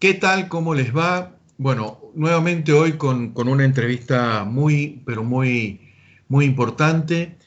¿Qué 0.00 0.12
tal? 0.12 0.48
¿Cómo 0.48 0.74
les 0.74 0.94
va? 0.94 1.34
Bueno, 1.56 1.98
nuevamente 2.14 2.74
hoy 2.74 2.92
con, 2.92 3.32
una 3.34 3.64
entrevista 3.64 4.44
muy, 4.44 5.00
pero 5.06 5.24
muy, 5.24 5.80
muy 6.28 6.44
importante, 6.44 7.38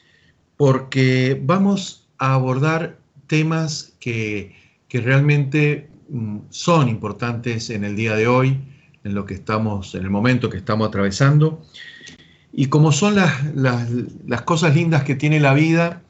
porque 0.56 1.40
vamos 1.40 2.08
a 2.18 2.34
abordar 2.34 2.98
temas 3.28 3.94
que, 4.00 4.54
realmente 4.90 5.88
mm, 6.08 6.38
son 6.48 6.88
importantes 6.88 7.70
en 7.70 7.84
el 7.84 7.94
día 7.94 8.16
de 8.16 8.26
hoy, 8.26 8.58
en 9.04 9.14
lo 9.14 9.24
que 9.24 9.34
estamos, 9.34 9.94
en 9.94 10.02
el 10.02 10.10
momento 10.10 10.50
que 10.50 10.56
estamos 10.56 10.88
atravesando. 10.88 11.62
Y 12.52 12.66
como 12.66 12.90
son 12.90 13.14
las, 13.14 13.32
las 13.54 14.42
cosas 14.42 14.74
lindas 14.74 15.04
que 15.04 15.14
tiene 15.14 15.38
la 15.38 15.54
vida, 15.54 16.02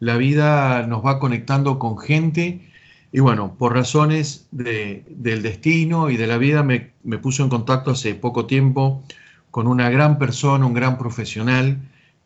la 0.00 0.16
vida 0.16 0.86
nos 0.86 1.04
va 1.04 1.18
conectando 1.18 1.78
con 1.78 1.98
gente 1.98 2.67
y 3.10 3.20
bueno, 3.20 3.54
por 3.58 3.74
razones 3.74 4.48
del 4.50 5.42
destino 5.42 6.10
y 6.10 6.16
de 6.16 6.26
la 6.26 6.36
vida 6.36 6.62
me, 6.62 6.92
puso 7.22 7.42
en 7.42 7.48
contacto 7.48 7.92
hace 7.92 8.14
poco 8.14 8.46
tiempo 8.46 9.02
con 9.50 9.66
una 9.66 9.88
gran 9.88 10.18
persona, 10.18 10.66
un 10.66 10.74
gran 10.74 10.98
profesional, 10.98 11.78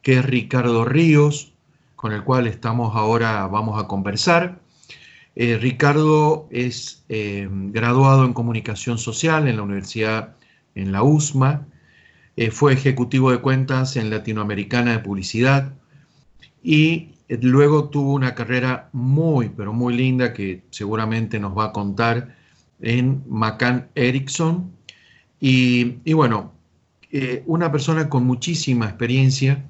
que 0.03 0.15
es 0.15 0.25
Ricardo 0.25 0.85
Ríos, 0.85 1.53
con 1.95 2.13
el 2.13 2.25
cual 2.25 2.49
estamos 2.49 2.97
ahora, 2.97 3.47
vamos 3.47 3.83
a 3.83 3.87
conversar. 3.87 4.59
Eh, 5.37 5.57
Ricardo 5.57 6.49
es 6.51 7.05
eh, 7.09 7.49
graduado 7.51 8.25
en 8.25 8.33
comunicación 8.33 8.99
social 8.99 9.47
en 9.47 9.57
la 9.57 9.63
Universidad, 9.63 10.37
en 10.75 10.91
la 10.91 11.05
USMA, 11.05 11.67
eh, 12.37 12.51
fue 12.51 12.73
ejecutivo 12.73 13.31
de 13.31 13.39
cuentas 13.39 13.97
en 13.97 14.11
Latinoamericana 14.11 14.93
de 14.93 14.99
Publicidad 15.01 15.75
y 16.63 17.12
Luego 17.41 17.89
tuvo 17.89 18.13
una 18.13 18.35
carrera 18.35 18.91
muy, 18.93 19.49
pero 19.49 19.73
muy 19.73 19.95
linda 19.95 20.33
que 20.33 20.63
seguramente 20.71 21.39
nos 21.41 21.57
va 21.57 21.67
a 21.67 21.73
contar 21.73 22.37
en 22.81 23.23
McCann 23.29 23.89
Erickson. 23.95 24.71
Y, 25.41 26.13
bueno, 26.13 26.53
eh, 27.11 27.43
una 27.47 27.73
persona 27.73 28.09
con 28.09 28.25
muchísima 28.25 28.87
experiencia 28.87 29.65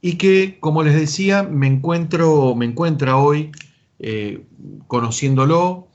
y 0.00 0.16
que, 0.16 0.58
como 0.60 0.82
les 0.82 0.94
decía, 0.94 1.42
me, 1.42 1.66
encuentro, 1.66 2.54
me 2.54 2.66
encuentra 2.66 3.16
hoy 3.16 3.50
eh, 3.98 4.42
conociéndolo 4.88 5.88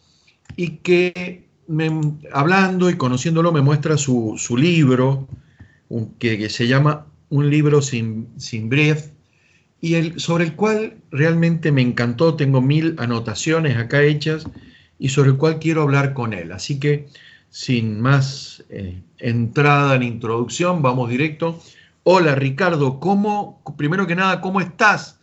y 0.56 0.78
que 0.78 1.47
hablando 2.34 2.90
y 2.90 2.95
conociéndolo 2.95 3.52
me 3.52 3.62
muestra 3.62 3.97
su, 3.97 4.38
libro 4.58 5.28
que, 6.20 6.50
se 6.50 6.68
llama 6.68 7.08
Un 7.30 7.50
libro 7.50 7.81
sin, 7.81 8.28
sin 8.38 8.70
y 9.82 9.96
el, 9.96 10.20
sobre 10.20 10.46
el 10.46 10.56
cual 10.56 10.98
realmente 11.10 11.72
me 11.72 11.82
encantó, 11.82 12.36
tengo 12.36 12.62
mil 12.62 12.96
anotaciones 13.00 13.78
acá 13.78 14.04
hechas 14.04 14.46
y 15.00 15.10
sobre 15.10 15.32
el 15.32 15.38
cual 15.38 15.58
quiero 15.60 15.82
hablar 15.82 16.14
con 16.14 16.34
él. 16.34 16.52
Así 16.52 16.80
que 16.80 17.08
sin 17.50 18.00
más 18.00 18.64
eh, 18.70 19.02
entrada 19.18 19.96
en 19.96 20.04
introducción, 20.04 20.84
vamos 20.84 21.09
directo. 21.09 21.59
Hola 22.04 22.36
Ricardo, 22.36 23.00
¿cómo, 23.00 23.62
primero 23.76 24.06
que 24.06 24.16
nada, 24.16 24.40
¿cómo 24.40 24.62
estás? 24.62 25.20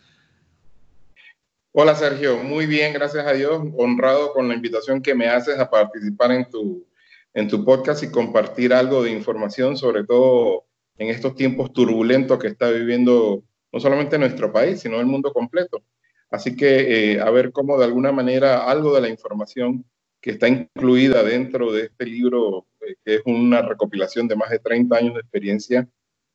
Hola 1.72 1.94
Sergio, 1.94 2.42
muy 2.42 2.66
bien, 2.66 2.92
gracias 2.92 3.24
a 3.24 3.32
Dios, 3.32 3.62
honrado 3.76 4.32
con 4.32 4.48
la 4.48 4.54
invitación 4.54 5.00
que 5.00 5.14
me 5.14 5.28
haces 5.28 5.58
a 5.60 5.70
participar 5.70 6.32
en 6.32 6.50
tu, 6.50 6.84
en 7.32 7.46
tu 7.46 7.64
podcast 7.64 8.02
y 8.02 8.10
compartir 8.10 8.74
algo 8.74 9.04
de 9.04 9.12
información, 9.12 9.76
sobre 9.76 10.02
todo 10.02 10.64
en 10.96 11.08
estos 11.10 11.36
tiempos 11.36 11.72
turbulentos 11.72 12.40
que 12.40 12.48
está 12.48 12.70
viviendo 12.70 13.44
no 13.72 13.80
solamente 13.80 14.18
nuestro 14.18 14.52
país, 14.52 14.80
sino 14.80 15.00
el 15.00 15.06
mundo 15.06 15.32
completo. 15.32 15.82
Así 16.30 16.56
que 16.56 17.12
eh, 17.12 17.20
a 17.20 17.30
ver 17.30 17.52
cómo 17.52 17.78
de 17.78 17.84
alguna 17.84 18.12
manera 18.12 18.70
algo 18.70 18.94
de 18.94 19.00
la 19.00 19.08
información 19.08 19.84
que 20.20 20.32
está 20.32 20.48
incluida 20.48 21.22
dentro 21.22 21.72
de 21.72 21.84
este 21.84 22.06
libro, 22.06 22.66
eh, 22.80 22.96
que 23.04 23.14
es 23.16 23.22
una 23.24 23.62
recopilación 23.62 24.28
de 24.28 24.36
más 24.36 24.50
de 24.50 24.58
30 24.58 24.96
años 24.96 25.14
de 25.14 25.20
experiencia 25.20 25.88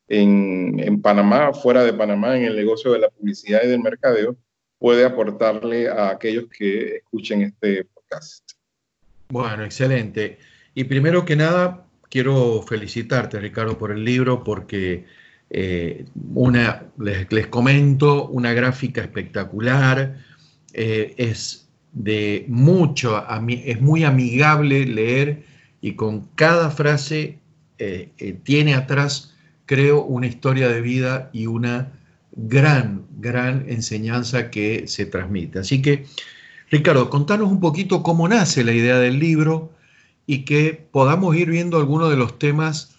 en, 0.08 0.80
en, 0.80 1.02
Panamá, 1.02 1.54
fuera 1.54 1.84
de 1.84 1.94
Panamá, 1.94 2.38
en 2.38 2.46
el 2.46 2.56
negocio 2.56 2.92
de 2.92 3.00
la 3.00 3.10
publicidad 3.10 3.62
y 3.64 3.68
del 3.68 3.82
mercadeo, 3.82 4.36
puede 4.80 5.06
aportarle 5.06 5.90
a 5.90 6.10
aquellos 6.10 6.46
que 6.48 6.98
escuchen 6.98 7.42
este 7.42 7.86
podcast. 7.86 8.52
Bueno, 9.30 9.64
excelente. 9.64 10.40
Y 10.74 10.86
primero 10.86 11.24
que 11.26 11.36
nada, 11.36 11.86
quiero 12.10 12.62
felicitarte, 12.64 13.40
Ricardo, 13.40 13.78
por 13.78 13.92
el 13.92 14.04
libro, 14.04 14.44
porque 14.44 15.06
eh, 15.56 16.06
una, 16.34 16.84
les, 16.98 17.48
comento, 17.48 18.28
una 18.30 18.54
gráfica 18.54 19.02
espectacular, 19.02 20.18
eh, 20.74 21.14
es 21.18 21.70
de 21.92 22.46
mucho, 22.48 23.24
es 23.48 23.80
muy 23.80 24.04
amigable 24.04 24.84
leer 24.88 25.44
y 25.80 25.94
con 25.94 26.28
cada 26.34 26.72
frase 26.72 27.38
eh, 27.78 28.10
tiene 28.44 28.74
atrás, 28.74 29.36
creo, 29.68 30.04
una 30.04 30.26
historia 30.26 30.70
de 30.70 30.82
vida 30.82 31.30
y 31.34 31.46
una 31.46 31.92
gran, 32.32 33.06
gran 33.20 33.66
enseñanza 33.70 34.50
que 34.50 34.88
se 34.88 35.06
transmite. 35.06 35.60
Así 35.60 35.84
que, 35.84 36.08
Ricardo, 36.72 37.12
contanos 37.12 37.52
un 37.52 37.60
poquito 37.60 38.02
cómo 38.02 38.28
nace 38.28 38.64
la 38.64 38.74
idea 38.74 38.98
del 38.98 39.20
libro 39.20 39.72
y 40.26 40.46
que 40.46 40.88
podamos 40.92 41.36
ir 41.36 41.52
viendo 41.52 41.78
algunos 41.78 42.10
de 42.10 42.18
los 42.18 42.40
temas 42.40 42.96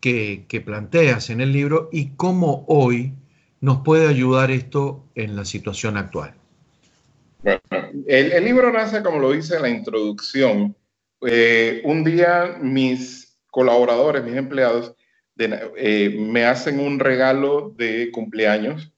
que, 0.00 0.62
planteas 0.64 1.30
en 1.30 1.40
el 1.40 1.52
libro 1.52 1.88
y 1.92 2.10
cómo 2.10 2.64
hoy 2.68 3.14
nos 3.60 3.80
puede 3.80 4.06
ayudar 4.06 4.50
esto 4.50 5.04
en 5.14 5.36
la 5.36 5.44
situación 5.44 5.96
actual. 5.96 6.34
El, 8.06 8.44
libro 8.44 8.72
nace, 8.72 9.02
como 9.02 9.18
lo 9.18 9.32
dice 9.32 9.56
en 9.56 9.62
la 9.62 9.68
introducción. 9.68 10.76
Eh, 11.26 11.82
un 11.84 12.04
día 12.04 12.58
mis 12.60 13.40
colaboradores, 13.50 14.22
mis 14.24 14.36
empleados, 14.36 14.94
eh, 15.36 16.16
me 16.18 16.44
hacen 16.44 16.80
un 16.80 16.98
regalo 16.98 17.74
de 17.76 18.10
cumpleaños, 18.12 18.92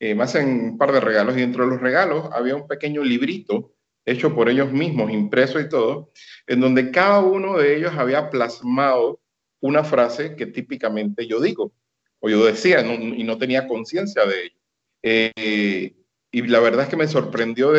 eh, 0.00 0.14
me 0.14 0.24
hacen 0.24 0.48
un 0.48 0.78
par 0.78 0.92
de 0.92 1.00
regalos 1.00 1.36
y 1.36 1.40
dentro 1.40 1.64
de 1.64 1.70
los 1.70 1.80
regalos 1.80 2.28
había 2.32 2.56
un 2.56 2.68
pequeño 2.68 3.02
librito 3.02 3.74
hecho 4.04 4.34
por 4.34 4.48
ellos 4.48 4.72
mismos, 4.72 5.10
impreso 5.10 5.60
y 5.60 5.68
todo, 5.68 6.12
en 6.46 6.60
donde 6.60 6.90
cada 6.90 7.20
uno 7.20 7.58
de 7.58 7.76
ellos 7.76 7.92
había 7.96 8.30
plasmado 8.30 9.20
una 9.60 9.84
frase 9.84 10.36
que 10.36 10.46
típicamente 10.46 11.26
yo 11.26 11.40
digo 11.40 11.72
o 12.20 12.28
yo 12.28 12.44
decía 12.44 12.80
y 12.80 13.24
no 13.24 13.38
tenía 13.38 13.66
conciencia 13.66 14.24
de 14.24 14.42
ello. 14.44 14.58
Eh, 15.02 15.94
y 16.30 16.42
la 16.42 16.60
verdad 16.60 16.84
es 16.84 16.88
que 16.88 16.96
me 16.96 17.08
sorprendió 17.08 17.72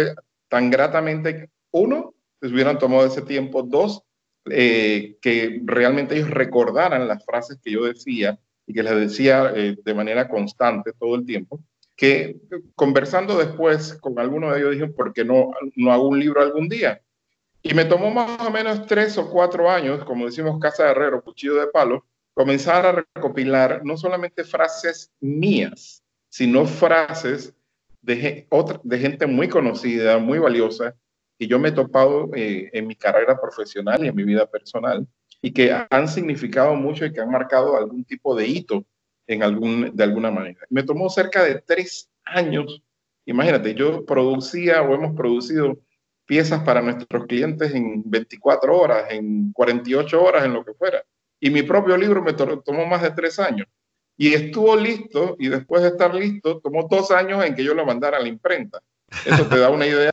tan 0.48 0.70
gratamente, 0.70 1.50
uno, 1.72 2.16
se 2.42 2.48
hubieran 2.48 2.80
tomado 2.80 3.06
ese 3.06 3.22
tiempo, 3.22 3.64
dos, 3.64 4.04
eh, 4.50 5.18
que 5.22 5.62
realmente 5.66 6.16
ellos 6.16 6.30
recordaran 6.30 7.08
las 7.08 7.24
frases 7.26 7.60
que 7.62 7.72
yo 7.72 7.84
decía 7.84 8.40
y 8.66 8.74
que 8.74 8.84
las 8.84 8.96
decía 8.96 9.52
eh, 9.56 9.76
de 9.84 9.94
manera 9.94 10.28
constante 10.30 10.94
todo 10.98 11.16
el 11.16 11.26
tiempo, 11.26 11.60
que 11.96 12.38
conversando 12.76 13.38
después 13.38 13.94
con 13.96 14.18
alguno 14.20 14.52
de 14.52 14.60
ellos 14.60 14.72
dije, 14.72 14.88
¿por 14.88 15.14
qué 15.14 15.26
no, 15.26 15.52
no 15.76 15.92
hago 15.92 16.08
un 16.08 16.20
libro 16.20 16.42
algún 16.42 16.70
día? 16.70 17.02
Y 17.62 17.74
me 17.74 17.86
tomó 17.86 18.10
más 18.10 18.40
o 18.42 18.52
menos 18.52 18.86
tres 18.88 19.18
o 19.18 19.30
cuatro 19.30 19.70
años, 19.70 20.04
como 20.06 20.26
decimos 20.26 20.60
Casa 20.60 20.86
de 20.86 20.92
Herrero, 20.92 21.22
cuchillo 21.22 21.56
de 21.56 21.68
palo, 21.68 22.06
comenzar 22.34 22.86
a 22.86 23.06
recopilar 23.14 23.82
no 23.84 23.98
solamente 23.98 24.46
frases 24.46 25.12
mías, 25.20 26.02
sino 26.30 26.66
frases 26.66 27.54
de, 28.02 28.48
gente 28.92 29.28
muy 29.28 29.50
conocida, 29.50 30.18
muy 30.20 30.40
valiosa, 30.40 30.96
que 31.38 31.48
yo 31.48 31.60
me 31.60 31.70
he 31.70 31.74
topado 31.74 32.30
eh, 32.34 32.70
en 32.72 32.88
mi 32.88 32.96
carrera 32.96 33.40
profesional 33.40 34.04
y 34.04 34.08
en 34.08 34.16
mi 34.16 34.24
vida 34.24 34.46
personal, 34.46 35.06
y 35.42 35.52
que 35.52 35.74
han 35.90 36.08
significado 36.08 36.76
mucho 36.76 37.06
y 37.06 37.12
que 37.12 37.22
han 37.22 37.32
marcado 37.32 37.78
algún 37.78 38.06
tipo 38.06 38.36
de 38.36 38.48
hito 38.48 38.86
en 39.28 39.44
algún, 39.44 39.96
de 39.96 40.04
alguna 40.04 40.32
manera. 40.32 40.60
Me 40.70 40.84
tomó 40.84 41.10
cerca 41.10 41.44
de 41.44 41.62
tres 41.62 42.10
años. 42.24 42.82
Imagínate, 43.26 43.74
yo 43.76 44.06
producía 44.06 44.82
o 44.82 44.96
hemos 44.96 45.16
producido 45.16 45.78
piezas 46.30 46.62
para 46.62 46.84
nuestros 46.84 47.26
clientes 47.26 47.74
en 47.74 48.04
24 48.06 48.78
horas, 48.78 49.06
en 49.10 49.52
48 49.52 50.24
horas, 50.24 50.46
en 50.46 50.54
lo 50.54 50.64
que 50.64 50.76
fuera. 50.76 51.04
Y 51.40 51.50
mi 51.50 51.64
propio 51.64 51.98
libro 51.98 52.22
me 52.22 52.34
tomó 52.34 52.86
más 52.86 53.02
de 53.02 53.10
tres 53.10 53.40
años. 53.40 53.66
Y 54.16 54.36
estuvo 54.36 54.76
listo, 54.76 55.36
y 55.40 55.48
después 55.48 55.82
de 55.82 55.88
estar 55.88 56.14
listo, 56.14 56.60
tomó 56.60 56.88
dos 56.88 57.10
años 57.10 57.44
en 57.44 57.56
que 57.56 57.64
yo 57.64 57.74
lo 57.74 57.84
mandara 57.84 58.18
a 58.18 58.22
la 58.22 58.28
imprenta. 58.28 58.80
Eso 59.26 59.48
te 59.48 59.58
da 59.58 59.72
una 59.72 59.88
idea 59.88 60.12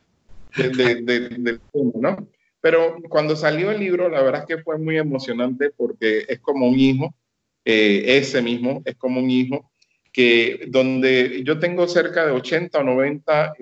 del 0.57 1.05
de, 1.05 1.61
¿no? 2.01 2.27
Pero 2.63 2.97
cuando 3.11 3.37
salió 3.37 3.71
el 3.71 3.79
libro, 3.79 4.09
la 4.09 4.23
verdad 4.23 4.47
es 4.49 4.57
que 4.57 4.63
fue 4.63 4.79
muy 4.79 4.97
emocionante 4.97 5.71
porque 5.77 6.25
es 6.27 6.41
como 6.41 6.67
un 6.67 6.79
hijo, 6.79 7.15
eh, 7.63 8.17
ese 8.17 8.41
mismo, 8.41 8.81
es 8.87 8.97
como 8.97 9.21
un 9.21 9.31
hijo, 9.31 9.71
que 10.11 10.65
donde 10.69 11.43
yo 11.45 11.59
tengo 11.59 11.87
cerca 11.87 12.25
de 12.25 12.33
80 12.33 12.79
o 12.79 12.83
90 12.83 13.53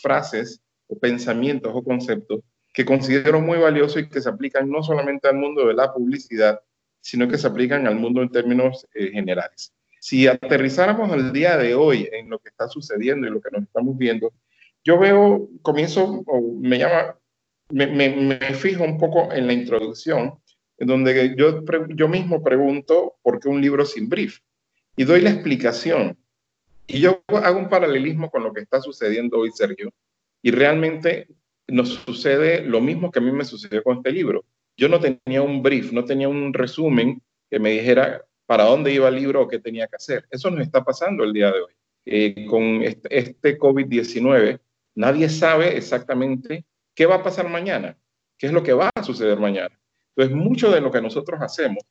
frases 0.00 0.60
o 0.94 0.98
pensamientos 0.98 1.72
o 1.74 1.82
conceptos 1.82 2.40
que 2.72 2.84
considero 2.84 3.40
muy 3.40 3.58
valiosos 3.58 4.02
y 4.02 4.08
que 4.08 4.20
se 4.20 4.28
aplican 4.28 4.68
no 4.68 4.82
solamente 4.82 5.28
al 5.28 5.36
mundo 5.36 5.66
de 5.66 5.74
la 5.74 5.92
publicidad, 5.92 6.60
sino 7.00 7.28
que 7.28 7.38
se 7.38 7.46
aplican 7.46 7.86
al 7.86 7.96
mundo 7.96 8.22
en 8.22 8.30
términos 8.30 8.86
eh, 8.94 9.10
generales. 9.12 9.72
Si 10.00 10.26
aterrizáramos 10.26 11.12
el 11.12 11.32
día 11.32 11.56
de 11.56 11.74
hoy 11.74 12.08
en 12.12 12.28
lo 12.30 12.38
que 12.38 12.48
está 12.48 12.68
sucediendo 12.68 13.26
y 13.26 13.30
lo 13.30 13.40
que 13.40 13.50
nos 13.52 13.62
estamos 13.62 13.96
viendo, 13.96 14.32
yo 14.82 14.98
veo, 14.98 15.48
comienzo, 15.62 16.22
o 16.26 16.58
me 16.60 16.78
llama, 16.78 17.16
me, 17.70 17.86
me, 17.86 18.10
me 18.10 18.54
fijo 18.54 18.84
un 18.84 18.98
poco 18.98 19.32
en 19.32 19.46
la 19.46 19.52
introducción, 19.52 20.34
en 20.78 20.88
donde 20.88 21.34
yo, 21.36 21.62
yo 21.94 22.08
mismo 22.08 22.42
pregunto 22.42 23.14
por 23.22 23.40
qué 23.40 23.48
un 23.48 23.60
libro 23.60 23.86
sin 23.86 24.08
brief 24.08 24.40
y 24.96 25.04
doy 25.04 25.20
la 25.20 25.30
explicación. 25.30 26.18
Y 26.86 27.00
yo 27.00 27.22
hago 27.28 27.58
un 27.58 27.68
paralelismo 27.68 28.30
con 28.30 28.42
lo 28.42 28.52
que 28.52 28.60
está 28.60 28.80
sucediendo 28.80 29.38
hoy, 29.38 29.50
Sergio, 29.52 29.90
y 30.44 30.50
realmente 30.50 31.26
nos 31.66 31.88
sucede 31.88 32.62
lo 32.62 32.82
mismo 32.82 33.10
que 33.10 33.18
a 33.18 33.22
mí 33.22 33.32
me 33.32 33.46
sucedió 33.46 33.82
con 33.82 33.96
este 33.96 34.12
libro. 34.12 34.44
Yo 34.76 34.90
no 34.90 35.00
tenía 35.00 35.40
un 35.40 35.62
brief, 35.62 35.90
no 35.90 36.04
tenía 36.04 36.28
un 36.28 36.52
resumen 36.52 37.22
que 37.50 37.58
me 37.58 37.70
dijera 37.70 38.22
para 38.44 38.64
dónde 38.64 38.92
iba 38.92 39.08
el 39.08 39.14
libro 39.14 39.40
o 39.40 39.48
qué 39.48 39.58
tenía 39.58 39.86
que 39.86 39.96
hacer. 39.96 40.26
Eso 40.30 40.50
nos 40.50 40.60
está 40.60 40.84
pasando 40.84 41.24
el 41.24 41.32
día 41.32 41.50
de 41.50 41.60
hoy. 41.62 41.72
Eh, 42.04 42.44
con 42.46 42.82
este, 42.82 43.18
este 43.18 43.58
COVID-19, 43.58 44.60
nadie 44.96 45.30
sabe 45.30 45.78
exactamente 45.78 46.66
qué 46.94 47.06
va 47.06 47.14
a 47.14 47.22
pasar 47.22 47.48
mañana, 47.48 47.96
qué 48.36 48.48
es 48.48 48.52
lo 48.52 48.62
que 48.62 48.74
va 48.74 48.90
a 48.94 49.02
suceder 49.02 49.40
mañana. 49.40 49.80
Entonces, 50.14 50.36
mucho 50.36 50.70
de 50.70 50.82
lo 50.82 50.90
que 50.90 51.00
nosotros 51.00 51.40
hacemos, 51.40 51.82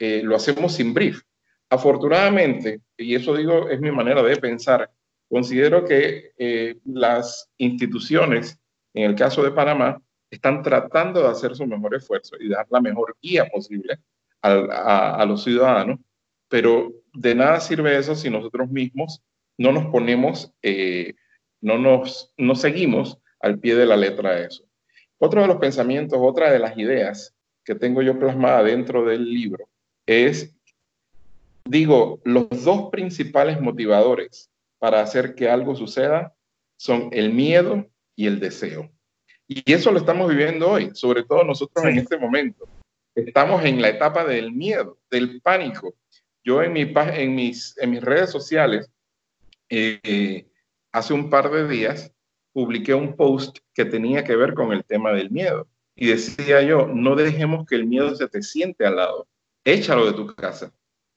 eh, 0.00 0.22
lo 0.24 0.34
hacemos 0.34 0.74
sin 0.74 0.92
brief. 0.92 1.22
Afortunadamente, 1.68 2.80
y 2.96 3.14
eso 3.14 3.36
digo 3.36 3.68
es 3.68 3.80
mi 3.80 3.92
manera 3.92 4.20
de 4.20 4.36
pensar, 4.36 4.90
considero 5.30 5.84
que 5.84 6.32
eh, 6.36 6.76
las 6.84 7.48
instituciones, 7.56 8.58
en 8.92 9.04
el 9.04 9.14
caso 9.14 9.42
de 9.42 9.52
Panamá, 9.52 10.02
están 10.28 10.62
tratando 10.62 11.22
de 11.22 11.28
hacer 11.28 11.54
su 11.54 11.66
mejor 11.66 11.94
esfuerzo 11.94 12.36
y 12.38 12.48
dar 12.48 12.66
la 12.68 12.80
mejor 12.80 13.16
guía 13.22 13.48
posible 13.48 13.98
a, 14.42 15.24
los 15.26 15.44
ciudadanos, 15.44 16.00
pero 16.48 16.92
de 17.12 17.34
nada 17.34 17.60
sirve 17.60 17.96
eso 17.96 18.14
si 18.14 18.30
nosotros 18.30 18.70
mismos 18.70 19.22
no 19.58 19.72
nos 19.72 19.86
ponemos, 19.86 20.52
eh, 20.62 21.14
no 21.60 21.78
nos 21.78 22.32
no 22.38 22.54
seguimos 22.54 23.18
al 23.40 23.58
pie 23.58 23.74
de 23.74 23.86
la 23.86 23.96
letra 23.96 24.36
de 24.36 24.46
eso. 24.46 24.64
Otro 25.18 25.42
de 25.42 25.48
los 25.48 25.58
pensamientos, 25.58 26.18
otra 26.20 26.50
de 26.50 26.58
las 26.58 26.76
ideas 26.78 27.34
que 27.64 27.74
tengo 27.74 28.02
yo 28.02 28.18
plasmada 28.18 28.62
dentro 28.62 29.04
del 29.04 29.24
libro 29.24 29.68
es, 30.06 30.56
digo, 31.64 32.20
los 32.24 32.64
dos 32.64 32.90
principales 32.90 33.60
motivadores 33.60 34.49
para 34.80 35.02
hacer 35.02 35.36
que 35.36 35.48
algo 35.48 35.76
suceda 35.76 36.34
son 36.76 37.10
el 37.12 37.32
miedo 37.32 37.86
y 38.16 38.26
el 38.26 38.40
deseo. 38.40 38.90
Y 39.46 39.72
eso 39.72 39.92
lo 39.92 39.98
estamos 39.98 40.28
viviendo 40.28 40.68
hoy, 40.68 40.90
sobre 40.94 41.22
todo 41.22 41.44
nosotros 41.44 41.84
en 41.84 41.98
este 41.98 42.18
momento. 42.18 42.66
Estamos 43.14 43.64
en 43.64 43.82
la 43.82 43.90
etapa 43.90 44.24
del 44.24 44.52
miedo, 44.52 44.98
del 45.10 45.40
pánico. 45.42 45.94
Yo 46.42 46.62
en, 46.62 46.72
mi, 46.72 46.82
en, 46.82 47.34
mis, 47.34 47.76
en 47.78 47.90
mis 47.90 48.00
redes 48.00 48.30
sociales, 48.30 48.90
eh, 49.68 50.48
hace 50.92 51.12
un 51.12 51.28
par 51.28 51.50
de 51.50 51.68
días, 51.68 52.12
publiqué 52.52 52.94
un 52.94 53.14
post 53.14 53.58
que 53.74 53.84
tenía 53.84 54.24
que 54.24 54.36
ver 54.36 54.54
con 54.54 54.72
el 54.72 54.84
tema 54.84 55.12
del 55.12 55.30
miedo. 55.30 55.68
Y 55.94 56.06
decía 56.06 56.62
yo, 56.62 56.86
no 56.86 57.14
dejemos 57.14 57.66
que 57.66 57.74
el 57.74 57.86
miedo 57.86 58.14
se 58.14 58.28
te 58.28 58.42
siente 58.42 58.86
al 58.86 58.96
lado. 58.96 59.28
Échalo 59.64 60.06
de 60.06 60.12
tu 60.14 60.26
casa. 60.34 60.72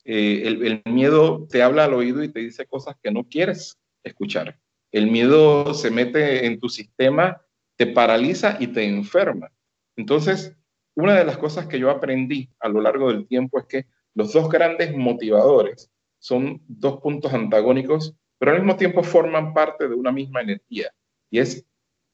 Eh, 0.05 0.43
el, 0.45 0.65
el, 0.65 0.93
miedo 0.93 1.47
te 1.49 1.63
habla 1.63 1.85
al 1.85 1.93
oído 1.93 2.23
y 2.23 2.29
te 2.29 2.41
dice 2.41 2.65
cosas 2.65 2.95
que 3.01 3.11
no 3.11 3.23
quieres 3.23 3.77
escuchar. 4.03 4.59
El 4.91 5.09
miedo 5.09 5.73
se 5.73 5.89
mete 5.89 6.45
en 6.45 6.59
tu 6.59 6.69
sistema, 6.69 7.41
te 7.77 7.87
paraliza 7.87 8.57
y 8.59 8.67
te 8.67 8.83
enferma. 8.85 9.51
Entonces, 9.95 10.55
una 10.95 11.15
de 11.17 11.25
las 11.25 11.37
cosas 11.37 11.67
que 11.67 11.79
yo 11.79 11.89
aprendí 11.89 12.49
a 12.59 12.69
lo 12.69 12.81
largo 12.81 13.11
del 13.11 13.27
tiempo 13.27 13.59
es 13.59 13.65
que 13.65 13.85
los 14.13 14.33
dos 14.33 14.49
grandes 14.49 14.95
motivadores 14.95 15.89
son 16.19 16.61
dos 16.67 17.01
puntos 17.01 17.33
antagónicos, 17.33 18.15
pero 18.37 18.51
al 18.51 18.59
mismo 18.59 18.77
tiempo 18.77 19.03
forman 19.03 19.53
parte 19.53 19.87
de 19.87 19.95
una 19.95 20.11
misma 20.11 20.41
energía. 20.41 20.93
Y 21.31 21.39
es 21.39 21.65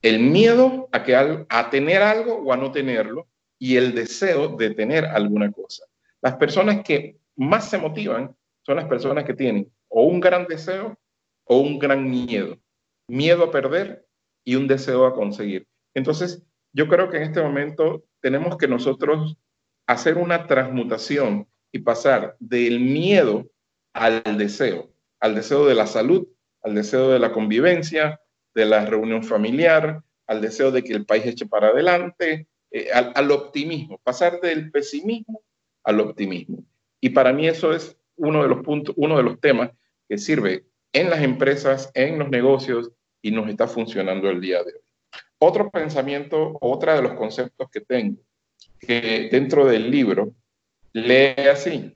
el 0.01 0.19
miedo 0.19 0.87
a, 0.91 1.03
que 1.03 1.15
a 1.15 1.69
tener 1.69 2.01
algo 2.01 2.35
o 2.35 2.53
a 2.53 2.57
no 2.57 2.71
tenerlo 2.71 3.27
y 3.57 3.75
el 3.75 3.93
deseo 3.93 4.55
de 4.55 4.69
tener 4.71 5.05
alguna 5.05 5.51
cosa. 5.51 5.83
Las 6.21 6.35
personas 6.37 6.83
que 6.83 7.18
más 7.39 7.69
se 7.69 7.77
motivan 7.77 8.35
son 8.65 8.75
las 8.75 8.85
personas 8.85 9.23
que 9.23 9.33
tienen 9.33 9.71
o 9.87 10.03
un 10.03 10.19
gran 10.19 10.45
deseo 10.45 10.99
o 11.45 11.59
un 11.59 11.79
gran 11.79 12.07
miedo. 12.09 12.59
Miedo 13.07 13.45
a 13.45 13.51
perder 13.51 14.05
y 14.43 14.55
un 14.55 14.67
deseo 14.67 15.05
a 15.05 15.15
conseguir. 15.15 15.67
Entonces, 15.95 16.43
yo 16.73 16.87
creo 16.87 17.09
que 17.09 17.17
en 17.17 17.23
este 17.23 17.41
momento 17.41 18.03
tenemos 18.21 18.57
que 18.57 18.67
nosotros 18.67 19.37
hacer 19.87 20.17
una 20.17 20.45
transmutación 20.45 21.47
y 21.71 21.79
pasar 21.79 22.35
del 22.39 22.79
miedo 22.79 23.49
al 23.93 24.21
deseo, 24.37 24.93
al 25.19 25.33
deseo 25.33 25.65
de 25.65 25.75
la 25.75 25.87
salud, 25.87 26.27
al 26.61 26.75
deseo 26.75 27.09
de 27.09 27.19
la 27.19 27.31
convivencia, 27.31 28.19
de 28.53 28.65
la 28.65 28.85
reunión 28.85 29.23
familiar, 29.23 30.03
al 30.27 30.41
deseo 30.41 30.71
de 30.71 30.83
que 30.83 30.93
el 30.93 31.05
país 31.05 31.25
eche 31.25 31.47
para 31.47 31.69
adelante, 31.69 32.47
eh, 32.71 32.91
al, 32.91 33.31
optimismo, 33.31 33.97
pasar 34.03 34.39
del 34.41 34.69
pesimismo 34.69 35.41
al 35.83 36.01
optimismo. 36.01 36.63
Y 37.01 37.09
para 37.09 37.33
mí 37.33 37.47
eso 37.47 37.73
es 37.73 37.97
uno 38.15 38.43
de 38.43 38.49
los 38.49 38.61
puntos, 38.61 38.93
uno 38.97 39.17
de 39.17 39.23
los 39.23 39.39
temas 39.39 39.71
que 40.07 40.17
sirve 40.17 40.65
en 40.93 41.09
las 41.09 41.21
empresas, 41.21 41.91
en 41.93 42.19
los 42.19 42.29
negocios 42.29 42.91
y 43.21 43.31
nos 43.31 43.49
está 43.49 43.67
funcionando 43.67 44.29
el 44.29 44.41
día 44.41 44.63
de 44.63 44.73
hoy. 44.73 44.81
Otro 45.39 45.69
pensamiento, 45.69 46.57
otra 46.59 46.95
de 46.95 47.01
los 47.01 47.13
conceptos 47.13 47.69
que 47.69 47.81
tengo, 47.81 48.21
que 48.79 49.29
dentro 49.31 49.65
del 49.65 49.89
libro, 49.89 50.33
lee 50.93 51.47
así. 51.49 51.95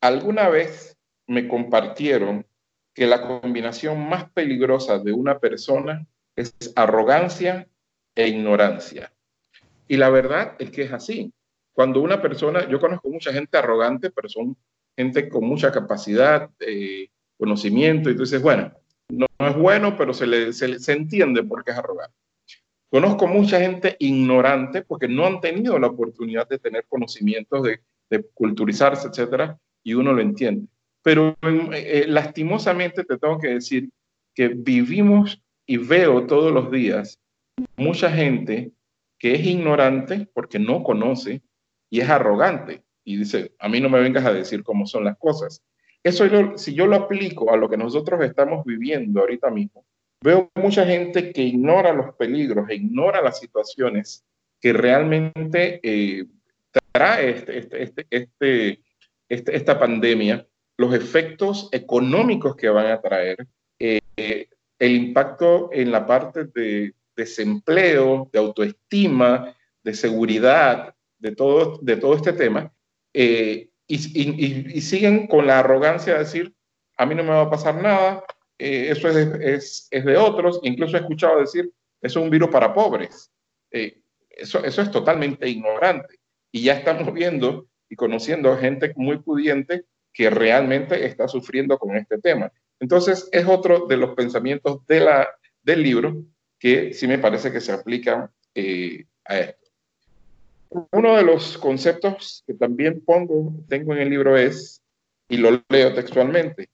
Alguna 0.00 0.48
vez 0.48 0.96
me 1.26 1.48
compartieron 1.48 2.46
que 2.94 3.06
la 3.06 3.22
combinación 3.22 4.08
más 4.08 4.30
peligrosa 4.30 4.98
de 4.98 5.12
una 5.12 5.38
persona 5.38 6.06
es 6.36 6.54
arrogancia 6.76 7.68
e 8.14 8.28
ignorancia. 8.28 9.12
Y 9.88 9.96
la 9.96 10.10
verdad 10.10 10.56
es 10.58 10.70
que 10.70 10.82
es 10.82 10.92
así. 10.92 11.32
Cuando 11.72 12.00
una 12.00 12.20
persona, 12.20 12.68
yo 12.68 12.78
conozco 12.78 13.08
mucha 13.08 13.32
gente 13.32 13.56
arrogante, 13.56 14.10
pero 14.10 14.28
son 14.28 14.56
gente 14.96 15.28
con 15.28 15.44
mucha 15.44 15.72
capacidad, 15.72 16.50
eh, 16.60 17.08
conocimiento, 17.38 18.10
y 18.10 18.14
tú 18.14 18.22
dices, 18.22 18.42
bueno, 18.42 18.72
no, 19.08 19.26
es 19.38 19.56
bueno, 19.56 19.96
pero 19.96 20.12
se, 20.14 20.26
le, 20.26 20.52
se, 20.52 20.92
entiende 20.92 21.42
por 21.42 21.64
qué 21.64 21.72
es 21.72 21.78
arrogante. 21.78 22.16
Conozco 22.90 23.26
mucha 23.26 23.58
gente 23.58 23.96
ignorante 23.98 24.82
porque 24.82 25.08
no 25.08 25.26
han 25.26 25.40
tenido 25.40 25.78
la 25.78 25.88
oportunidad 25.88 26.46
de 26.48 26.58
tener 26.58 26.84
conocimientos, 26.88 27.62
de, 27.62 27.80
de 28.10 28.22
culturizarse, 28.34 29.08
etcétera, 29.08 29.58
y 29.82 29.94
uno 29.94 30.12
lo 30.12 30.20
entiende. 30.20 30.68
Pero 31.02 31.36
eh, 31.42 31.70
eh, 31.72 32.04
lastimosamente 32.06 33.04
te 33.04 33.18
tengo 33.18 33.38
que 33.38 33.48
decir 33.48 33.88
que 34.34 34.48
vivimos 34.48 35.42
y 35.66 35.78
veo 35.78 36.26
todos 36.26 36.52
los 36.52 36.70
días 36.70 37.18
mucha 37.76 38.10
gente 38.10 38.72
que 39.18 39.34
es 39.34 39.46
ignorante 39.46 40.28
porque 40.32 40.58
no 40.58 40.82
conoce 40.82 41.42
y 41.92 42.00
es 42.00 42.08
arrogante 42.08 42.82
y 43.04 43.18
dice, 43.18 43.52
a 43.58 43.68
mí 43.68 43.78
no 43.78 43.90
me 43.90 44.00
vengas 44.00 44.24
a 44.24 44.32
decir 44.32 44.62
cómo 44.62 44.86
son 44.86 45.04
las 45.04 45.18
cosas. 45.18 45.62
Eso 46.02 46.24
si 46.56 46.72
yo 46.72 46.86
lo 46.86 46.96
aplico 46.96 47.52
a 47.52 47.58
lo 47.58 47.68
que 47.68 47.76
nosotros 47.76 48.24
estamos 48.24 48.64
viviendo 48.64 49.20
ahorita 49.20 49.50
mismo, 49.50 49.84
veo 50.24 50.50
mucha 50.54 50.86
gente 50.86 51.34
que 51.34 51.42
ignora 51.42 51.92
los 51.92 52.14
peligros 52.14 52.66
e 52.70 52.76
ignora 52.76 53.20
las 53.20 53.38
situaciones 53.38 54.24
que 54.58 54.72
realmente 54.72 55.80
eh, 55.82 56.24
trae 56.92 57.30
este, 57.30 57.58
este, 57.58 57.82
este, 57.82 58.06
este, 58.08 58.80
este 59.28 59.56
esta 59.56 59.78
pandemia 59.78 60.46
los 60.78 60.94
efectos 60.94 61.68
económicos 61.72 62.56
que 62.56 62.70
van 62.70 62.86
a 62.86 63.02
traer, 63.02 63.46
eh, 63.78 64.48
el 64.78 64.96
impacto 64.96 65.68
en 65.72 65.92
la 65.92 66.06
parte 66.06 66.44
de 66.44 66.94
desempleo, 67.14 68.30
de 68.32 68.38
autoestima, 68.38 69.54
de 69.84 69.92
seguridad, 69.92 70.94
de 71.22 71.34
todo, 71.34 71.78
de 71.80 71.96
todo 71.96 72.14
este 72.14 72.32
tema, 72.32 72.72
eh, 73.14 73.68
y, 73.86 74.80
siguen 74.80 75.26
con 75.26 75.46
la 75.46 75.60
arrogancia 75.60 76.14
de 76.14 76.18
decir, 76.20 76.54
a 76.96 77.06
mí 77.06 77.14
no 77.14 77.22
me 77.22 77.30
va 77.30 77.42
a 77.42 77.50
pasar 77.50 77.80
nada, 77.80 78.24
eh, 78.58 78.88
eso 78.90 79.08
es, 79.08 79.88
es, 79.90 80.04
de 80.04 80.16
otros, 80.16 80.60
incluso 80.62 80.96
he 80.96 81.00
escuchado 81.00 81.40
decir, 81.40 81.70
eso 82.00 82.18
es 82.18 82.24
un 82.24 82.30
virus 82.30 82.48
para 82.48 82.74
pobres. 82.74 83.30
eso, 83.70 84.64
eso 84.64 84.82
es 84.82 84.90
totalmente 84.90 85.48
ignorante. 85.48 86.16
Y 86.50 86.62
ya 86.62 86.74
estamos 86.74 87.12
viendo 87.12 87.66
y 87.88 87.96
conociendo 87.96 88.56
gente 88.56 88.92
muy 88.96 89.18
pudiente 89.18 89.84
que 90.12 90.30
realmente 90.30 91.04
está 91.06 91.28
sufriendo 91.28 91.78
con 91.78 91.96
este 91.96 92.18
tema. 92.18 92.52
Entonces, 92.80 93.28
es 93.32 93.46
otro 93.46 93.86
de 93.86 93.96
los 93.96 94.14
pensamientos 94.14 94.84
de 94.86 95.00
la, 95.00 95.28
del 95.62 95.82
libro 95.82 96.24
que 96.58 96.92
sí 96.92 97.06
me 97.06 97.18
parece 97.18 97.52
que 97.52 97.60
se 97.60 97.72
aplican 97.72 98.30
eh, 98.54 99.04
a 99.24 99.38
esto. 99.38 99.61
Uno 100.90 101.16
de 101.16 101.22
los 101.22 101.58
conceptos 101.58 102.42
que 102.46 102.54
también 102.54 103.02
pongo, 103.04 103.52
tengo 103.68 103.92
en 103.92 104.00
el 104.00 104.10
libro 104.10 104.36
es, 104.36 104.82
y 105.28 105.36
lo 105.36 105.62
leo 105.68 105.94
textualmente, 105.94 106.68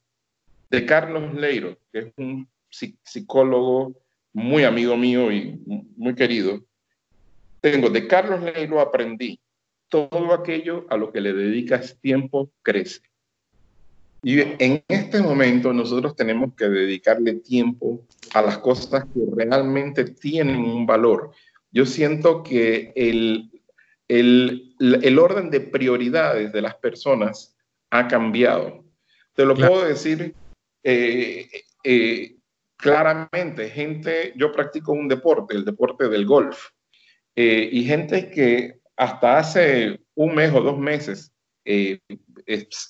de 0.70 0.86
Carlos 0.86 1.34
Leiro, 1.34 1.76
que 1.92 1.98
es 2.00 2.12
un 2.16 2.48
psicólogo 2.70 3.94
muy 4.32 4.64
amigo 4.64 4.96
mío 4.96 5.32
y 5.32 5.60
muy 5.96 6.14
querido. 6.14 6.62
Tengo, 7.60 7.90
de 7.90 8.06
Carlos 8.06 8.40
Leiro 8.42 8.80
aprendí, 8.80 9.40
todo 9.88 10.32
aquello 10.32 10.86
a 10.90 10.96
lo 10.96 11.10
que 11.10 11.20
le 11.20 11.32
dedicas 11.32 11.98
tiempo 12.00 12.50
crece. 12.62 13.00
Y 14.22 14.40
en 14.40 14.84
este 14.88 15.22
momento 15.22 15.72
nosotros 15.72 16.14
tenemos 16.14 16.54
que 16.54 16.68
dedicarle 16.68 17.34
tiempo 17.34 18.04
a 18.34 18.42
las 18.42 18.58
cosas 18.58 19.04
que 19.04 19.20
realmente 19.34 20.04
tienen 20.04 20.58
un 20.58 20.86
valor. 20.86 21.30
Yo 21.70 21.86
siento 21.86 22.42
que 22.42 22.92
el, 22.96 23.50
el, 24.08 24.74
el, 24.78 25.18
orden 25.18 25.50
de 25.50 25.60
prioridades 25.60 26.52
de 26.52 26.62
las 26.62 26.74
personas 26.76 27.56
ha 27.90 28.08
cambiado. 28.08 28.84
Te 29.34 29.44
lo 29.44 29.54
puedo 29.54 29.84
decir 29.84 30.34
eh, 30.82 31.48
eh, 31.84 32.36
claramente, 32.76 33.68
gente, 33.68 34.32
yo 34.36 34.50
practico 34.52 34.92
un 34.92 35.08
deporte, 35.08 35.54
el 35.54 35.64
deporte 35.64 36.08
del 36.08 36.26
golf, 36.26 36.70
eh, 37.36 37.68
y 37.70 37.84
gente 37.84 38.30
que 38.30 38.80
hasta 38.96 39.38
hace 39.38 40.00
un 40.14 40.34
mes 40.34 40.52
o 40.52 40.60
dos 40.60 40.78
meses 40.78 41.32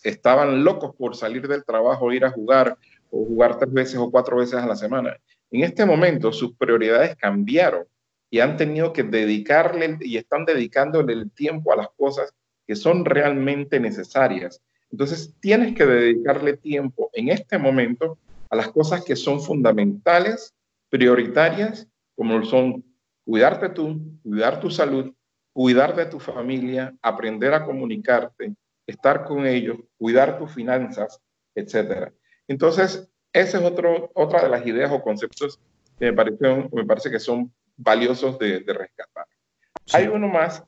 estaban 0.04 0.62
locos 0.62 0.94
por 0.96 1.16
salir 1.16 1.48
del 1.48 1.64
trabajo, 1.64 2.12
ir 2.12 2.24
a 2.24 2.30
jugar 2.30 2.78
o 3.10 3.24
jugar 3.26 3.58
tres 3.58 3.72
veces 3.72 3.96
o 3.96 4.10
cuatro 4.10 4.36
veces 4.36 4.54
a 4.54 4.66
la 4.66 4.76
semana. 4.76 5.16
En 5.50 5.64
este 5.64 5.84
momento 5.84 6.32
sus 6.32 6.56
prioridades 6.56 7.16
cambiaron 7.16 7.84
y 8.30 8.40
han 8.40 8.56
tenido 8.56 8.92
que 8.92 9.02
dedicarle 9.02 9.98
y 10.00 10.16
están 10.16 10.44
dedicándole 10.44 11.12
el 11.12 11.30
tiempo 11.30 11.72
a 11.72 11.76
las 11.76 11.88
cosas 11.96 12.34
que 12.66 12.76
son 12.76 13.04
realmente 13.04 13.80
necesarias. 13.80 14.60
Entonces, 14.90 15.34
tienes 15.40 15.74
que 15.74 15.86
dedicarle 15.86 16.56
tiempo 16.56 17.10
en 17.12 17.28
este 17.28 17.58
momento 17.58 18.18
a 18.50 18.56
las 18.56 18.68
cosas 18.68 19.04
que 19.04 19.16
son 19.16 19.40
fundamentales, 19.40 20.54
prioritarias, 20.90 21.86
como 22.14 22.42
son 22.44 22.84
cuidarte 23.24 23.68
tú, 23.68 24.00
cuidar 24.22 24.60
tu 24.60 24.70
salud, 24.70 25.12
cuidar 25.52 25.94
de 25.94 26.06
tu 26.06 26.18
familia, 26.18 26.94
aprender 27.02 27.52
a 27.52 27.64
comunicarte, 27.64 28.54
estar 28.86 29.24
con 29.24 29.46
ellos, 29.46 29.76
cuidar 29.98 30.38
tus 30.38 30.52
finanzas, 30.52 31.20
etc. 31.54 32.10
Entonces, 32.46 33.10
esa 33.32 33.58
es 33.58 33.64
otro, 33.64 34.10
otra 34.14 34.42
de 34.42 34.48
las 34.48 34.66
ideas 34.66 34.90
o 34.90 35.02
conceptos 35.02 35.60
que 35.98 36.12
me, 36.12 36.68
me 36.72 36.84
parece 36.86 37.10
que 37.10 37.18
son 37.18 37.52
valiosos 37.78 38.38
de, 38.38 38.60
rescatar. 38.66 39.26
Hay 39.92 40.08
uno 40.08 40.28
más 40.28 40.62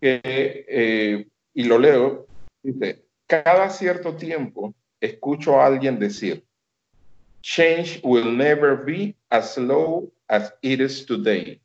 que, 0.00 0.20
eh, 0.22 1.26
y 1.54 1.64
lo 1.64 1.78
leo, 1.78 2.26
dice, 2.62 3.06
cada 3.26 3.70
cierto 3.70 4.16
tiempo 4.16 4.74
escucho 5.00 5.58
a 5.58 5.66
alguien 5.66 5.98
decir, 5.98 6.44
change 7.40 8.00
will 8.02 8.36
never 8.36 8.76
be 8.84 9.16
as 9.30 9.54
slow 9.54 10.12
as 10.28 10.52
it 10.60 10.80
is 10.80 11.06
today. 11.06 11.60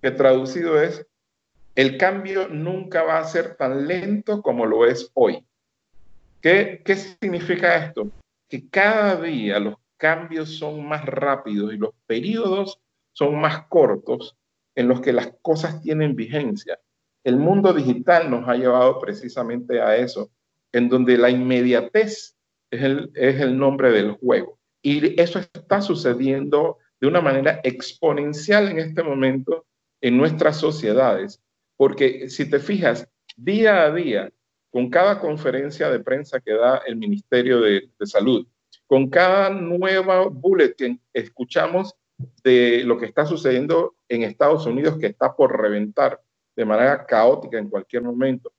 Que 0.00 0.10
traducido 0.10 0.80
es, 0.80 1.04
el 1.74 1.96
cambio 1.96 2.48
nunca 2.48 3.02
va 3.02 3.18
a 3.18 3.24
ser 3.24 3.56
tan 3.56 3.86
lento 3.86 4.42
como 4.42 4.66
lo 4.66 4.86
es 4.86 5.10
hoy. 5.14 5.44
¿Qué, 6.40 6.82
qué 6.84 6.96
significa 6.96 7.86
esto? 7.86 8.10
Que 8.48 8.68
cada 8.68 9.20
día 9.20 9.58
los 9.58 9.76
cambios 9.96 10.56
son 10.56 10.86
más 10.86 11.04
rápidos 11.04 11.72
y 11.72 11.76
los 11.76 11.90
periodos 12.06 12.80
son 13.18 13.40
más 13.40 13.66
cortos 13.66 14.36
en 14.76 14.86
los 14.86 15.00
que 15.00 15.12
las 15.12 15.32
cosas 15.42 15.82
tienen 15.82 16.14
vigencia. 16.14 16.78
El 17.24 17.36
mundo 17.36 17.72
digital 17.72 18.30
nos 18.30 18.48
ha 18.48 18.54
llevado 18.54 19.00
precisamente 19.00 19.80
a 19.80 19.96
eso, 19.96 20.30
en 20.70 20.88
donde 20.88 21.18
la 21.18 21.28
inmediatez 21.28 22.36
es 22.70 22.82
el, 22.82 23.10
es 23.16 23.40
el 23.40 23.58
nombre 23.58 23.90
del 23.90 24.12
juego. 24.12 24.60
Y 24.82 25.20
eso 25.20 25.40
está 25.40 25.80
sucediendo 25.80 26.78
de 27.00 27.08
una 27.08 27.20
manera 27.20 27.60
exponencial 27.64 28.68
en 28.68 28.78
este 28.78 29.02
momento 29.02 29.66
en 30.00 30.16
nuestras 30.16 30.56
sociedades, 30.58 31.42
porque 31.76 32.30
si 32.30 32.48
te 32.48 32.60
fijas, 32.60 33.08
día 33.36 33.82
a 33.82 33.92
día, 33.92 34.32
con 34.70 34.90
cada 34.90 35.18
conferencia 35.18 35.90
de 35.90 35.98
prensa 35.98 36.38
que 36.38 36.52
da 36.52 36.82
el 36.86 36.94
Ministerio 36.94 37.60
de, 37.62 37.90
Salud, 38.04 38.46
con 38.86 39.10
cada 39.10 39.50
nueva 39.50 40.28
bullet 40.28 40.76
que 40.76 40.98
escuchamos 41.12 41.96
de 42.42 42.82
lo 42.84 42.98
que 42.98 43.06
está 43.06 43.26
sucediendo 43.26 43.96
en 44.08 44.22
Estados 44.22 44.66
Unidos, 44.66 44.98
que 44.98 45.06
está 45.06 45.34
por 45.34 45.60
reventar 45.60 46.20
de 46.56 46.64
manera 46.64 47.06
caótica 47.06 47.58
en 47.58 47.68
cualquier 47.68 48.02
momento. 48.02 48.52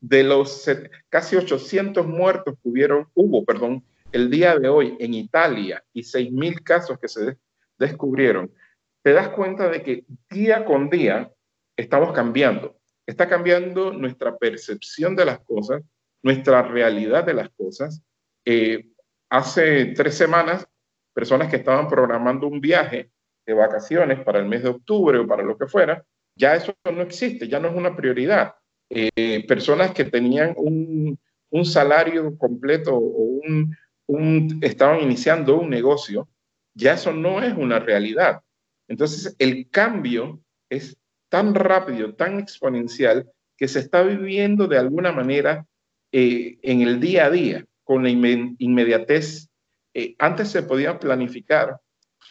De 0.00 0.22
los 0.24 0.68
casi 1.08 1.36
800 1.36 2.06
muertos 2.06 2.54
que 2.62 2.68
hubieron, 2.68 3.08
hubo, 3.14 3.44
perdón, 3.44 3.84
el 4.10 4.30
día 4.30 4.58
de 4.58 4.68
hoy 4.68 4.96
en 4.98 5.14
Italia 5.14 5.82
y 5.92 6.02
6.000 6.02 6.62
casos 6.62 6.98
que 6.98 7.08
se 7.08 7.38
descubrieron, 7.78 8.52
te 9.02 9.12
das 9.12 9.28
cuenta 9.30 9.68
de 9.68 9.82
que 9.82 10.04
día 10.30 10.64
con 10.64 10.88
día 10.90 11.30
estamos 11.76 12.12
cambiando. 12.12 12.76
Está 13.06 13.28
cambiando 13.28 13.92
nuestra 13.92 14.36
percepción 14.36 15.16
de 15.16 15.24
las 15.24 15.40
cosas, 15.40 15.82
nuestra 16.22 16.62
realidad 16.62 17.24
de 17.24 17.34
las 17.34 17.50
cosas. 17.50 18.02
Eh, 18.44 18.86
hace 19.28 19.86
tres 19.86 20.16
semanas 20.16 20.66
personas 21.12 21.48
que 21.48 21.56
estaban 21.56 21.88
programando 21.88 22.46
un 22.46 22.60
viaje 22.60 23.10
de 23.46 23.54
vacaciones 23.54 24.20
para 24.20 24.38
el 24.38 24.46
mes 24.46 24.62
de 24.62 24.70
octubre 24.70 25.18
o 25.18 25.26
para 25.26 25.42
lo 25.42 25.56
que 25.56 25.66
fuera, 25.66 26.04
ya 26.36 26.54
eso 26.54 26.74
no 26.84 27.02
existe, 27.02 27.48
ya 27.48 27.60
no 27.60 27.68
es 27.68 27.74
una 27.74 27.94
prioridad. 27.94 28.54
Eh, 28.90 29.44
personas 29.46 29.92
que 29.92 30.04
tenían 30.04 30.54
un, 30.56 31.18
un 31.50 31.64
salario 31.64 32.36
completo 32.38 32.94
o 32.94 33.40
un, 34.08 34.58
estaban 34.62 35.00
iniciando 35.00 35.60
un 35.60 35.70
negocio, 35.70 36.28
ya 36.74 36.94
eso 36.94 37.12
no 37.12 37.42
es 37.42 37.54
una 37.56 37.78
realidad. 37.78 38.40
Entonces, 38.88 39.34
el 39.38 39.68
cambio 39.70 40.40
es 40.70 40.96
tan 41.28 41.54
rápido, 41.54 42.14
tan 42.14 42.38
exponencial, 42.38 43.30
que 43.56 43.68
se 43.68 43.78
está 43.78 44.02
viviendo 44.02 44.66
de 44.66 44.78
alguna 44.78 45.12
manera 45.12 45.66
eh, 46.10 46.58
en 46.62 46.82
el 46.82 47.00
día 47.00 47.26
a 47.26 47.30
día, 47.30 47.64
con 47.84 48.02
la 48.02 48.10
inmediatez 48.10 49.48
eh, 49.94 50.14
antes 50.18 50.48
se 50.48 50.62
podía 50.62 50.98
planificar 50.98 51.78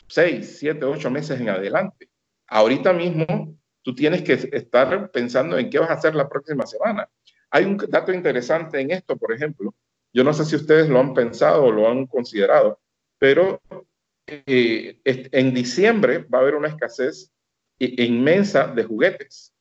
seis, 0.07 0.57
siete, 0.59 0.85
ocho 0.85 1.09
meses 1.09 1.39
en 1.39 1.49
adelante. 1.49 2.09
Ahorita 2.47 2.93
mismo 2.93 3.55
tú 3.81 3.95
tienes 3.95 4.21
que 4.21 4.33
estar 4.33 5.11
pensando 5.11 5.57
en 5.57 5.69
qué 5.69 5.79
vas 5.79 5.89
a 5.89 5.93
hacer 5.93 6.15
la 6.15 6.27
próxima 6.27 6.65
semana. 6.65 7.07
Hay 7.49 7.65
un 7.65 7.77
dato 7.77 8.13
interesante 8.13 8.79
en 8.79 8.91
esto, 8.91 9.17
por 9.17 9.33
ejemplo. 9.33 9.73
Yo 10.13 10.23
no 10.23 10.33
sé 10.33 10.45
si 10.45 10.55
ustedes 10.55 10.89
lo 10.89 10.99
han 10.99 11.13
pensado 11.13 11.63
o 11.63 11.71
lo 11.71 11.89
han 11.89 12.05
considerado, 12.07 12.79
pero 13.17 13.61
eh, 14.27 14.99
en 15.05 15.53
diciembre 15.53 16.19
va 16.19 16.39
a 16.39 16.41
haber 16.41 16.55
una 16.55 16.67
escasez 16.67 17.31
inmensa 17.79 18.67
de 18.67 18.83
juguetes. 18.83 19.53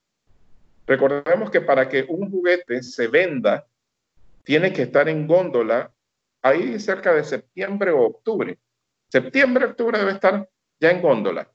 Recordemos 0.86 1.50
que 1.50 1.60
para 1.60 1.88
que 1.88 2.04
un 2.08 2.30
juguete 2.30 2.82
se 2.82 3.06
venda, 3.06 3.66
tiene 4.42 4.72
que 4.72 4.82
estar 4.82 5.08
en 5.08 5.26
góndola 5.26 5.92
ahí 6.42 6.78
cerca 6.78 7.12
de 7.12 7.24
septiembre 7.24 7.90
o 7.90 8.02
octubre. 8.02 8.58
Septiembre, 9.08 9.66
octubre 9.66 9.98
debe 9.98 10.12
estar 10.12 10.48
ya 10.78 10.90
en 10.90 11.02
góndola. 11.02 11.50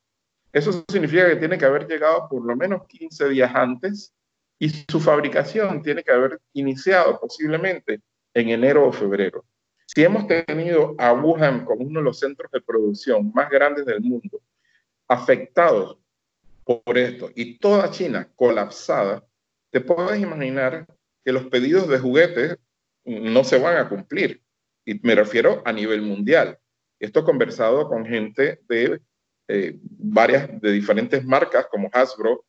Eso 0.52 0.86
significa 0.90 1.28
que 1.28 1.36
tiene 1.36 1.58
que 1.58 1.66
haber 1.66 1.88
llegado 1.88 2.28
por 2.30 2.46
lo 2.46 2.56
menos 2.56 2.88
15 2.88 3.30
días 3.30 3.54
antes 3.54 4.14
y 4.58 4.70
su 4.70 5.00
fabricación 5.00 5.82
tiene 5.82 6.04
que 6.04 6.12
haber 6.12 6.40
iniciado 6.54 7.20
posiblemente 7.20 8.02
en 8.34 8.50
enero 8.50 8.88
o 8.88 8.92
febrero. 8.92 9.44
Si 9.86 10.04
hemos 10.04 10.28
tenido 10.28 10.96
a 10.98 11.14
Wuhan 11.14 11.66
como 11.66 11.86
uno 11.86 12.00
de 12.00 12.06
los 12.06 12.20
centros 12.20 12.52
de 12.52 12.62
producción 12.62 13.32
más 13.34 13.50
grandes 13.50 13.86
del 13.86 14.02
mundo 14.02 14.42
afectados 15.08 15.98
por 16.64 16.98
esto 16.98 17.30
y 17.36 17.60
toda 17.60 17.92
China 17.92 18.30
colapsada, 18.36 19.24
te 19.70 19.82
puedes 19.82 20.20
imaginar 20.22 20.88
que 21.24 21.32
los 21.32 21.46
pedidos 21.46 21.88
de 21.88 22.00
juguetes 22.00 22.58
no 23.04 23.44
se 23.44 23.60
van 23.60 23.78
a 23.78 23.90
cumplir. 23.90 24.42
Y 24.86 25.00
me 25.02 25.16
refiero 25.16 25.62
a 25.66 25.74
nivel 25.74 26.02
mundial. 26.02 26.58
Esto 27.00 27.22
he 27.22 27.24
conversado 27.24 27.88
con 27.90 28.06
gente 28.06 28.60
de 28.70 29.02
eh, 29.48 29.78
varias, 29.82 30.62
de 30.62 30.72
diferentes 30.72 31.26
marcas 31.26 31.68
como 31.70 31.90
Hasbro, 31.92 32.46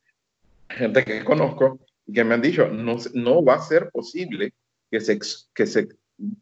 gente 0.69 1.05
que 1.05 1.25
conozco, 1.25 1.81
que 2.13 2.25
me 2.25 2.35
han 2.35 2.43
dicho, 2.43 2.69
no, 2.69 2.97
no 3.15 3.45
va 3.45 3.55
a 3.55 3.63
ser 3.63 3.91
posible 3.91 4.53
que 4.91 5.01
se, 5.01 5.19
que 5.55 5.67
se 5.67 5.89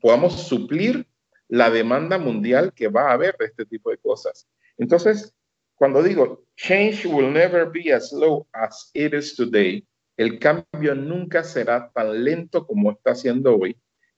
podamos 0.00 0.46
suplir 0.46 1.06
la 1.48 1.70
demanda 1.70 2.18
mundial 2.18 2.72
que 2.74 2.88
va 2.88 3.10
a 3.10 3.12
haber 3.12 3.36
de 3.38 3.46
este 3.46 3.64
tipo 3.64 3.90
de 3.90 3.98
cosas. 3.98 4.46
Entonces, 4.76 5.34
cuando 5.76 6.02
digo, 6.02 6.44
change 6.56 7.06
will 7.06 7.32
never 7.32 7.70
be 7.70 7.92
as 7.92 8.10
slow 8.10 8.46
as 8.52 8.90
it 8.94 9.12
is 9.14 9.34
today, 9.34 9.86
el 10.16 10.38
cambio 10.38 10.94
nunca 10.94 11.42
será 11.42 11.90
tan 11.92 12.22
lento 12.22 12.66
como 12.66 12.92
está 12.92 13.14
siendo 13.14 13.56
hoy, 13.56 13.76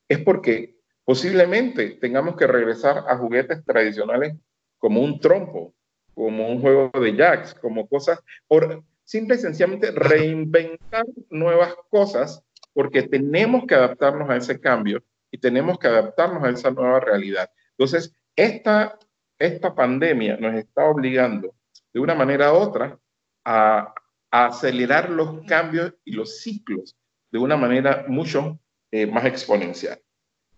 es 0.08 0.18
porque 0.18 0.75
Posiblemente 1.06 1.90
tengamos 2.00 2.34
que 2.34 2.48
regresar 2.48 3.04
a 3.06 3.16
juguetes 3.16 3.64
tradicionales 3.64 4.34
como 4.76 5.00
un 5.00 5.20
trompo, 5.20 5.72
como 6.14 6.48
un 6.48 6.60
juego 6.60 6.90
de 7.00 7.14
jacks, 7.14 7.54
como 7.54 7.88
cosas, 7.88 8.18
por 8.48 8.82
simple 9.04 9.36
y 9.36 9.38
sencillamente 9.38 9.92
reinventar 9.92 11.04
nuevas 11.30 11.76
cosas, 11.90 12.42
porque 12.72 13.04
tenemos 13.04 13.66
que 13.66 13.76
adaptarnos 13.76 14.28
a 14.28 14.36
ese 14.36 14.60
cambio 14.60 15.00
y 15.30 15.38
tenemos 15.38 15.78
que 15.78 15.86
adaptarnos 15.86 16.42
a 16.42 16.50
esa 16.50 16.72
nueva 16.72 16.98
realidad. 16.98 17.48
Entonces, 17.78 18.12
esta, 18.34 18.98
esta 19.38 19.76
pandemia 19.76 20.38
nos 20.38 20.56
está 20.56 20.86
obligando 20.86 21.54
de 21.94 22.00
una 22.00 22.16
manera 22.16 22.52
u 22.52 22.56
otra 22.56 22.98
a, 23.44 23.94
acelerar 24.28 25.08
los 25.08 25.46
cambios 25.46 25.94
y 26.04 26.12
los 26.12 26.40
ciclos 26.40 26.96
de 27.30 27.38
una 27.38 27.56
manera 27.56 28.04
mucho 28.08 28.58
eh, 28.90 29.06
más 29.06 29.24
exponencial. 29.24 30.00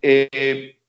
Eh, 0.01 0.79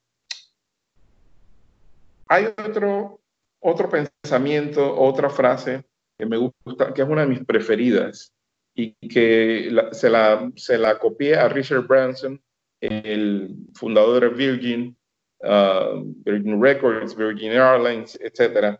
hay 2.28 2.46
otro, 2.46 3.20
otro 3.60 3.88
pensamiento, 3.88 4.96
otra 4.98 5.30
frase 5.30 5.84
que 6.18 6.26
me 6.26 6.36
gusta, 6.36 6.92
que 6.94 7.02
es 7.02 7.08
una 7.08 7.22
de 7.22 7.28
mis 7.28 7.44
preferidas, 7.44 8.32
y 8.74 8.92
que 9.08 9.70
se, 9.92 10.10
la, 10.10 10.50
se 10.56 10.78
la 10.78 10.98
copié 10.98 11.36
a 11.36 11.48
Richard 11.48 11.86
Branson, 11.86 12.40
el 12.80 13.54
fundador 13.74 14.22
de 14.22 14.28
Virgin, 14.28 14.96
uh, 15.40 16.02
Virgin 16.24 16.62
Records, 16.62 17.14
Virgin 17.16 17.52
Airlines, 17.52 18.18
etc. 18.22 18.78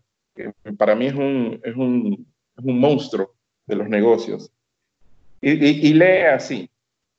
para 0.79 0.95
mí 0.95 1.07
es 1.07 1.15
un, 1.15 1.61
es 1.65 1.77
un, 1.77 2.27
es 2.57 2.65
un 2.65 2.79
monstruo 2.79 3.35
de 3.67 3.77
los 3.77 3.89
negocios. 3.89 4.51
Y, 5.41 5.51
y, 5.51 5.95
lee 5.95 6.27
así, 6.33 6.71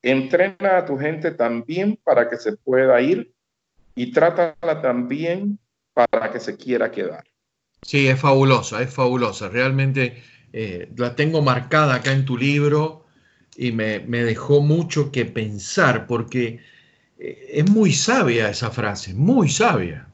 entrena 0.01 0.77
a 0.77 0.85
tu 0.85 0.97
gente 0.97 1.31
también 1.31 1.99
para 2.03 2.29
que 2.29 2.37
se 2.37 2.57
pueda 2.57 2.99
ir 3.01 3.33
y 3.95 4.11
trátala 4.11 4.81
también 4.81 5.59
para 5.93 6.31
que 6.31 6.39
se 6.39 6.55
quiera 6.55 6.91
quedar. 6.91 7.23
Sí, 7.83 8.07
es 8.07 8.19
fabulosa, 8.19 8.81
es 8.81 8.93
fabulosa. 8.93 9.49
Realmente 9.49 10.23
eh, 10.53 10.89
la 10.95 11.15
tengo 11.15 11.41
marcada 11.41 11.95
acá 11.95 12.11
en 12.11 12.25
tu 12.25 12.37
libro 12.37 13.05
y 13.55 13.71
me, 13.71 13.99
dejó 13.99 14.61
mucho 14.61 15.11
que 15.11 15.25
pensar 15.25 16.07
porque 16.07 16.59
eh, 17.17 17.47
es 17.53 17.69
muy 17.69 17.91
sabia 17.91 18.49
esa 18.49 18.71
frase, 18.71 19.13
muy 19.13 19.49
sabia. 19.49 20.07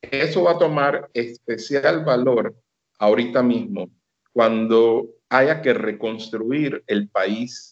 Eso 0.00 0.44
va 0.44 0.52
a 0.52 0.58
tomar 0.58 1.10
especial 1.14 2.04
valor 2.04 2.54
ahorita 2.98 3.42
mismo 3.42 3.90
cuando 4.32 5.08
haya 5.28 5.60
que 5.62 5.74
reconstruir 5.74 6.82
el 6.86 7.08
país 7.08 7.71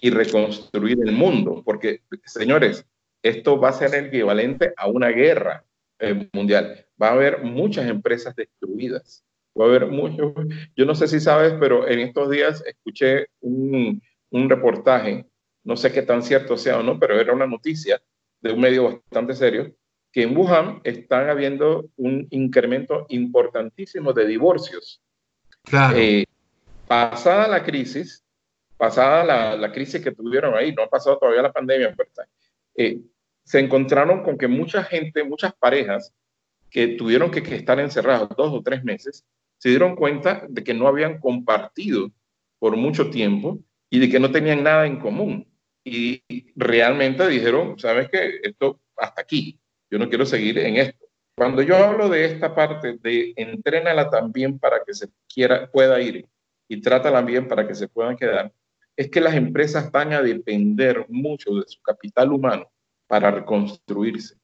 y 0.00 0.10
reconstruir 0.10 0.98
el 1.04 1.12
mundo, 1.12 1.62
porque 1.64 2.02
señores, 2.24 2.86
esto 3.22 3.60
va 3.60 3.68
a 3.68 3.72
ser 3.72 3.94
el 3.94 4.06
equivalente 4.06 4.72
a 4.76 4.88
una 4.88 5.08
guerra 5.08 5.64
eh, 5.98 6.28
mundial. 6.32 6.86
Va 7.00 7.08
a 7.08 7.12
haber 7.12 7.42
muchas 7.42 7.88
empresas 7.88 8.34
destruidas. 8.34 9.24
Va 9.58 9.64
a 9.64 9.68
haber 9.68 9.86
muchos. 9.86 10.32
Yo 10.76 10.86
no 10.86 10.94
sé 10.94 11.08
si 11.08 11.20
sabes, 11.20 11.54
pero 11.60 11.86
en 11.88 11.98
estos 11.98 12.30
días 12.30 12.64
escuché 12.66 13.26
un, 13.40 14.02
un 14.30 14.48
reportaje, 14.48 15.26
no 15.64 15.76
sé 15.76 15.92
qué 15.92 16.02
tan 16.02 16.22
cierto 16.22 16.56
sea 16.56 16.78
o 16.78 16.82
no, 16.82 16.98
pero 16.98 17.20
era 17.20 17.34
una 17.34 17.46
noticia 17.46 18.00
de 18.40 18.52
un 18.52 18.60
medio 18.60 18.84
bastante 18.84 19.34
serio, 19.34 19.74
que 20.12 20.22
en 20.22 20.36
Wuhan 20.36 20.80
están 20.84 21.28
habiendo 21.28 21.90
un 21.96 22.26
incremento 22.30 23.06
importantísimo 23.10 24.12
de 24.12 24.26
divorcios. 24.26 25.02
Claro. 25.62 25.96
Eh, 25.96 26.24
pasada 26.88 27.46
la 27.46 27.62
crisis, 27.62 28.24
pasada 28.80 29.24
la, 29.24 29.56
la, 29.56 29.70
crisis 29.70 30.02
que 30.02 30.10
tuvieron 30.10 30.54
ahí, 30.54 30.72
no 30.72 30.82
ha 30.82 30.88
pasado 30.88 31.18
todavía 31.18 31.42
la 31.42 31.52
pandemia, 31.52 31.94
pero 31.96 32.10
eh, 32.74 33.00
se 33.44 33.60
encontraron 33.60 34.24
con 34.24 34.38
que 34.38 34.48
mucha 34.48 34.82
gente, 34.82 35.22
muchas 35.22 35.54
parejas 35.54 36.12
que 36.70 36.88
tuvieron 36.88 37.30
que, 37.30 37.40
estar 37.54 37.78
encerrados 37.78 38.30
dos 38.36 38.52
o 38.52 38.62
tres 38.62 38.82
meses, 38.82 39.24
se 39.58 39.68
dieron 39.68 39.96
cuenta 39.96 40.46
de 40.48 40.64
que 40.64 40.72
no 40.72 40.88
habían 40.88 41.18
compartido 41.18 42.10
por 42.58 42.76
mucho 42.76 43.10
tiempo 43.10 43.58
y 43.90 43.98
de 43.98 44.08
que 44.08 44.20
no 44.20 44.30
tenían 44.30 44.62
nada 44.62 44.86
en 44.86 44.98
común. 44.98 45.46
Y 45.84 46.22
realmente 46.56 47.26
dijeron, 47.28 47.78
¿sabes 47.78 48.08
qué? 48.10 48.40
Esto 48.42 48.80
hasta 48.96 49.22
aquí, 49.22 49.60
yo 49.90 49.98
no 49.98 50.08
quiero 50.08 50.24
seguir 50.24 50.58
en 50.58 50.76
esto. 50.76 51.06
Cuando 51.36 51.62
yo 51.62 51.76
hablo 51.76 52.08
de 52.08 52.26
esta 52.26 52.54
parte 52.54 52.98
de 53.00 53.32
entrénala 53.36 54.10
también 54.10 54.58
para 54.58 54.84
que 54.84 54.94
se 54.94 55.08
quiera, 55.32 55.70
pueda 55.70 56.00
ir 56.00 56.26
y 56.68 56.80
trátala 56.80 57.22
bien 57.22 57.48
para 57.48 57.66
que 57.66 57.74
se 57.74 57.88
puedan 57.88 58.16
quedar, 58.16 58.52
es 59.00 59.10
que 59.10 59.22
las 59.22 59.34
empresas 59.34 59.90
van 59.90 60.12
a 60.12 60.20
depender 60.20 61.06
mucho 61.08 61.54
de 61.54 61.64
su 61.66 61.80
capital 61.80 62.34
humano 62.34 62.70
para 63.06 63.30
reconstruirse. 63.30 64.34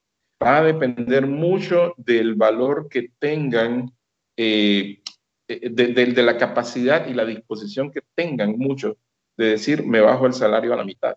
Va 0.43 0.57
a 0.57 0.63
depender 0.63 1.27
mucho 1.27 1.93
del 1.95 2.33
valor 2.33 2.89
que 2.89 3.11
tengan, 3.19 3.91
eh, 4.35 5.03
eh, 5.47 5.69
de, 5.69 6.23
la 6.23 6.37
capacidad 6.37 7.07
y 7.07 7.13
la 7.13 7.25
disposición 7.25 7.91
que 7.91 8.01
tengan 8.15 8.57
muchos 8.57 8.97
de 9.37 9.49
decir, 9.49 9.85
me 9.85 10.01
bajo 10.01 10.25
el 10.25 10.33
salario 10.33 10.73
a 10.73 10.77
la 10.77 10.83
mitad, 10.83 11.15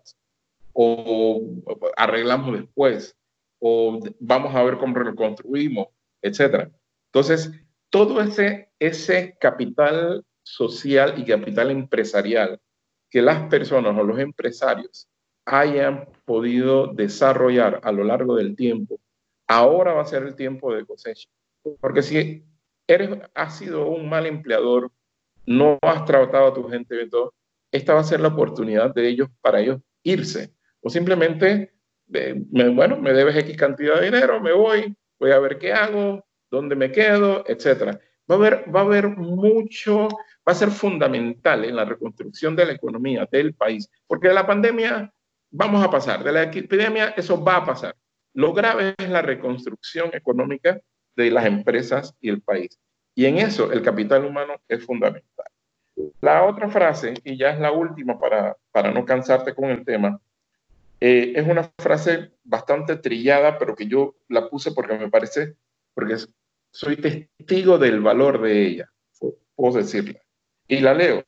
o 0.73 1.41
arreglamos 1.97 2.53
después, 2.53 3.17
o 3.57 4.01
vamos 4.19 4.53
a 4.53 4.61
ver 4.61 4.77
cómo 4.77 4.93
reconstruimos, 4.99 5.87
etc. 6.21 6.69
Entonces, 7.07 7.51
todo 7.89 8.21
ese, 8.21 8.69
ese 8.77 9.35
capital 9.39 10.23
social 10.43 11.15
y 11.17 11.25
capital 11.25 11.71
empresarial 11.71 12.61
que 13.11 13.21
las 13.21 13.47
personas 13.49 13.95
o 13.95 14.03
los 14.03 14.17
empresarios 14.17 15.07
hayan 15.45 16.07
podido 16.25 16.87
desarrollar 16.87 17.81
a 17.83 17.91
lo 17.91 18.03
largo 18.05 18.35
del 18.35 18.55
tiempo, 18.55 18.99
ahora 19.47 19.93
va 19.93 20.01
a 20.01 20.05
ser 20.05 20.23
el 20.23 20.35
tiempo 20.35 20.73
de 20.73 20.85
cosecha. 20.85 21.29
Porque 21.79 22.01
si 22.01 22.45
eres, 22.87 23.09
has 23.35 23.57
sido 23.57 23.87
un 23.87 24.09
mal 24.09 24.25
empleador, 24.25 24.91
no 25.45 25.77
has 25.81 26.05
tratado 26.05 26.47
a 26.47 26.53
tu 26.53 26.67
gente 26.69 26.95
bien 26.95 27.09
todo, 27.09 27.33
esta 27.71 27.93
va 27.93 27.99
a 27.99 28.05
ser 28.05 28.21
la 28.21 28.29
oportunidad 28.29 28.93
de 28.93 29.07
ellos 29.07 29.29
para 29.41 29.59
ellos 29.59 29.81
irse. 30.03 30.53
O 30.81 30.89
simplemente, 30.89 31.73
me, 32.07 32.69
bueno, 32.69 32.97
me 32.97 33.13
debes 33.13 33.35
X 33.37 33.57
cantidad 33.57 33.99
de 33.99 34.05
dinero, 34.05 34.39
me 34.39 34.53
voy, 34.53 34.95
voy 35.19 35.31
a 35.31 35.39
ver 35.39 35.57
qué 35.57 35.73
hago, 35.73 36.25
dónde 36.49 36.75
me 36.75 36.91
quedo, 36.91 37.43
etc. 37.47 37.99
Va 38.31 38.35
a 38.35 38.37
haber, 38.37 38.73
va 38.73 38.79
a 38.79 38.83
haber 38.83 39.09
mucho, 39.09 40.07
va 40.07 40.53
a 40.53 40.55
ser 40.55 40.71
fundamental 40.71 41.65
en 41.65 41.75
la 41.75 41.83
reconstrucción 41.83 42.55
de 42.55 42.65
la 42.65 42.71
economía 42.71 43.27
del 43.29 43.53
país, 43.53 43.89
porque 44.07 44.29
la 44.29 44.47
pandemia 44.47 45.11
vamos 45.49 45.83
a 45.83 45.91
pasar. 45.91 46.23
De 46.23 46.31
la 46.31 46.43
epidemia, 46.43 47.09
eso 47.17 47.43
va 47.43 47.57
a 47.57 47.65
pasar. 47.65 47.95
Lo 48.33 48.53
grave 48.53 48.95
es 48.97 49.09
la 49.09 49.21
reconstrucción 49.21 50.11
económica 50.13 50.79
de 51.15 51.29
las 51.29 51.45
empresas 51.45 52.15
y 52.21 52.29
el 52.29 52.41
país. 52.41 52.79
Y 53.13 53.25
en 53.25 53.37
eso 53.37 53.71
el 53.71 53.81
capital 53.81 54.23
humano 54.23 54.53
es 54.69 54.85
fundamental. 54.85 55.45
La 56.21 56.45
otra 56.45 56.69
frase, 56.69 57.15
y 57.25 57.37
ya 57.37 57.49
es 57.49 57.59
la 57.59 57.71
última 57.71 58.17
para, 58.17 58.55
para 58.71 58.91
no 58.91 59.03
cansarte 59.03 59.53
con 59.53 59.69
el 59.69 59.83
tema, 59.83 60.19
eh, 61.01 61.33
es 61.35 61.47
una 61.47 61.69
frase 61.79 62.31
bastante 62.43 62.95
trillada, 62.95 63.57
pero 63.57 63.75
que 63.75 63.87
yo 63.87 64.15
la 64.29 64.49
puse 64.49 64.71
porque 64.71 64.97
me 64.97 65.09
parece, 65.09 65.55
porque 65.93 66.15
soy 66.71 66.97
testigo 66.97 67.77
del 67.77 68.01
valor 68.01 68.41
de 68.41 68.67
ella, 68.67 68.91
puedo 69.55 69.77
decirla. 69.77 70.21
Y 70.67 70.79
la 70.79 70.93
leo. 70.93 71.23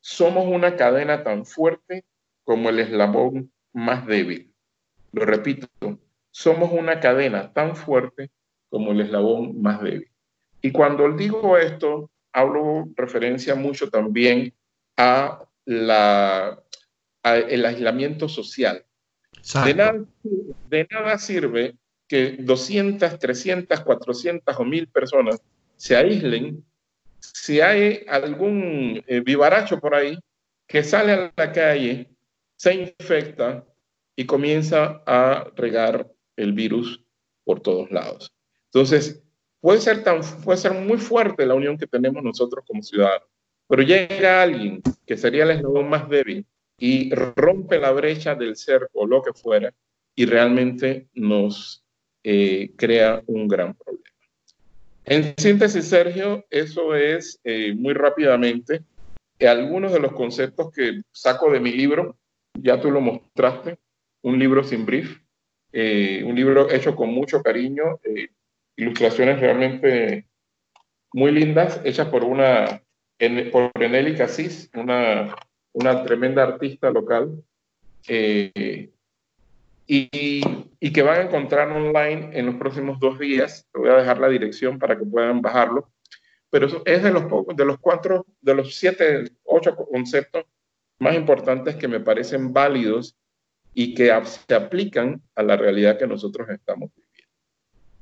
Somos 0.00 0.46
una 0.46 0.76
cadena 0.76 1.24
tan 1.24 1.44
fuerte 1.44 2.04
como 2.44 2.70
el 2.70 2.78
eslabón 2.78 3.52
más 3.72 4.06
débil. 4.06 4.54
Lo 5.12 5.24
repito, 5.24 5.66
somos 6.30 6.72
una 6.72 7.00
cadena 7.00 7.52
tan 7.52 7.76
fuerte 7.76 8.30
como 8.70 8.92
el 8.92 9.00
eslabón 9.00 9.60
más 9.60 9.82
débil. 9.82 10.10
Y 10.62 10.70
cuando 10.70 11.10
digo 11.12 11.58
esto, 11.58 12.10
hablo 12.32 12.88
referencia 12.96 13.54
mucho 13.54 13.90
también 13.90 14.54
a 14.96 15.44
la 15.64 16.62
el 17.24 17.66
aislamiento 17.66 18.28
social. 18.28 18.84
De 19.64 19.74
nada, 19.74 20.04
de 20.70 20.88
nada, 20.90 21.18
sirve 21.18 21.76
que 22.08 22.36
200, 22.40 23.18
300, 23.18 23.80
400 23.80 24.56
o 24.58 24.64
1000 24.64 24.88
personas 24.88 25.40
se 25.76 25.94
aíslen 25.94 26.64
si 27.20 27.60
hay 27.60 28.04
algún 28.08 29.02
eh, 29.06 29.20
vivaracho 29.20 29.78
por 29.78 29.94
ahí 29.94 30.18
que 30.66 30.82
sale 30.82 31.12
a 31.12 31.32
la 31.36 31.52
calle 31.52 32.10
se 32.56 32.74
infecta 32.74 33.64
y 34.16 34.26
comienza 34.26 35.02
a 35.06 35.50
regar 35.54 36.10
el 36.36 36.52
virus 36.52 37.04
por 37.44 37.60
todos 37.60 37.90
lados. 37.90 38.32
Entonces, 38.64 39.22
puede 39.60 39.80
ser, 39.80 40.02
tan, 40.02 40.20
puede 40.44 40.58
ser 40.58 40.72
muy 40.72 40.98
fuerte 40.98 41.46
la 41.46 41.54
unión 41.54 41.78
que 41.78 41.86
tenemos 41.86 42.22
nosotros 42.22 42.64
como 42.66 42.82
ciudadanos, 42.82 43.28
pero 43.68 43.82
llega 43.82 44.42
alguien 44.42 44.82
que 45.06 45.16
sería 45.16 45.44
el 45.44 45.52
eslabón 45.52 45.88
más 45.88 46.08
débil 46.08 46.44
y 46.78 47.14
rompe 47.14 47.78
la 47.78 47.92
brecha 47.92 48.34
del 48.34 48.56
cerco 48.56 49.00
o 49.00 49.06
lo 49.06 49.22
que 49.22 49.32
fuera 49.32 49.72
y 50.14 50.26
realmente 50.26 51.08
nos 51.14 51.84
eh, 52.22 52.72
crea 52.76 53.22
un 53.26 53.48
gran 53.48 53.74
problema. 53.74 54.04
En 55.04 55.34
síntesis, 55.38 55.88
Sergio, 55.88 56.44
eso 56.50 56.94
es 56.94 57.40
eh, 57.44 57.74
muy 57.74 57.94
rápidamente 57.94 58.82
algunos 59.46 59.92
de 59.92 60.00
los 60.00 60.12
conceptos 60.12 60.72
que 60.72 61.02
saco 61.12 61.50
de 61.50 61.60
mi 61.60 61.72
libro 61.72 62.16
ya 62.54 62.80
tú 62.80 62.90
lo 62.90 63.00
mostraste, 63.00 63.78
un 64.22 64.38
libro 64.38 64.64
sin 64.64 64.84
brief, 64.84 65.20
eh, 65.72 66.24
un 66.24 66.34
libro 66.34 66.70
hecho 66.70 66.96
con 66.96 67.10
mucho 67.10 67.42
cariño, 67.42 68.00
eh, 68.02 68.30
ilustraciones 68.76 69.38
realmente 69.38 70.26
muy 71.12 71.30
lindas, 71.30 71.80
hechas 71.84 72.08
por 72.08 72.24
una, 72.24 72.82
por 73.52 73.70
Eneli 73.74 74.16
Cassis, 74.16 74.70
una, 74.74 75.36
una 75.72 76.04
tremenda 76.04 76.42
artista 76.42 76.90
local, 76.90 77.44
y, 79.88 80.90
que 80.90 81.02
van 81.02 81.20
a 81.20 81.24
encontrar 81.24 81.70
online 81.70 82.30
en 82.32 82.46
los 82.46 82.56
próximos 82.56 83.00
dos 83.00 83.18
días. 83.18 83.66
Te 83.72 83.80
voy 83.80 83.88
a 83.88 83.96
dejar 83.96 84.18
la 84.18 84.28
dirección 84.28 84.78
para 84.78 84.96
que 84.98 85.04
puedan 85.04 85.40
bajarlo. 85.40 85.90
Pero 86.50 86.82
es 86.84 87.02
de 87.02 87.10
los, 87.10 87.24
de 87.54 87.64
los 87.64 87.78
cuatro, 87.78 88.26
de 88.40 88.54
los 88.54 88.76
siete, 88.76 89.24
ocho 89.44 89.74
conceptos 89.74 90.44
más 90.98 91.14
importantes 91.14 91.76
que 91.76 91.88
me 91.88 92.00
parecen 92.00 92.52
válidos 92.52 93.16
y 93.74 93.94
que 93.94 94.12
se 94.24 94.54
aplican 94.54 95.22
a 95.34 95.42
la 95.42 95.56
realidad 95.56 95.98
que 95.98 96.06
nosotros 96.06 96.48
estamos 96.50 96.90
viviendo. 96.94 97.32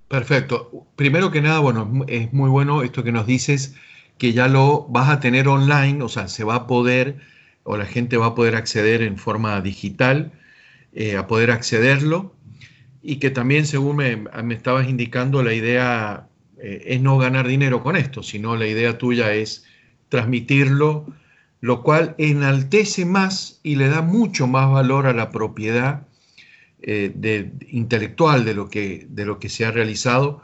Perfecto. 0.08 0.86
Primero 0.96 1.30
que 1.30 1.42
nada, 1.42 1.58
bueno, 1.58 2.04
es 2.08 2.32
muy 2.32 2.48
bueno 2.48 2.82
esto 2.82 3.02
que 3.02 3.12
nos 3.12 3.26
dices, 3.26 3.74
que 4.18 4.32
ya 4.32 4.48
lo 4.48 4.86
vas 4.88 5.10
a 5.10 5.20
tener 5.20 5.48
online, 5.48 6.02
o 6.02 6.08
sea, 6.08 6.28
se 6.28 6.44
va 6.44 6.54
a 6.54 6.66
poder 6.66 7.16
o 7.64 7.76
la 7.76 7.84
gente 7.84 8.16
va 8.16 8.26
a 8.26 8.34
poder 8.34 8.54
acceder 8.54 9.02
en 9.02 9.18
forma 9.18 9.60
digital, 9.60 10.32
eh, 10.98 11.14
a 11.14 11.26
poder 11.26 11.50
accederlo, 11.50 12.34
y 13.02 13.16
que 13.16 13.28
también, 13.28 13.66
según 13.66 13.96
me, 13.96 14.16
me 14.16 14.54
estabas 14.54 14.88
indicando, 14.88 15.42
la 15.42 15.52
idea 15.52 16.26
eh, 16.58 16.84
es 16.86 17.02
no 17.02 17.18
ganar 17.18 17.46
dinero 17.46 17.82
con 17.82 17.96
esto, 17.96 18.22
sino 18.22 18.56
la 18.56 18.66
idea 18.66 18.96
tuya 18.96 19.34
es 19.34 19.66
transmitirlo, 20.08 21.06
lo 21.60 21.82
cual 21.82 22.14
enaltece 22.16 23.04
más 23.04 23.60
y 23.62 23.76
le 23.76 23.90
da 23.90 24.00
mucho 24.00 24.46
más 24.46 24.70
valor 24.70 25.06
a 25.06 25.12
la 25.12 25.30
propiedad 25.30 26.06
eh, 26.80 27.12
de, 27.14 27.52
intelectual 27.68 28.46
de 28.46 28.54
lo, 28.54 28.70
que, 28.70 29.06
de 29.10 29.26
lo 29.26 29.38
que 29.38 29.50
se 29.50 29.66
ha 29.66 29.72
realizado 29.72 30.40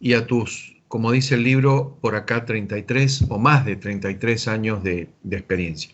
y 0.00 0.14
a 0.14 0.26
tus, 0.26 0.82
como 0.88 1.12
dice 1.12 1.36
el 1.36 1.44
libro, 1.44 1.96
por 2.00 2.16
acá 2.16 2.44
33 2.44 3.26
o 3.28 3.38
más 3.38 3.64
de 3.64 3.76
33 3.76 4.48
años 4.48 4.82
de, 4.82 5.10
experiencia. 5.30 5.92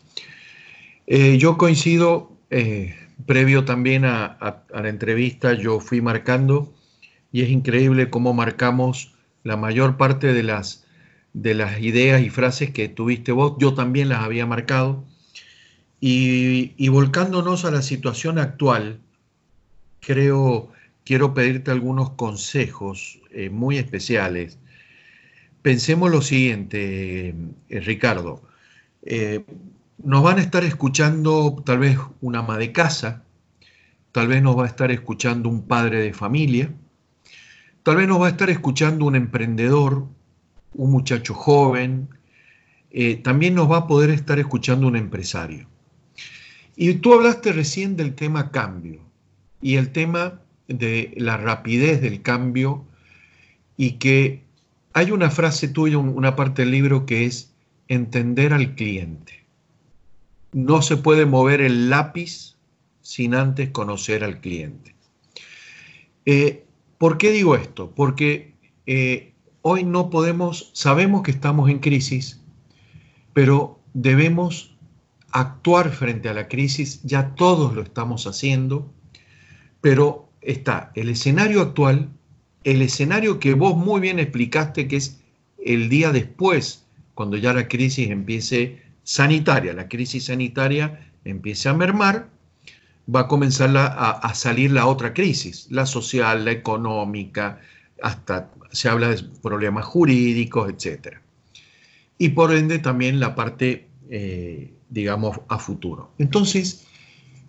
Yo 1.07 1.59
coincido, 1.59 2.33
previo 3.27 3.65
también 3.65 4.05
a, 4.05 4.65
la 4.73 4.89
entrevista, 4.89 5.53
yo 5.55 5.81
fui 5.81 6.01
marcando 6.01 6.75
y 7.33 7.43
es 7.43 7.51
increíble 7.51 8.11
cómo 8.11 8.33
marcamos 8.33 9.15
la 9.45 9.57
mayor 9.57 9.97
parte 9.97 10.33
de 10.33 10.43
las, 10.43 10.87
de 11.33 11.55
las 11.55 11.81
ideas 11.81 12.23
y 12.23 12.31
frases 12.31 12.71
que 12.71 12.89
tuviste 12.89 13.33
vos, 13.33 13.57
yo 13.59 13.75
también 13.75 14.09
las 14.09 14.23
había 14.23 14.47
marcado. 14.47 15.05
Y, 16.01 16.89
volcándonos 16.89 17.65
a 17.65 17.73
la 17.73 17.83
situación 17.83 18.39
actual, 18.39 19.01
creo 20.01 20.71
quiero 21.05 21.35
pedirte 21.35 21.71
algunos 21.71 22.11
consejos 22.11 23.19
eh, 23.31 23.51
muy 23.51 23.79
especiales. 23.79 24.59
Pensemos 25.63 26.11
lo 26.11 26.23
siguiente, 26.23 27.35
eh, 27.69 27.81
Ricardo. 27.81 28.43
Eh, 29.03 29.45
nos 30.03 30.23
van 30.23 30.39
a 30.39 30.43
estar 30.43 30.65
escuchando 30.65 31.63
tal 31.65 31.79
vez 31.79 31.99
una 32.21 32.41
ama 32.41 32.57
de 32.59 32.73
casa, 32.73 33.25
tal 34.13 34.29
vez 34.29 34.43
nos 34.43 34.57
va 34.57 34.65
a 34.65 34.69
estar 34.69 34.91
escuchando 34.91 35.49
un 35.49 35.67
padre 35.67 36.01
de 36.01 36.13
familia, 36.13 36.73
tal 37.83 37.97
vez 37.97 38.09
nos 38.09 38.21
va 38.21 38.27
a 38.27 38.31
estar 38.31 38.51
escuchando 38.51 39.05
un 39.05 39.17
emprendedor, 39.17 40.07
un 40.75 40.91
muchacho 40.91 41.35
joven, 41.35 42.09
también 43.23 43.55
nos 43.55 43.71
va 43.71 43.79
a 43.79 43.87
poder 43.87 44.11
estar 44.11 44.39
escuchando 44.39 44.87
un 44.87 44.97
empresario. 44.97 45.69
Y 46.77 46.95
tú 46.95 47.13
hablaste 47.15 47.53
recién 47.53 47.97
del 47.97 48.15
tema 48.15 48.51
cambio 48.51 49.01
y 49.61 49.77
el 49.77 49.91
tema 49.91 50.41
de 50.69 51.13
la 51.17 51.37
rapidez 51.37 52.01
del 52.01 52.23
cambio 52.23 52.85
y 53.77 53.93
que 53.93 54.45
hay 54.93 55.11
una 55.11 55.31
frase 55.31 55.69
tuya, 55.69 55.99
una 55.99 56.37
parte 56.37 56.63
del 56.63 56.71
libro 56.71 57.05
que 57.05 57.25
es 57.25 57.53
entender 57.89 58.53
al 58.53 58.75
cliente. 58.75 59.45
No 60.53 60.83
se 60.83 60.97
puede 60.97 61.27
mover 61.27 61.61
el 61.61 61.91
lápiz 61.91 62.57
sin 63.01 63.35
antes 63.35 63.71
conocer 63.71 64.25
al 64.25 64.41
cliente. 64.41 64.95
Eh, 66.27 66.67
¿Por 66.99 67.17
qué 67.17 67.31
digo 67.31 67.55
esto? 67.55 67.93
Porque 67.95 68.55
eh, 68.87 69.33
hoy 69.63 69.85
no 69.85 70.11
podemos, 70.11 70.71
sabemos 70.75 71.23
que 71.23 71.31
estamos 71.31 71.71
en 71.71 71.79
crisis, 71.79 72.41
pero 73.33 73.81
debemos 73.95 74.77
actuar 75.31 75.91
frente 75.91 76.29
a 76.29 76.35
la 76.35 76.49
crisis, 76.49 77.01
ya 77.03 77.35
todos 77.35 77.75
lo 77.75 77.83
estamos 77.83 78.27
haciendo, 78.27 78.93
pero 79.81 80.29
está 80.41 80.91
el 80.95 81.09
escenario 81.09 81.61
actual, 81.61 82.11
el 82.65 82.83
escenario 82.83 83.39
que 83.39 83.55
vos 83.55 83.77
muy 83.77 84.01
bien 84.01 84.19
explicaste, 84.19 84.89
que 84.89 84.97
es 84.97 85.21
el 85.65 85.89
día 85.89 86.13
después, 86.13 86.87
cuando 87.15 87.37
ya 87.37 87.53
la 87.53 87.69
crisis 87.69 88.11
empiece 88.11 88.83
sanitaria, 89.09 89.73
la 89.73 89.89
crisis 89.89 90.27
sanitaria 90.27 91.11
empiece 91.25 91.69
a 91.71 91.73
mermar, 91.73 92.29
va 93.15 93.21
a 93.21 93.29
comenzar 93.29 93.71
a, 93.75 94.35
salir 94.35 94.73
la 94.73 94.87
otra 94.87 95.15
crisis, 95.15 95.67
la 95.71 95.87
social, 95.87 96.45
la 96.45 96.51
económica, 96.51 97.59
hasta 98.03 98.51
se 98.71 98.91
habla 98.91 99.09
de 99.09 99.23
problemas 99.43 99.87
jurídicos, 99.87 100.71
etc. 100.71 101.17
Y 102.19 102.31
por 102.31 102.53
ende 102.53 102.79
también 102.81 103.19
la 103.19 103.35
parte, 103.35 103.89
eh, 104.11 104.75
digamos, 104.91 105.41
a 105.49 105.59
futuro. 105.59 106.13
Entonces, 106.19 106.87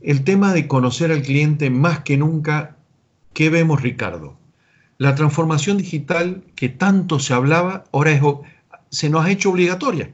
el 0.01 0.23
tema 0.23 0.53
de 0.53 0.65
conocer 0.67 1.11
al 1.11 1.23
cliente 1.23 1.69
más 1.69 1.99
que 1.99 2.15
nunca 2.15 2.77
¿Qué 3.33 3.49
vemos, 3.49 3.81
Ricardo? 3.81 4.37
La 4.97 5.15
transformación 5.15 5.77
digital 5.77 6.43
que 6.55 6.69
tanto 6.69 7.19
se 7.19 7.33
hablaba, 7.33 7.85
ahora 7.91 8.19
se 8.89 9.09
nos 9.09 9.25
ha 9.25 9.31
hecho 9.31 9.51
obligatoria. 9.51 10.13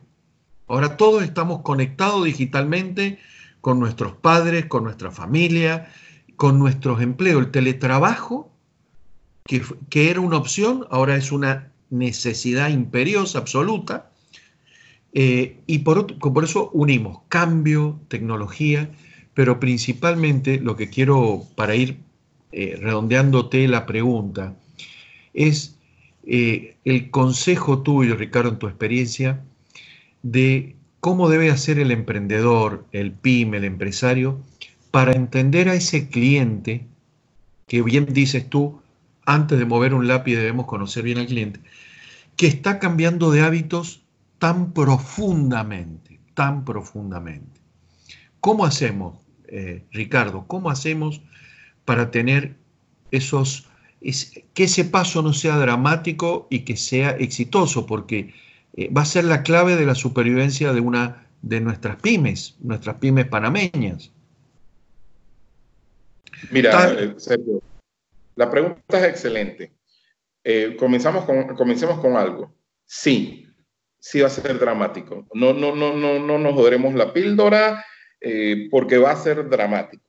Ahora 0.67 0.97
todos 0.97 1.23
estamos 1.23 1.62
conectados 1.62 2.25
digitalmente 2.25 3.19
con 3.62 3.80
nuestros 3.80 4.13
padres, 4.13 4.65
con 4.65 4.84
nuestra 4.84 5.12
familia, 5.12 5.91
con 6.36 6.60
nuestros 6.60 7.01
empleos. 7.01 7.41
El 7.43 7.51
teletrabajo, 7.51 8.51
que, 9.43 10.10
era 10.10 10.19
una 10.19 10.38
opción, 10.38 10.86
ahora 10.89 11.15
es 11.15 11.32
una 11.32 11.71
necesidad 11.89 12.69
imperiosa, 12.69 13.39
absoluta. 13.39 14.12
Eh, 15.13 15.62
y 15.65 15.80
por, 15.80 16.17
por 16.19 16.43
eso 16.43 16.69
unimos 16.73 17.19
cambio, 17.30 17.99
tecnología, 18.10 18.89
pero 19.34 19.60
principalmente 19.60 20.60
lo 20.60 20.75
que 20.75 20.89
quiero 20.89 21.43
para 21.56 21.75
ir 21.75 21.99
eh, 22.51 22.78
redondeándote 22.82 23.67
la 23.67 23.86
pregunta, 23.86 24.56
es 25.34 25.78
eh, 26.25 26.78
el 26.86 27.12
consejo 27.12 27.82
tuyo, 27.82 28.15
Ricardo, 28.15 28.49
en 28.49 28.60
tu 28.60 28.67
experiencia, 28.67 29.43
de 30.26 30.76
cómo 31.02 31.30
debe 31.30 31.52
hacer 31.52 31.78
el 31.78 31.92
emprendedor, 31.92 32.88
el 32.92 33.12
pyme, 33.12 33.58
el 33.58 33.64
empresario, 33.64 34.42
para 34.90 35.12
entender 35.12 35.70
a 35.70 35.76
ese 35.76 36.10
cliente, 36.10 36.88
que 37.68 37.84
bien 37.84 38.08
dices 38.12 38.50
tú, 38.50 38.82
antes 39.28 39.60
de 39.60 39.66
mover 39.66 39.94
un 39.94 40.08
lápiz 40.08 40.36
debemos 40.36 40.66
conocer 40.66 41.04
bien 41.04 41.20
al 41.20 41.28
cliente, 41.28 41.60
que 42.38 42.48
está 42.48 42.80
cambiando 42.80 43.30
de 43.30 43.42
hábitos 43.42 44.02
tan 44.40 44.74
profundamente, 44.74 46.20
tan 46.34 46.66
profundamente. 46.66 47.62
¿Cómo 48.42 48.66
hacemos, 48.66 49.20
eh, 49.48 49.84
Ricardo? 49.92 50.46
¿Cómo 50.48 50.72
hacemos 50.72 51.22
para 51.86 52.10
tener 52.10 52.56
esos, 53.12 53.68
que 54.02 54.64
ese 54.64 54.86
paso 54.86 55.22
no 55.22 55.34
sea 55.34 55.58
dramático 55.58 56.48
y 56.50 56.62
que 56.62 56.78
sea 56.78 57.12
exitoso, 57.12 57.86
porque 57.86 58.34
eh, 58.76 58.90
va 58.92 59.02
a 59.02 59.06
ser 59.06 59.24
la 59.26 59.44
clave 59.44 59.76
de 59.76 59.86
la 59.86 59.96
supervivencia 59.96 60.74
de 60.74 60.80
una 60.80 61.28
de 61.42 61.62
nuestras 61.62 61.98
pymes, 61.98 62.56
nuestras 62.60 62.98
pymes 62.98 63.28
panameñas. 63.28 64.12
Mira, 66.52 66.92
eh, 66.94 67.14
Sergio, 67.18 67.62
la 68.36 68.50
pregunta 68.50 69.00
es 69.00 69.04
excelente. 69.06 69.72
Eh, 70.44 70.76
comenzamos 70.78 71.26
con, 71.26 71.56
comencemos 71.56 72.00
con 72.00 72.16
algo. 72.18 72.54
Sí, 72.86 73.48
sí 74.00 74.22
va 74.22 74.28
a 74.28 74.30
ser 74.30 74.60
dramático. 74.60 75.26
No, 75.34 75.54
no, 75.54 75.76
no, 75.76 75.96
no, 75.96 76.20
no 76.20 76.38
nos 76.38 76.54
joderemos 76.54 76.94
la 76.94 77.14
píldora 77.14 77.84
porque 78.72 78.98
va 78.98 79.12
a 79.12 79.18
ser 79.18 79.48
dramático. 79.50 80.06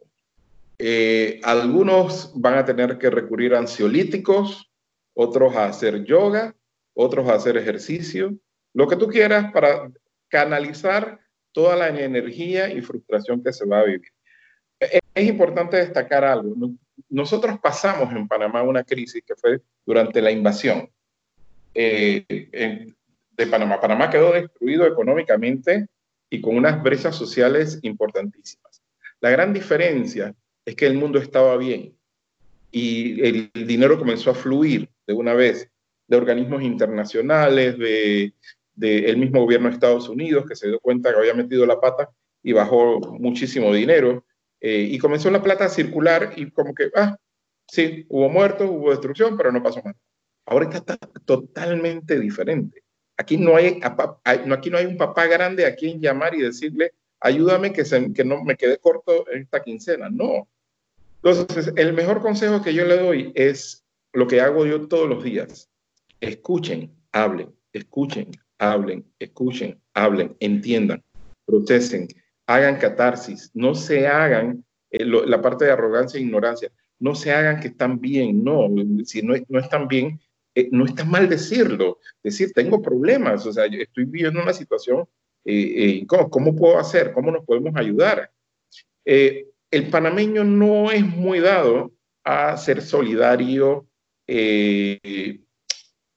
Eh, 0.79 1.41
algunos 1.43 2.33
van 2.35 2.59
a 2.59 2.65
tener 2.65 2.99
que 2.99 3.09
recurrir 3.09 3.55
a 3.55 3.59
ansiolíticos, 3.59 4.71
otros 5.15 5.57
a 5.57 5.67
hacer 5.67 6.05
yoga, 6.05 6.55
otros 6.95 7.29
a 7.29 7.35
hacer 7.35 7.57
ejercicio, 7.57 8.37
lo 8.77 8.87
que 8.87 8.97
tú 8.97 9.09
quieras 9.09 9.51
para 9.53 9.91
canalizar 10.29 11.19
toda 11.51 11.77
la 11.77 11.89
energía 11.89 12.71
y 12.71 12.83
frustración 12.83 13.43
que 13.43 13.51
se 13.51 13.65
va 13.65 13.81
a 13.81 13.85
vivir. 13.85 14.03
Es, 14.79 15.01
importante 15.27 15.79
destacar 15.79 16.25
algo. 16.25 16.55
Nosotros 17.09 17.59
pasamos 17.59 18.15
en 18.15 18.29
Panamá 18.29 18.62
una 18.62 18.85
crisis 18.85 19.23
que 19.27 19.35
fue 19.35 19.62
durante 19.87 20.21
la 20.21 20.31
invasión 20.31 20.91
eh, 21.73 22.93
de 23.31 23.47
Panamá. 23.47 23.81
Panamá 23.81 24.11
quedó 24.11 24.35
destruido 24.35 24.87
económicamente 24.87 25.87
y 26.29 26.43
con 26.43 26.55
unas 26.55 26.83
brechas 26.83 27.17
sociales 27.17 27.79
importantísimas. 27.81 28.83
La 29.23 29.31
gran 29.31 29.55
diferencia 29.55 30.35
es 30.67 30.77
que 30.77 30.85
el 30.85 30.99
mundo 30.99 31.19
estaba 31.19 31.57
bien 31.57 31.97
y 32.71 33.27
el 33.27 33.51
dinero 33.55 33.99
comenzó 33.99 34.33
a 34.33 34.35
fluir 34.35 34.91
de 35.07 35.15
una 35.15 35.33
vez 35.33 35.71
de 36.09 36.17
organismos 36.17 36.62
internacionales, 36.62 37.79
de, 37.79 38.33
el 38.81 39.17
mismo 39.17 39.41
gobierno 39.41 39.69
de 39.69 39.75
Estados 39.75 40.09
Unidos, 40.09 40.45
que 40.47 40.57
se 40.57 40.69
dio 40.69 40.81
cuenta 40.81 41.11
que 41.11 41.19
había 41.19 41.35
metido 41.35 41.67
la 41.67 41.81
pata 41.81 42.11
y 42.43 42.53
bajó 42.53 43.01
muchísimo 43.19 43.73
dinero, 43.73 44.25
eh, 44.61 44.89
y 44.91 44.99
comenzó 44.99 45.31
la 45.31 45.43
plata 45.43 45.67
a 45.67 45.69
circular 45.69 46.33
y 46.37 46.51
como 46.51 46.75
que, 46.75 46.91
ah, 46.95 47.17
sí, 47.69 48.07
hubo 48.09 48.29
muertos, 48.29 48.69
hubo 48.71 48.91
destrucción, 48.91 49.37
pero 49.37 49.53
no 49.53 49.62
pasó 49.62 49.81
nada. 49.85 49.97
Ahora 50.47 50.69
está 50.71 50.97
totalmente 51.25 52.19
diferente. 52.21 52.83
Aquí 53.17 53.37
no 53.37 53.57
hay, 53.57 53.81
aquí 54.25 54.71
no 54.71 54.79
hay 54.79 54.87
un 54.87 54.97
papá 54.97 55.27
grande 55.27 55.67
a 55.67 55.75
quien 55.75 56.01
llamar 56.01 56.35
y 56.35 56.43
decirle, 56.43 56.93
ayúdame 57.21 57.73
que, 57.73 57.83
que 58.15 58.25
no 58.25 58.45
me 58.45 58.57
quede 58.57 58.79
corto 58.79 59.27
esta 59.31 59.62
quincena. 59.62 60.09
No, 60.11 60.47
entonces, 61.23 61.73
el 61.77 61.93
mejor 61.93 62.21
consejo 62.21 62.62
que 62.62 62.73
yo 62.73 62.85
le 62.85 62.99
doy 62.99 63.33
es 63.35 63.85
lo 64.12 64.29
que 64.29 64.41
hago 64.41 64.65
yo 64.65 64.87
todos 64.87 65.09
los 65.09 65.25
días. 65.25 65.69
Escuchen, 66.21 66.95
hablen, 67.11 67.53
escuchen, 67.73 68.31
hablen, 68.59 69.05
escuchen, 69.19 69.81
hablen, 69.95 70.37
entiendan, 70.40 71.03
procesen, 71.45 72.09
hagan 72.47 72.79
catarsis, 72.79 73.51
no 73.55 73.75
se 73.75 74.07
hagan 74.07 74.64
eh, 74.90 75.05
la 75.05 75.42
parte 75.42 75.64
de 75.64 75.73
arrogancia 75.73 76.19
e 76.19 76.23
ignorancia, 76.23 76.71
no 76.99 77.14
se 77.14 77.33
hagan 77.33 77.61
que 77.61 77.69
están 77.69 78.01
bien, 78.01 78.42
no, 78.42 78.69
si 79.05 79.23
no, 79.23 79.35
no 79.49 79.59
están 79.59 79.88
bien, 79.88 80.21
eh, 80.55 80.69
no 80.73 80.87
está 80.87 81.05
mal 81.05 81.29
decirlo, 81.29 81.99
decir, 82.23 82.53
tengo 82.53 82.81
problemas, 82.81 83.47
o 83.47 83.53
sea, 83.53 83.66
estoy 83.66 84.05
viviendo 84.05 84.42
una 84.42 84.55
situación, 84.55 85.07
eh, 85.45 86.05
¿cómo, 86.07 86.31
¿cómo, 86.31 86.57
puedo 86.57 86.79
hacer? 86.79 87.12
¿Cómo 87.12 87.31
nos 87.31 87.45
podemos 87.45 87.75
ayudar? 87.77 88.31
el 89.09 89.90
panameño 89.90 90.42
no 90.42 90.90
es 90.90 91.07
muy 91.07 91.38
dado 91.38 91.92
a 92.25 92.57
ser 92.57 92.83
solidario 92.83 93.87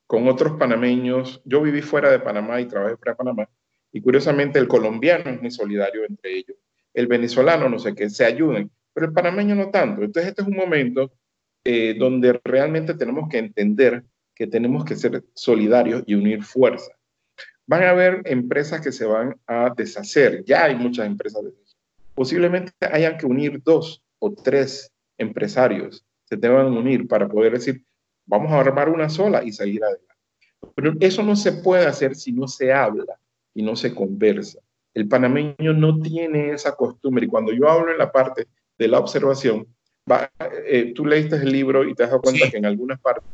con 0.09 0.27
otros 0.27 0.57
panameños. 0.57 1.39
Yo 1.45 1.61
viví 1.61 1.83
fuera 1.83 2.09
de 2.09 2.19
Panamá 2.19 2.59
y 2.59 2.65
trabajé 2.65 2.97
fuera 2.97 3.11
de 3.11 3.17
Panamá, 3.17 3.49
y 3.91 4.01
curiosamente 4.01 4.57
el 4.57 4.67
colombiano 4.67 5.29
es 5.29 5.39
muy 5.39 5.51
solidario 5.51 6.03
entre 6.03 6.39
ellos 6.39 6.57
el 6.95 7.07
venezolano, 7.07 7.69
no 7.69 7.79
sé 7.79 7.93
qué, 7.93 8.09
se 8.09 8.25
ayuden, 8.25 8.71
pero 8.93 9.07
el 9.07 9.13
panameño 9.13 9.55
no 9.55 9.69
tanto. 9.69 10.01
Entonces 10.01 10.29
este 10.29 10.41
es 10.41 10.47
un 10.47 10.55
momento 10.55 11.11
eh, 11.63 11.95
donde 11.97 12.39
realmente 12.43 12.93
tenemos 12.95 13.29
que 13.29 13.37
entender 13.37 14.03
que 14.33 14.47
tenemos 14.47 14.83
que 14.83 14.95
ser 14.95 15.23
solidarios 15.33 16.03
y 16.07 16.15
unir 16.15 16.43
fuerzas. 16.43 16.91
Van 17.67 17.83
a 17.83 17.91
haber 17.91 18.21
empresas 18.25 18.81
que 18.81 18.91
se 18.91 19.05
van 19.05 19.35
a 19.45 19.71
deshacer, 19.75 20.43
ya 20.45 20.65
hay 20.65 20.75
muchas 20.75 21.05
empresas. 21.05 21.43
Posiblemente 22.15 22.71
hayan 22.91 23.17
que 23.17 23.27
unir 23.27 23.61
dos 23.63 24.01
o 24.17 24.33
tres 24.33 24.91
empresarios, 25.17 26.03
se 26.25 26.37
que 26.37 26.47
unir 26.47 27.07
para 27.07 27.27
poder 27.27 27.53
decir, 27.53 27.83
vamos 28.29 28.51
a 28.51 28.59
armar 28.59 28.89
una 28.89 29.09
sola 29.09 29.43
y 29.43 29.51
seguir 29.51 29.83
adelante. 29.83 30.13
Pero 30.75 30.93
eso 30.99 31.23
no 31.23 31.35
se 31.35 31.51
puede 31.51 31.85
hacer 31.85 32.15
si 32.15 32.31
no 32.31 32.47
se 32.47 32.71
habla 32.71 33.19
y 33.53 33.63
no 33.63 33.75
se 33.75 33.93
conversa. 33.93 34.59
El 34.93 35.07
panameño 35.07 35.73
no 35.73 35.99
tiene 35.99 36.51
esa 36.51 36.75
costumbre. 36.75 37.25
Y 37.25 37.29
cuando 37.29 37.51
yo 37.51 37.67
hablo 37.67 37.91
en 37.91 37.97
la 37.97 38.11
parte 38.11 38.47
de 38.77 38.87
la 38.87 38.99
observación, 38.99 39.67
eh, 40.65 40.93
tú 40.93 41.05
leíste 41.05 41.35
el 41.35 41.51
libro 41.51 41.87
y 41.87 41.93
te 41.95 42.03
has 42.03 42.09
dado 42.09 42.21
cuenta 42.21 42.49
que 42.49 42.57
en 42.57 42.65
algunas 42.65 42.99
partes, 42.99 43.29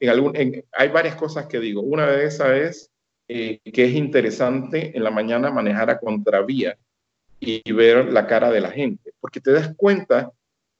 en 0.00 0.10
algún, 0.10 0.32
hay 0.72 0.88
varias 0.88 1.16
cosas 1.16 1.46
que 1.46 1.58
digo. 1.58 1.82
Una 1.82 2.06
de 2.06 2.24
esas 2.24 2.50
es 2.50 2.90
eh, 3.28 3.60
que 3.72 3.84
es 3.84 3.94
interesante 3.94 4.96
en 4.96 5.04
la 5.04 5.10
mañana 5.10 5.50
manejar 5.50 5.90
a 5.90 5.98
contravía 5.98 6.78
y, 7.40 7.72
ver 7.72 8.12
la 8.12 8.26
cara 8.26 8.50
de 8.50 8.60
la 8.60 8.70
gente, 8.70 9.12
porque 9.20 9.40
te 9.40 9.52
das 9.52 9.74
cuenta 9.76 10.32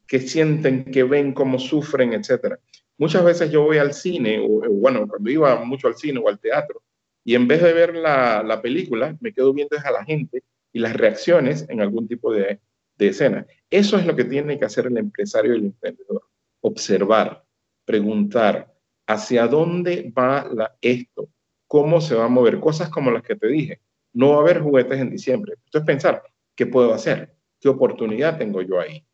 que 0.06 0.20
sienten, 0.20 0.84
que 0.86 1.04
ven, 1.04 1.32
cómo 1.32 1.58
sufren, 1.58 2.12
etc. 2.14 2.58
Muchas 2.98 3.24
veces 3.24 3.50
yo 3.50 3.62
voy 3.62 3.78
al 3.78 3.94
cine, 3.94 4.40
o 4.40 4.68
bueno, 4.70 5.06
cuando 5.06 5.30
iba 5.30 5.64
mucho 5.64 5.86
al 5.86 5.94
cine 5.94 6.20
o 6.22 6.28
al 6.28 6.40
teatro, 6.40 6.82
y 7.24 7.34
en 7.34 7.46
vez 7.46 7.62
de 7.62 7.72
ver 7.72 7.94
la, 7.94 8.60
película, 8.60 9.16
me 9.20 9.32
quedo 9.32 9.52
viendo 9.52 9.76
a 9.78 9.90
la 9.90 10.04
gente 10.04 10.42
y 10.72 10.80
las 10.80 10.94
reacciones 10.94 11.66
en 11.68 11.80
algún 11.80 12.08
tipo 12.08 12.32
de, 12.32 12.58
escena. 12.98 13.46
Eso 13.70 13.96
es 13.96 14.06
lo 14.06 14.16
que 14.16 14.24
tiene 14.24 14.58
que 14.58 14.64
hacer 14.64 14.86
el 14.86 14.96
empresario 14.96 15.54
y 15.54 15.58
el 15.58 15.64
emprendedor. 15.66 16.22
Observar, 16.60 17.44
preguntar 17.84 18.74
hacia 19.06 19.46
dónde 19.46 20.12
va 20.16 20.76
esto, 20.80 21.28
cómo 21.66 22.00
se 22.00 22.16
va 22.16 22.24
a 22.24 22.28
mover, 22.28 22.58
cosas 22.58 22.88
como 22.88 23.10
las 23.10 23.22
que 23.22 23.36
te 23.36 23.46
dije. 23.46 23.80
No 24.12 24.30
va 24.30 24.36
a 24.38 24.40
haber 24.40 24.60
juguetes 24.60 24.98
en 24.98 25.10
diciembre. 25.10 25.54
Entonces 25.66 25.86
pensar, 25.86 26.22
¿qué 26.56 26.66
puedo 26.66 26.92
hacer? 26.92 27.36
¿Qué 27.60 27.68
oportunidad 27.68 28.38
tengo 28.38 28.62
yo 28.62 28.80
ahí? 28.80 29.04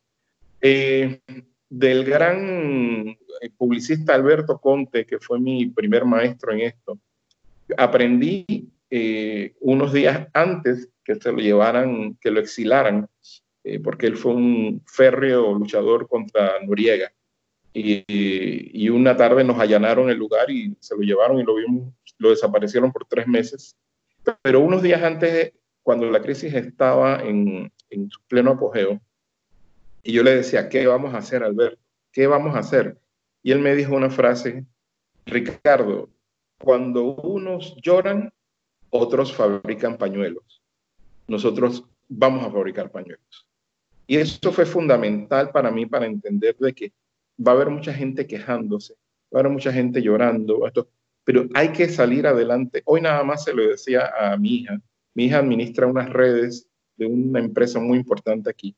Eh, 0.61 1.19
del 1.77 2.05
gran 2.05 2.37
eh, 3.41 3.49
publicista 3.57 4.15
Alberto 4.15 4.59
Conte, 4.59 5.05
que 5.05 5.19
fue 5.19 5.39
mi 5.41 5.67
primer 5.67 6.05
maestro 6.05 6.53
en 6.53 6.61
esto, 6.61 6.97
aprendí 7.77 8.45
eh, 8.89 9.55
unos 9.59 9.91
días 9.91 10.27
antes 10.33 10.89
que 11.03 11.15
se 11.15 11.31
lo 11.33 11.39
llevaran, 11.39 12.17
que 12.21 12.31
lo 12.31 12.39
exilaran, 12.39 13.09
eh, 13.65 13.79
porque 13.81 14.07
él 14.07 14.15
fue 14.15 14.35
un 14.35 14.83
férreo 14.85 15.53
luchador 15.53 16.07
contra 16.07 16.53
Noriega. 16.65 17.11
Y, 17.73 18.87
una 18.87 19.17
tarde 19.17 19.43
nos 19.43 19.59
allanaron 19.59 20.09
el 20.09 20.17
lugar 20.17 20.49
y 20.49 20.77
se 20.79 20.95
lo 20.95 21.01
llevaron 21.01 21.39
y 21.39 21.43
lo 21.43 21.55
vimos, 21.55 21.93
lo 22.17 22.29
desaparecieron 22.29 22.93
por 22.93 23.05
tres 23.05 23.27
meses. 23.27 23.75
Pero 24.41 24.61
unos 24.61 24.81
días 24.81 25.03
antes, 25.03 25.51
cuando 25.83 26.09
la 26.09 26.21
crisis 26.21 26.53
estaba 26.53 27.21
en, 27.21 27.69
en 27.89 28.09
pleno 28.29 28.51
apogeo, 28.51 29.01
y 30.05 30.13
yo 30.13 30.21
le 30.21 30.35
decía, 30.35 30.69
¿qué 30.69 30.85
vamos 30.85 31.15
a 31.15 31.17
hacer, 31.17 31.43
Alberto? 31.43 31.81
¿Qué 32.11 32.27
vamos 32.27 32.55
a 32.55 32.59
hacer? 32.59 32.99
Y 33.41 33.51
él 33.51 33.59
me 33.59 33.75
dijo 33.75 33.95
una 33.95 34.11
frase, 34.11 34.63
Ricardo, 35.25 36.09
cuando 36.59 37.15
unos 37.15 37.75
lloran, 37.81 38.31
otros 38.91 39.33
fabrican 39.33 39.97
pañuelos. 39.97 40.61
Nosotros 41.27 41.83
vamos 42.07 42.45
a 42.45 42.51
fabricar 42.51 42.91
pañuelos. 42.91 43.47
Y 44.05 44.17
eso 44.17 44.51
fue 44.51 44.67
fundamental 44.67 45.49
para 45.49 45.71
mí 45.71 45.87
para 45.87 46.05
entender 46.05 46.55
de 46.57 46.73
que 46.73 46.93
va 47.45 47.53
a 47.53 47.55
haber 47.55 47.71
mucha 47.71 47.91
gente 47.91 48.27
quejándose, 48.27 48.93
va 49.33 49.39
a 49.39 49.39
haber 49.39 49.51
mucha 49.51 49.73
gente 49.73 50.03
llorando, 50.03 50.71
pero 51.23 51.47
hay 51.55 51.69
que 51.69 51.89
salir 51.89 52.27
adelante. 52.27 52.83
Hoy 52.85 53.01
nada 53.01 53.23
más 53.23 53.43
se 53.43 53.53
lo 53.55 53.67
decía 53.67 54.11
a 54.19 54.37
mi 54.37 54.57
hija. 54.57 54.79
Mi 55.15 55.25
hija 55.25 55.39
administra 55.39 55.87
unas 55.87 56.11
redes 56.11 56.67
de 56.95 57.07
una 57.07 57.39
empresa 57.39 57.79
muy 57.79 57.97
importante 57.97 58.51
aquí 58.51 58.75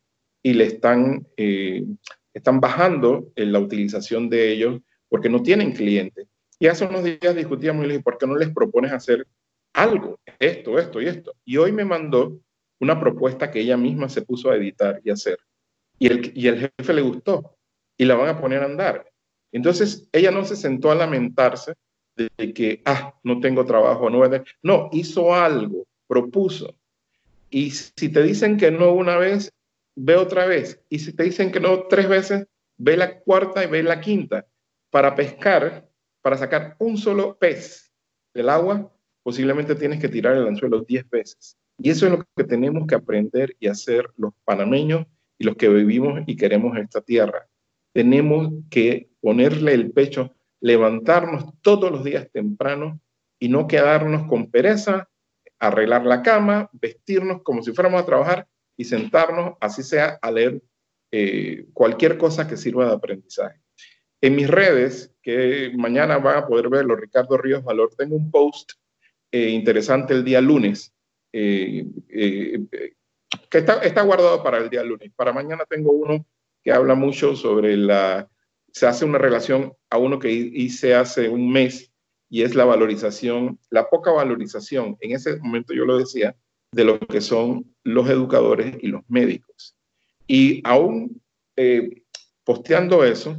y 0.48 0.54
le 0.54 0.64
están, 0.64 1.28
eh, 1.36 1.84
están 2.34 2.62
bajando 2.62 3.34
en 3.36 3.52
la 3.52 3.60
utilización 3.60 4.30
de 4.30 4.50
ellos 4.50 4.80
porque 5.10 5.28
no 5.28 5.44
tienen 5.44 5.74
clientes. 5.74 6.26
Y 6.58 6.68
hace 6.68 6.86
unos 6.86 7.04
días 7.04 7.36
discutíamos 7.36 7.84
y 7.84 7.88
le 7.88 7.94
dije, 7.96 8.04
¿por 8.04 8.18
qué 8.18 8.26
no 8.28 8.38
les 8.38 8.50
propones 8.52 8.94
hacer 8.94 9.28
algo? 9.74 10.18
Esto, 10.40 10.80
esto 10.80 11.02
y 11.02 11.08
esto. 11.08 11.34
Y 11.44 11.58
hoy 11.58 11.74
me 11.74 11.84
mandó 11.84 12.40
una 12.80 12.98
propuesta 12.98 13.52
que 13.52 13.60
ella 13.60 13.76
misma 13.76 14.08
se 14.08 14.22
puso 14.22 14.50
a 14.50 14.56
editar 14.56 15.02
y 15.04 15.10
hacer. 15.10 15.38
Y 16.00 16.08
el, 16.08 16.32
y 16.34 16.48
el 16.48 16.72
jefe 16.78 16.94
le 16.94 17.02
gustó 17.02 17.58
y 17.98 18.06
la 18.06 18.16
van 18.16 18.30
a 18.30 18.40
poner 18.40 18.62
a 18.62 18.68
andar. 18.68 19.06
Entonces, 19.52 20.08
ella 20.14 20.32
no 20.32 20.46
se 20.46 20.56
sentó 20.56 20.92
a 20.92 20.96
lamentarse 20.96 21.74
de 22.16 22.54
que, 22.54 22.82
ah, 22.86 23.14
no 23.22 23.42
tengo 23.42 23.66
trabajo, 23.66 24.10
no 24.10 24.22
No, 24.64 24.90
hizo 24.94 25.36
algo, 25.36 25.86
propuso. 26.08 26.74
Y 27.50 27.72
si 27.72 28.08
te 28.08 28.24
dicen 28.24 28.56
que 28.56 28.72
no 28.72 28.94
una 28.94 29.18
vez, 29.18 29.52
ve 29.98 30.16
otra 30.16 30.46
vez. 30.46 30.82
Y 30.90 31.00
si 31.00 31.14
te 31.14 31.24
dicen 31.24 31.52
que 31.52 31.60
no 31.60 31.88
tres 31.88 32.08
veces, 32.08 32.48
ve 32.78 32.96
la 32.96 33.20
cuarta 33.20 33.64
y 33.64 33.68
ve 33.68 33.84
la 33.84 34.00
quinta. 34.00 34.48
Para 34.90 35.16
pescar 35.16 35.88
para 36.28 36.36
sacar 36.36 36.76
un 36.80 36.98
solo 36.98 37.38
pez 37.40 37.90
del 38.34 38.50
agua, 38.50 38.92
posiblemente 39.24 39.76
tienes 39.76 40.02
que 40.02 40.10
tirar 40.10 40.36
el 40.36 40.46
anzuelo 40.46 40.82
10 40.82 41.10
veces. 41.10 41.58
Y 41.78 41.90
eso 41.90 42.06
es 42.06 42.12
lo 42.12 42.26
que 42.36 42.44
tenemos 42.44 42.86
que 42.86 42.96
aprender 42.96 43.56
y 43.62 43.68
hacer 43.70 44.10
los 44.18 44.34
panameños 44.44 45.06
y 45.38 45.46
los 45.46 45.56
que 45.56 45.70
vivimos 45.70 46.22
y 46.28 46.36
queremos 46.36 46.78
esta 46.78 47.00
tierra. 47.00 47.48
Tenemos 47.94 48.52
que 48.70 49.10
ponerle 49.22 49.74
el 49.74 49.92
pecho, 49.92 50.36
levantarnos 50.60 51.46
todos 51.62 51.92
los 51.92 52.04
días 52.04 52.30
temprano 52.30 53.00
y 53.40 53.48
no 53.48 53.68
quedarnos 53.68 54.28
con 54.28 54.52
pereza, 54.52 55.08
arreglar 55.60 56.06
la 56.06 56.24
cama, 56.24 56.70
vestirnos 56.74 57.42
como 57.42 57.64
si 57.64 57.72
fuéramos 57.72 58.02
a 58.02 58.06
trabajar 58.06 58.48
y 58.78 58.86
sentarnos, 58.86 59.58
así 59.60 59.84
sea, 59.84 60.20
a 60.22 60.32
leer 60.32 60.62
eh, 61.12 61.66
cualquier 61.74 62.18
cosa 62.18 62.48
que 62.48 62.56
sirva 62.56 62.86
de 62.88 62.94
aprendizaje. 62.94 63.60
En 64.22 64.36
mis 64.36 64.48
redes, 64.48 65.14
que 65.22 65.72
mañana 65.76 66.18
van 66.20 66.38
a 66.38 66.48
poder 66.48 66.70
verlo, 66.70 66.96
Ricardo 66.96 67.38
Ríos 67.38 67.64
Valor, 67.64 67.94
tengo 67.98 68.16
un 68.16 68.32
post 68.32 68.74
eh, 69.32 69.50
interesante 69.50 70.14
el 70.14 70.24
día 70.24 70.42
lunes, 70.42 70.94
eh, 71.34 71.86
que 73.50 73.58
está, 73.58 73.82
está 73.82 74.02
guardado 74.04 74.44
para 74.44 74.60
el 74.60 74.70
día 74.70 74.84
lunes. 74.84 75.12
Para 75.16 75.34
mañana 75.34 75.66
tengo 75.70 75.92
uno 75.92 76.26
que 76.64 76.72
habla 76.72 76.96
mucho 76.96 77.36
sobre 77.36 77.76
la, 77.76 78.30
se 78.72 78.88
hace 78.88 79.06
una 79.06 79.18
relación 79.18 79.74
a 79.90 79.98
uno 79.98 80.20
que 80.20 80.32
hice 80.32 80.94
hace 80.96 81.30
un 81.30 81.52
mes 81.52 81.92
y 82.30 82.44
es 82.44 82.56
la 82.56 82.66
valorización, 82.66 83.60
la 83.70 83.90
poca 83.90 84.12
valorización, 84.12 84.98
en 85.00 85.14
ese 85.14 85.38
momento 85.38 85.74
yo 85.74 85.86
lo 85.86 85.98
decía, 85.98 86.36
de 86.72 86.84
lo 86.84 87.00
que 87.00 87.22
son 87.22 87.74
los 87.84 88.10
educadores 88.10 88.78
y 88.82 88.88
los 88.88 89.02
médicos. 89.08 89.76
Y 90.28 90.62
aún 90.66 91.22
posteando 92.44 93.04
eso, 93.04 93.38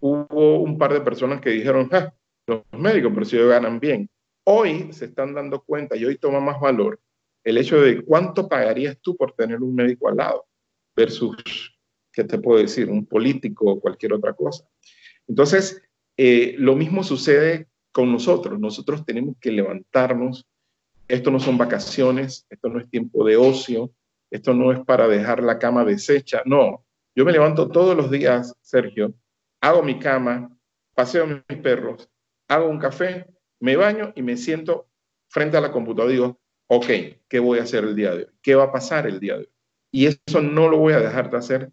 hubo 0.00 0.60
un 0.60 0.78
par 0.78 0.92
de 0.92 1.00
personas 1.00 1.40
que 1.40 1.50
dijeron, 1.50 1.88
ah, 1.92 2.12
los 2.46 2.62
médicos, 2.72 3.12
pero 3.14 3.26
si 3.26 3.36
ganan 3.36 3.78
bien. 3.78 4.08
Hoy 4.44 4.92
se 4.92 5.06
están 5.06 5.34
dando 5.34 5.62
cuenta 5.62 5.96
y 5.96 6.04
hoy 6.04 6.16
toma 6.16 6.40
más 6.40 6.58
valor 6.60 6.98
el 7.44 7.58
hecho 7.58 7.80
de 7.80 8.02
cuánto 8.02 8.48
pagarías 8.48 8.98
tú 9.00 9.16
por 9.16 9.32
tener 9.32 9.62
un 9.62 9.74
médico 9.74 10.08
al 10.08 10.16
lado 10.16 10.46
versus, 10.94 11.78
¿qué 12.12 12.24
te 12.24 12.38
puedo 12.38 12.60
decir? 12.60 12.90
Un 12.90 13.06
político 13.06 13.72
o 13.72 13.80
cualquier 13.80 14.12
otra 14.12 14.34
cosa. 14.34 14.68
Entonces, 15.26 15.82
eh, 16.16 16.54
lo 16.58 16.76
mismo 16.76 17.02
sucede 17.02 17.68
con 17.92 18.12
nosotros. 18.12 18.58
Nosotros 18.58 19.04
tenemos 19.04 19.36
que 19.40 19.52
levantarnos. 19.52 20.46
Esto 21.10 21.32
no 21.32 21.40
son 21.40 21.58
vacaciones, 21.58 22.46
esto 22.48 22.68
no 22.68 22.78
es 22.78 22.88
tiempo 22.88 23.24
de 23.24 23.36
ocio, 23.36 23.90
esto 24.30 24.54
no 24.54 24.70
es 24.70 24.78
para 24.84 25.08
dejar 25.08 25.42
la 25.42 25.58
cama 25.58 25.84
deshecha. 25.84 26.42
No, 26.44 26.84
yo 27.16 27.24
me 27.24 27.32
levanto 27.32 27.68
todos 27.68 27.96
los 27.96 28.12
días, 28.12 28.54
Sergio, 28.60 29.12
hago 29.60 29.82
mi 29.82 29.98
cama, 29.98 30.56
paseo 30.94 31.26
mis 31.26 31.58
perros, 31.58 32.08
hago 32.46 32.68
un 32.68 32.78
café, 32.78 33.26
me 33.58 33.74
baño 33.74 34.12
y 34.14 34.22
me 34.22 34.36
siento 34.36 34.86
frente 35.28 35.56
a 35.56 35.60
la 35.60 35.72
computadora 35.72 36.12
digo, 36.12 36.40
ok, 36.68 36.86
¿qué 37.28 37.40
voy 37.40 37.58
a 37.58 37.64
hacer 37.64 37.82
el 37.82 37.96
día 37.96 38.14
de 38.14 38.24
hoy? 38.24 38.30
¿Qué 38.40 38.54
va 38.54 38.64
a 38.64 38.72
pasar 38.72 39.08
el 39.08 39.18
día 39.18 39.34
de 39.34 39.40
hoy? 39.40 39.50
Y 39.90 40.06
eso 40.06 40.40
no 40.40 40.68
lo 40.68 40.78
voy 40.78 40.92
a 40.92 41.00
dejar 41.00 41.28
de 41.28 41.38
hacer 41.38 41.70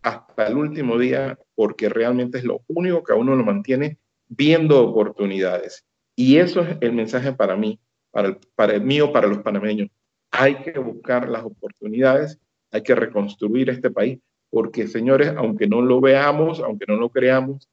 hasta 0.00 0.46
el 0.46 0.56
último 0.56 0.96
día 0.98 1.38
porque 1.54 1.90
realmente 1.90 2.38
es 2.38 2.44
lo 2.44 2.62
único 2.68 3.04
que 3.04 3.12
a 3.12 3.16
uno 3.16 3.36
lo 3.36 3.44
mantiene 3.44 3.98
viendo 4.28 4.82
oportunidades. 4.82 5.84
Y 6.16 6.38
eso 6.38 6.62
es 6.62 6.78
el 6.80 6.92
mensaje 6.92 7.32
para 7.32 7.56
mí, 7.56 7.78
para 8.10 8.28
el, 8.28 8.38
para 8.54 8.74
el 8.74 8.82
mío, 8.82 9.12
para 9.12 9.28
los 9.28 9.38
panameños. 9.38 9.88
Hay 10.30 10.62
que 10.62 10.78
buscar 10.78 11.28
las 11.28 11.44
oportunidades, 11.44 12.38
hay 12.70 12.82
que 12.82 12.94
reconstruir 12.94 13.70
este 13.70 13.90
país, 13.90 14.18
porque 14.50 14.86
señores, 14.86 15.32
aunque 15.36 15.66
no 15.66 15.82
lo 15.82 16.00
veamos, 16.00 16.60
aunque 16.60 16.86
no 16.86 16.96
lo 16.96 17.10
creamos, 17.10 17.68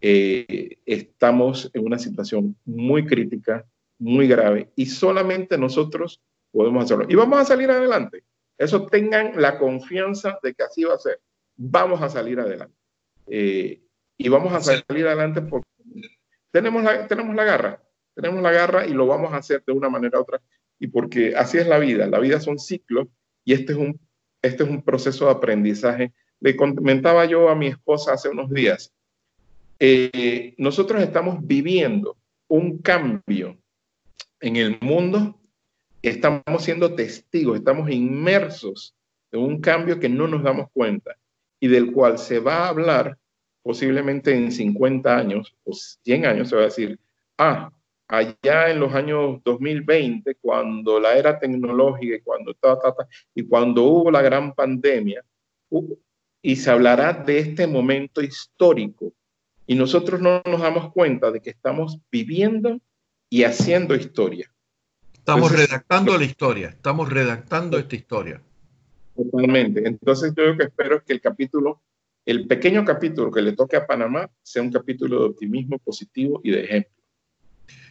eh, 0.00 0.78
estamos 0.86 1.70
en 1.74 1.84
una 1.84 1.98
situación 1.98 2.56
muy 2.64 3.04
crítica, 3.04 3.66
muy 3.98 4.28
grave, 4.28 4.70
y 4.76 4.86
solamente 4.86 5.58
nosotros 5.58 6.20
podemos 6.52 6.84
hacerlo. 6.84 7.06
Y 7.08 7.14
vamos 7.14 7.40
a 7.40 7.44
salir 7.44 7.70
adelante. 7.70 8.22
Eso 8.56 8.86
tengan 8.86 9.40
la 9.40 9.58
confianza 9.58 10.38
de 10.42 10.54
que 10.54 10.62
así 10.62 10.84
va 10.84 10.94
a 10.94 10.98
ser. 10.98 11.20
Vamos 11.56 12.02
a 12.02 12.08
salir 12.08 12.40
adelante. 12.40 12.74
Eh, 13.26 13.80
y 14.16 14.28
vamos 14.28 14.52
a 14.52 14.60
salir 14.60 15.06
adelante 15.06 15.42
porque 15.42 15.68
tenemos 16.50 16.82
la, 16.82 17.06
tenemos 17.06 17.34
la 17.36 17.44
garra, 17.44 17.82
tenemos 18.18 18.42
la 18.42 18.50
garra 18.50 18.84
y 18.84 18.94
lo 18.94 19.06
vamos 19.06 19.32
a 19.32 19.36
hacer 19.36 19.62
de 19.64 19.72
una 19.72 19.88
manera 19.88 20.18
u 20.18 20.22
otra. 20.22 20.40
Y 20.80 20.88
porque 20.88 21.36
así 21.36 21.56
es 21.56 21.68
la 21.68 21.78
vida, 21.78 22.08
la 22.08 22.18
vida 22.18 22.40
son 22.40 22.58
ciclos 22.58 23.06
y 23.44 23.52
este 23.52 23.72
es 23.74 23.78
un, 23.78 24.00
este 24.42 24.64
es 24.64 24.68
un 24.68 24.82
proceso 24.82 25.26
de 25.26 25.30
aprendizaje. 25.30 26.12
Le 26.40 26.56
comentaba 26.56 27.26
yo 27.26 27.48
a 27.48 27.54
mi 27.54 27.68
esposa 27.68 28.14
hace 28.14 28.28
unos 28.28 28.50
días, 28.50 28.92
eh, 29.78 30.54
nosotros 30.58 31.00
estamos 31.00 31.46
viviendo 31.46 32.16
un 32.48 32.78
cambio 32.78 33.56
en 34.40 34.56
el 34.56 34.78
mundo, 34.80 35.40
estamos 36.02 36.64
siendo 36.64 36.96
testigos, 36.96 37.56
estamos 37.56 37.88
inmersos 37.88 38.96
en 39.30 39.40
un 39.40 39.60
cambio 39.60 40.00
que 40.00 40.08
no 40.08 40.26
nos 40.26 40.42
damos 40.42 40.68
cuenta 40.72 41.16
y 41.60 41.68
del 41.68 41.92
cual 41.92 42.18
se 42.18 42.40
va 42.40 42.64
a 42.64 42.68
hablar 42.68 43.16
posiblemente 43.62 44.34
en 44.34 44.50
50 44.50 45.16
años 45.16 45.54
o 45.62 45.72
100 45.72 46.26
años, 46.26 46.48
se 46.48 46.56
va 46.56 46.62
a 46.62 46.64
decir, 46.64 46.98
ah, 47.36 47.70
allá 48.08 48.70
en 48.70 48.80
los 48.80 48.94
años 48.94 49.40
2020, 49.44 50.36
cuando 50.40 50.98
la 50.98 51.14
era 51.16 51.38
tecnológica 51.38 52.16
y 52.16 52.20
cuando, 52.22 52.56
y 53.34 53.42
cuando 53.44 53.84
hubo 53.84 54.10
la 54.10 54.22
gran 54.22 54.54
pandemia, 54.54 55.22
y 56.40 56.56
se 56.56 56.70
hablará 56.70 57.12
de 57.12 57.38
este 57.38 57.66
momento 57.66 58.22
histórico. 58.22 59.12
Y 59.66 59.74
nosotros 59.74 60.20
no 60.20 60.42
nos 60.46 60.62
damos 60.62 60.92
cuenta 60.92 61.30
de 61.30 61.40
que 61.40 61.50
estamos 61.50 61.98
viviendo 62.10 62.80
y 63.28 63.44
haciendo 63.44 63.94
historia. 63.94 64.50
Estamos 65.12 65.52
redactando 65.52 66.16
la 66.16 66.24
historia, 66.24 66.68
estamos 66.70 67.10
redactando 67.10 67.78
esta 67.78 67.94
historia. 67.94 68.40
Totalmente. 69.14 69.86
Entonces 69.86 70.32
yo 70.34 70.44
lo 70.44 70.56
que 70.56 70.64
espero 70.64 70.96
es 70.96 71.02
que 71.02 71.12
el 71.12 71.20
capítulo, 71.20 71.82
el 72.24 72.46
pequeño 72.46 72.82
capítulo 72.86 73.30
que 73.30 73.42
le 73.42 73.52
toque 73.52 73.76
a 73.76 73.86
Panamá, 73.86 74.30
sea 74.42 74.62
un 74.62 74.72
capítulo 74.72 75.18
de 75.18 75.26
optimismo 75.26 75.78
positivo 75.78 76.40
y 76.42 76.52
de 76.52 76.64
ejemplo. 76.64 76.97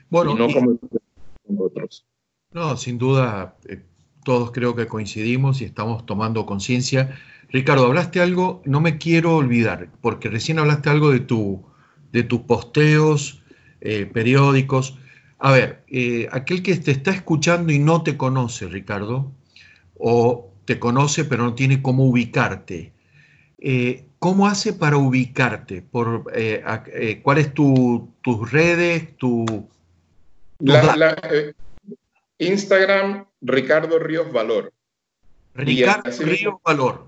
Bueno, 0.10 0.32
y 0.32 0.36
no 0.36 0.48
como 0.54 1.63
otros. 1.63 2.06
No, 2.52 2.78
sin 2.78 2.98
duda, 2.98 3.58
eh, 3.67 3.84
todos 4.24 4.52
creo 4.52 4.76
que 4.76 4.88
coincidimos 4.88 5.62
y 5.62 5.65
estamos 5.65 6.06
tomando 6.06 6.46
conciencia. 6.46 7.17
Ricardo, 7.50 7.86
hablaste 7.86 8.20
algo, 8.20 8.62
no 8.65 8.82
me 8.82 8.98
quiero 8.98 9.36
olvidar, 9.36 9.89
porque 10.02 10.30
recién 10.30 10.60
hablaste 10.60 10.89
algo 10.89 11.12
de, 11.12 11.22
tu, 11.22 11.63
de 12.12 12.24
tus 12.24 12.41
posteos 12.41 13.41
eh, 13.80 14.06
periódicos. 14.06 14.98
A 15.39 15.52
ver, 15.52 15.86
eh, 15.88 16.28
aquel 16.32 16.62
que 16.62 16.76
te 16.76 16.91
está 16.91 17.12
escuchando 17.12 17.72
y 17.72 17.80
no 17.80 18.04
te 18.04 18.17
conoce, 18.17 18.67
Ricardo, 18.67 19.32
o 19.98 20.52
te 20.65 20.80
conoce 20.80 21.24
pero 21.24 21.43
no 21.43 21.54
tiene 21.54 21.82
cómo 21.82 22.06
ubicarte. 22.06 22.93
Eh, 23.60 24.08
¿Cómo 24.20 24.48
hace 24.48 24.74
para 24.74 24.98
ubicarte? 24.98 25.82
Por, 25.84 26.26
¿Cuáles 27.22 27.54
tu, 27.54 28.10
tus 28.22 28.52
redes? 28.52 29.15
Tu, 29.17 29.70
Instagram, 32.39 33.26
Ricardo 33.41 34.00
Ríos 34.00 34.32
Valor. 34.32 34.74
Ricardo 35.54 36.12
Ríos 36.20 36.56
Valor. 36.63 37.08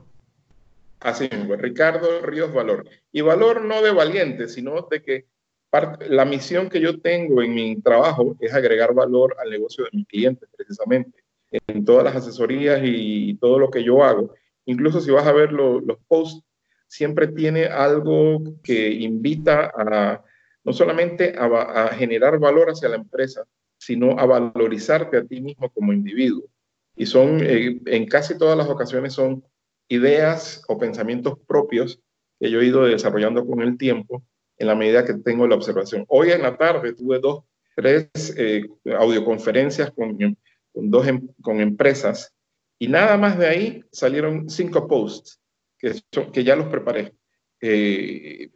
Así 1.00 1.30
mismo, 1.32 1.56
Ricardo 1.56 2.22
Ríos 2.22 2.54
Valor. 2.54 2.88
Y 3.12 3.22
valor 3.22 3.64
no 3.64 3.82
de 3.82 3.92
valiente, 3.92 4.50
sino 4.50 4.88
de 4.90 5.02
que 5.02 5.26
la 6.08 6.26
misión 6.26 6.70
que 6.70 6.82
yo 6.82 7.00
tengo 7.00 7.42
en 7.42 7.54
mi 7.54 7.80
trabajo 7.82 8.36
es 8.40 8.54
agregar 8.54 8.94
valor 8.94 9.36
al 9.40 9.50
negocio 9.50 9.84
de 9.84 9.92
mis 9.94 10.08
clientes, 10.08 10.50
precisamente 10.56 11.24
en 11.68 11.86
todas 11.86 12.04
las 12.04 12.16
asesorías 12.16 12.82
y, 12.84 13.36
todo 13.36 13.60
lo 13.60 13.70
que 13.70 13.84
yo 13.84 14.04
hago. 14.04 14.34
Incluso 14.66 15.02
si 15.02 15.12
vas 15.12 15.26
a 15.26 15.32
ver 15.32 15.52
los 15.52 15.98
posts, 16.08 16.44
siempre 16.88 17.28
tiene 17.28 17.66
algo 17.66 18.42
que 18.64 18.90
invita 18.90 19.72
a 19.76 20.24
no 20.70 20.74
solamente 20.74 21.34
a, 21.36 21.88
generar 21.96 22.38
valor 22.38 22.70
hacia 22.70 22.90
la 22.90 22.98
empresa, 22.98 23.44
sino 23.80 24.20
a 24.20 24.28
valorizarte 24.28 25.18
a 25.18 25.26
ti 25.26 25.42
mismo 25.42 25.68
como 25.72 25.94
individuo. 25.94 26.44
Y 26.96 27.08
son, 27.08 27.40
eh, 27.42 27.82
en 27.88 28.06
casi 28.06 28.38
todas 28.38 28.56
las 28.56 28.70
ocasiones, 28.70 29.14
son 29.14 29.44
ideas 29.88 30.62
o 30.68 30.78
pensamientos 30.78 31.40
propios 31.48 32.00
que 32.40 32.52
yo 32.52 32.62
he 32.62 32.68
ido 32.68 32.84
desarrollando 32.86 33.48
con 33.48 33.64
el 33.64 33.80
tiempo 33.80 34.22
en 34.60 34.68
la 34.68 34.76
medida 34.76 35.06
que 35.06 35.16
tengo 35.16 35.48
la 35.48 35.56
observación. 35.56 36.06
Hoy 36.08 36.30
en 36.30 36.44
la 36.44 36.56
tarde 36.56 36.94
tuve 36.94 37.18
dos, 37.18 37.46
tres 37.76 38.12
eh, 38.38 38.62
audioconferencias 38.96 39.90
con 39.90 40.20
con, 40.72 40.92
dos, 40.92 41.08
em, 41.08 41.28
con 41.42 41.62
empresas 41.62 42.32
y 42.78 42.90
nada 42.90 43.18
más 43.18 43.40
de 43.40 43.48
ahí 43.48 43.84
salieron 43.92 44.52
cinco 44.52 44.88
posts 44.88 45.42
que, 45.80 45.96
que 46.32 46.44
ya 46.44 46.56
los 46.56 46.68
preparé. 46.68 47.16
Eh, 47.60 48.52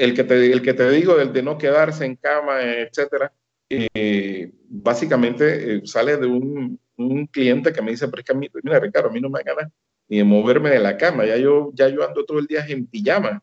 el, 0.00 0.14
que 0.14 0.24
te, 0.24 0.52
el 0.52 0.62
que 0.62 0.74
te 0.74 0.90
digo, 0.90 1.16
del 1.16 1.32
de 1.32 1.42
no 1.42 1.58
quedarse 1.58 2.06
en 2.06 2.16
cama, 2.16 2.62
etcétera, 2.62 3.32
eh, 3.68 4.50
básicamente 4.68 5.76
eh, 5.76 5.82
sale 5.84 6.16
de 6.16 6.26
un, 6.26 6.80
un, 6.96 7.26
cliente 7.26 7.72
que 7.72 7.82
me 7.82 7.90
dice, 7.90 8.08
pero 8.08 8.20
es 8.20 8.24
que 8.24 8.32
a 8.32 8.34
mí, 8.34 8.48
mira 8.62 8.80
Ricardo, 8.80 9.10
a 9.10 9.12
mí 9.12 9.20
no 9.20 9.28
me 9.28 9.42
gana 9.42 9.70
ni 10.08 10.18
de 10.18 10.24
moverme 10.24 10.70
de 10.70 10.80
la 10.80 10.96
cama, 10.96 11.26
ya 11.26 11.36
yo, 11.36 11.70
ya 11.74 11.88
yo 11.88 12.02
ando 12.06 12.24
todo 12.24 12.38
el 12.38 12.46
día 12.46 12.64
en 12.66 12.86
pijama. 12.86 13.42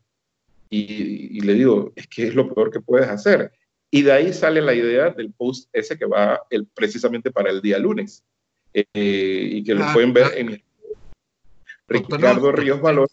Y, 0.70 1.38
y, 1.38 1.40
le 1.42 1.54
digo, 1.54 1.94
es 1.96 2.08
que 2.08 2.28
es 2.28 2.36
lo 2.36 2.54
peor 2.54 2.72
que 2.72 2.82
puedes 2.82 3.08
hacer. 3.08 3.54
Y 3.90 4.02
de 4.02 4.12
ahí 4.12 4.34
sale 4.34 4.62
la 4.62 4.74
idea 4.74 5.12
del 5.12 5.32
post 5.32 5.70
ese 5.72 5.98
que 5.98 6.06
va 6.06 6.42
el, 6.50 6.66
precisamente 6.66 7.32
para 7.32 7.52
el 7.52 7.62
día 7.62 7.80
lunes. 7.80 8.26
Eh, 8.74 9.50
y 9.54 9.64
que 9.64 9.76
lo 9.76 9.86
ah, 9.86 9.94
pueden 9.94 10.12
ver 10.12 10.26
ah. 10.26 10.32
en 10.36 10.62
Ricardo 11.88 12.52
Ríos 12.52 12.82
Valor. 12.82 13.08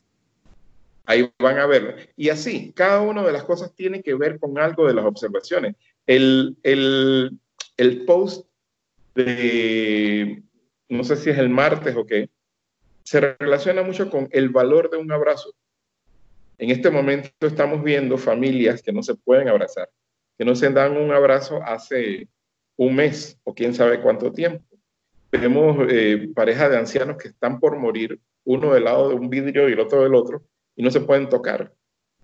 Ahí 1.15 1.33
van 1.39 1.59
a 1.59 1.67
verlo. 1.67 1.95
Y 2.17 2.29
así, 2.29 2.73
cada 2.73 3.01
una 3.01 3.23
de 3.23 3.33
las 3.33 3.45
cosas 3.45 3.75
tiene 3.75 4.03
que 4.03 4.15
ver 4.15 4.39
con 4.39 4.59
algo 4.59 4.87
de 4.87 4.95
las 4.95 5.05
observaciones. 5.05 5.77
El, 6.07 6.57
el, 6.63 7.39
el 7.77 8.05
post 8.05 8.47
de, 9.15 10.43
no 10.89 11.05
sé 11.05 11.17
si 11.17 11.31
es 11.31 11.39
el 11.39 11.49
martes 11.49 11.97
o 11.97 12.05
qué, 12.05 12.31
se 13.05 13.21
relaciona 13.21 13.83
mucho 13.83 14.11
con 14.11 14.29
el 14.33 14.49
valor 14.49 14.91
de 14.91 14.97
un 14.97 15.11
abrazo. 15.13 15.55
En 16.59 16.71
este 16.71 16.91
momento 16.91 17.31
estamos 17.41 17.83
viendo 17.83 18.19
familias 18.19 18.83
que 18.83 18.93
no 18.93 19.03
se 19.03 19.15
pueden 19.15 19.49
abrazar 19.49 19.89
que 20.37 20.45
no 20.45 20.55
se 20.55 20.71
dan 20.71 20.97
un 20.97 21.13
abrazo 21.13 21.63
hace 21.63 22.29
un 22.77 22.97
mes 22.97 23.39
o 23.45 23.55
quién 23.55 23.75
sabe 23.75 24.01
cuánto 24.01 24.33
tiempo. 24.33 24.65
Vemos 25.31 25.77
eh, 25.91 26.29
parejas 26.35 26.71
de 26.71 26.79
ancianos 26.79 27.17
que 27.17 27.29
están 27.29 27.61
por 27.61 27.77
morir, 27.77 28.21
uno 28.45 28.75
del 28.75 28.85
lado 28.85 29.09
de 29.09 29.15
un 29.15 29.31
vidrio 29.31 29.69
y 29.69 29.73
el 29.73 29.81
otro 29.81 30.03
del 30.03 30.15
otro, 30.15 30.45
y 30.77 30.83
no 30.83 30.91
se 30.91 31.01
pueden 31.01 31.29
tocar. 31.29 31.73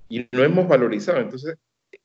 Y 0.08 0.26
no 0.32 0.42
hemos 0.42 0.68
valorizado. 0.68 1.20
Entonces, 1.20 1.56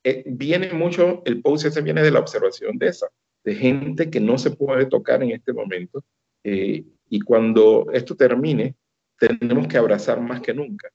eh, 0.04 0.24
viene 0.26 0.72
mucho, 0.72 1.22
el 1.24 1.42
post 1.42 1.66
ese 1.66 1.82
viene 1.82 2.02
de 2.02 2.10
la 2.10 2.20
observación 2.20 2.78
de 2.78 2.88
esa, 2.88 3.08
de 3.44 3.54
gente 3.54 4.10
que 4.10 4.20
no 4.20 4.38
se 4.38 4.50
puede 4.50 4.86
tocar 4.86 5.22
en 5.22 5.32
este 5.32 5.52
momento. 5.52 6.04
Eh, 6.44 6.84
y 7.08 7.20
cuando 7.20 7.86
esto 7.92 8.16
termine, 8.16 8.74
tenemos 9.18 9.66
que 9.66 9.78
abrazar 9.78 10.20
más 10.20 10.40
que 10.40 10.54
nunca. 10.54 10.90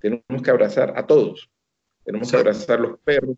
Tenemos 0.00 0.42
que 0.42 0.50
abrazar 0.50 0.94
a 0.96 1.06
todos. 1.06 1.50
Tenemos 2.04 2.30
que 2.30 2.36
abrazar 2.38 2.78
a 2.78 2.82
los 2.82 2.98
perros, 3.00 3.36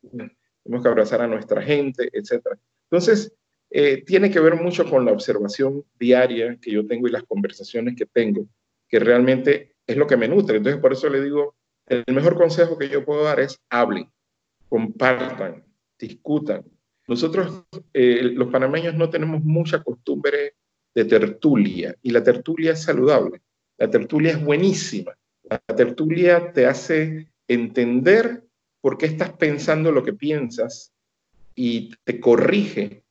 tenemos 0.63 0.83
que 0.83 0.89
abrazar 0.89 1.23
a 1.23 1.27
nuestra 1.27 1.61
gente, 1.61 2.09
etc. 2.13 2.47
Entonces, 2.85 3.33
eh, 3.71 4.05
tiene 4.05 4.31
que 4.31 4.41
ver 4.41 4.55
mucho 4.57 4.89
con 4.89 5.05
la 5.05 5.13
observación 5.13 5.85
diaria 5.99 6.57
que 6.61 6.71
yo 6.71 6.87
tengo 6.87 7.09
y 7.09 7.11
las 7.11 7.23
conversaciones 7.25 7.97
que 7.97 8.07
tengo, 8.07 8.47
que 8.89 8.99
realmente 8.99 9.75
es 9.91 9.97
lo 9.97 10.07
que 10.07 10.17
me 10.17 10.29
nutre. 10.29 10.59
Entonces, 10.59 10.81
por 10.81 10.93
eso 10.93 11.09
le 11.09 11.21
digo, 11.21 11.57
el 11.87 12.05
mejor 12.15 12.37
consejo 12.37 12.79
que 12.79 12.89
yo 12.89 13.05
puedo 13.05 13.25
dar 13.25 13.41
es 13.41 13.59
hablen, 13.69 14.09
compartan, 14.69 15.65
discutan. 15.99 16.65
Nosotros, 17.09 17.65
eh, 17.93 18.23
los 18.23 18.49
panameños, 18.51 18.95
no 18.95 19.11
tenemos 19.11 19.43
mucha 19.43 19.83
costumbre 19.83 20.55
de 20.95 21.05
tertulia 21.05 21.95
y 22.03 22.11
la 22.11 22.23
tertulia 22.23 22.73
es 22.73 22.83
saludable. 22.83 23.43
La 23.79 23.91
tertulia 23.91 24.33
es 24.33 24.45
buenísima. 24.45 25.17
La 25.43 25.59
tertulia 25.59 26.53
te 26.53 26.67
hace 26.67 27.33
entender 27.49 28.45
por 28.81 28.97
qué 28.97 29.07
estás 29.07 29.33
pensando 29.33 29.91
lo 29.91 30.05
que 30.05 30.13
piensas 30.13 30.93
y 31.55 31.91
te 32.05 32.21
corrige 32.21 33.03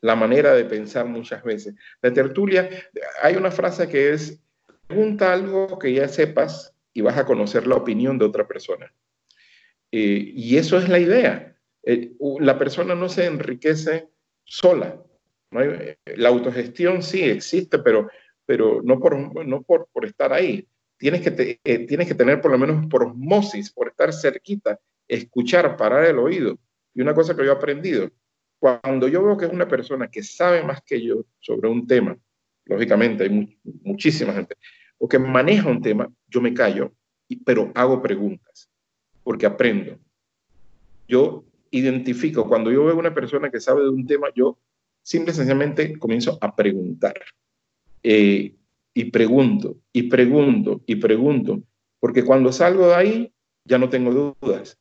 la 0.00 0.16
manera 0.16 0.54
de 0.54 0.64
pensar 0.64 1.06
muchas 1.06 1.44
veces. 1.44 1.74
La 2.00 2.12
tertulia, 2.12 2.68
hay 3.22 3.36
una 3.36 3.50
frase 3.50 3.88
que 3.88 4.12
es, 4.12 4.40
pregunta 4.92 5.32
algo 5.32 5.78
que 5.78 5.92
ya 5.92 6.06
sepas 6.06 6.74
y 6.92 7.00
vas 7.00 7.16
a 7.16 7.24
conocer 7.24 7.66
la 7.66 7.76
opinión 7.76 8.18
de 8.18 8.26
otra 8.26 8.46
persona. 8.46 8.92
Eh, 9.90 10.32
y 10.34 10.56
eso 10.58 10.76
es 10.76 10.88
la 10.88 10.98
idea. 10.98 11.56
Eh, 11.82 12.12
la 12.40 12.58
persona 12.58 12.94
no 12.94 13.08
se 13.08 13.24
enriquece 13.24 14.08
sola. 14.44 15.02
La 15.50 16.28
autogestión 16.28 17.02
sí 17.02 17.22
existe, 17.22 17.78
pero, 17.78 18.10
pero 18.44 18.80
no, 18.82 18.98
por, 18.98 19.46
no 19.46 19.62
por, 19.62 19.88
por 19.92 20.04
estar 20.04 20.32
ahí. 20.32 20.66
Tienes 20.98 21.22
que, 21.22 21.58
eh, 21.64 21.86
tienes 21.86 22.06
que 22.06 22.14
tener 22.14 22.40
por 22.40 22.50
lo 22.50 22.58
menos 22.58 22.86
por 22.86 23.04
osmosis, 23.04 23.72
por 23.72 23.88
estar 23.88 24.12
cerquita, 24.12 24.78
escuchar, 25.08 25.76
parar 25.76 26.04
el 26.04 26.18
oído. 26.18 26.58
Y 26.94 27.00
una 27.00 27.14
cosa 27.14 27.34
que 27.34 27.44
yo 27.44 27.52
he 27.52 27.54
aprendido, 27.54 28.10
cuando 28.58 29.08
yo 29.08 29.24
veo 29.24 29.38
que 29.38 29.46
es 29.46 29.52
una 29.52 29.68
persona 29.68 30.08
que 30.08 30.22
sabe 30.22 30.62
más 30.62 30.82
que 30.82 31.02
yo 31.02 31.24
sobre 31.40 31.68
un 31.68 31.86
tema, 31.86 32.16
lógicamente 32.66 33.24
hay 33.24 33.58
muchísima 33.82 34.32
gente, 34.32 34.56
o 35.02 35.08
que 35.08 35.18
maneja 35.18 35.68
un 35.68 35.82
tema, 35.82 36.08
yo 36.28 36.40
me 36.40 36.54
callo, 36.54 36.92
pero 37.44 37.72
hago 37.74 38.00
preguntas, 38.00 38.70
porque 39.24 39.46
aprendo. 39.46 39.98
Yo 41.08 41.42
identifico, 41.72 42.46
cuando 42.46 42.70
yo 42.70 42.84
veo 42.84 42.96
una 42.96 43.12
persona 43.12 43.50
que 43.50 43.58
sabe 43.58 43.82
de 43.82 43.88
un 43.88 44.06
tema, 44.06 44.28
yo 44.32 44.60
simple 45.02 45.32
y 45.32 45.34
sencillamente 45.34 45.98
comienzo 45.98 46.38
a 46.40 46.54
preguntar. 46.54 47.14
Eh, 48.04 48.54
y 48.94 49.04
pregunto, 49.06 49.76
y 49.92 50.04
pregunto, 50.04 50.82
y 50.86 50.94
pregunto, 50.94 51.64
porque 51.98 52.24
cuando 52.24 52.52
salgo 52.52 52.86
de 52.86 52.94
ahí 52.94 53.32
ya 53.64 53.78
no 53.78 53.88
tengo 53.88 54.36
dudas. 54.40 54.78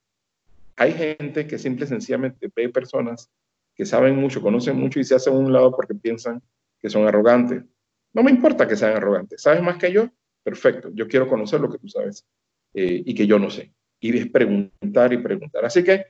Hay 0.75 0.93
gente 0.93 1.47
que 1.47 1.57
simple 1.57 1.85
y 1.85 1.87
sencillamente 1.87 2.47
ve 2.55 2.69
personas 2.69 3.27
que 3.73 3.87
saben 3.87 4.17
mucho, 4.17 4.39
conocen 4.39 4.77
mucho 4.77 4.99
y 4.99 5.03
se 5.03 5.15
hacen 5.15 5.33
a 5.33 5.37
un 5.37 5.51
lado 5.51 5.75
porque 5.75 5.95
piensan 5.95 6.43
que 6.79 6.91
son 6.91 7.07
arrogantes. 7.07 7.63
No 8.13 8.23
me 8.23 8.31
importa 8.31 8.67
que 8.67 8.75
sean 8.75 8.95
arrogantes. 8.95 9.41
¿Sabes 9.41 9.61
más 9.61 9.77
que 9.77 9.91
yo? 9.91 10.09
Perfecto. 10.43 10.89
Yo 10.93 11.07
quiero 11.07 11.27
conocer 11.27 11.61
lo 11.61 11.69
que 11.69 11.77
tú 11.77 11.87
sabes 11.87 12.25
eh, 12.73 13.03
y 13.05 13.13
que 13.13 13.27
yo 13.27 13.39
no 13.39 13.49
sé. 13.49 13.73
Y 13.99 14.17
es 14.17 14.29
preguntar 14.29 15.13
y 15.13 15.17
preguntar. 15.17 15.65
Así 15.65 15.83
que 15.83 16.05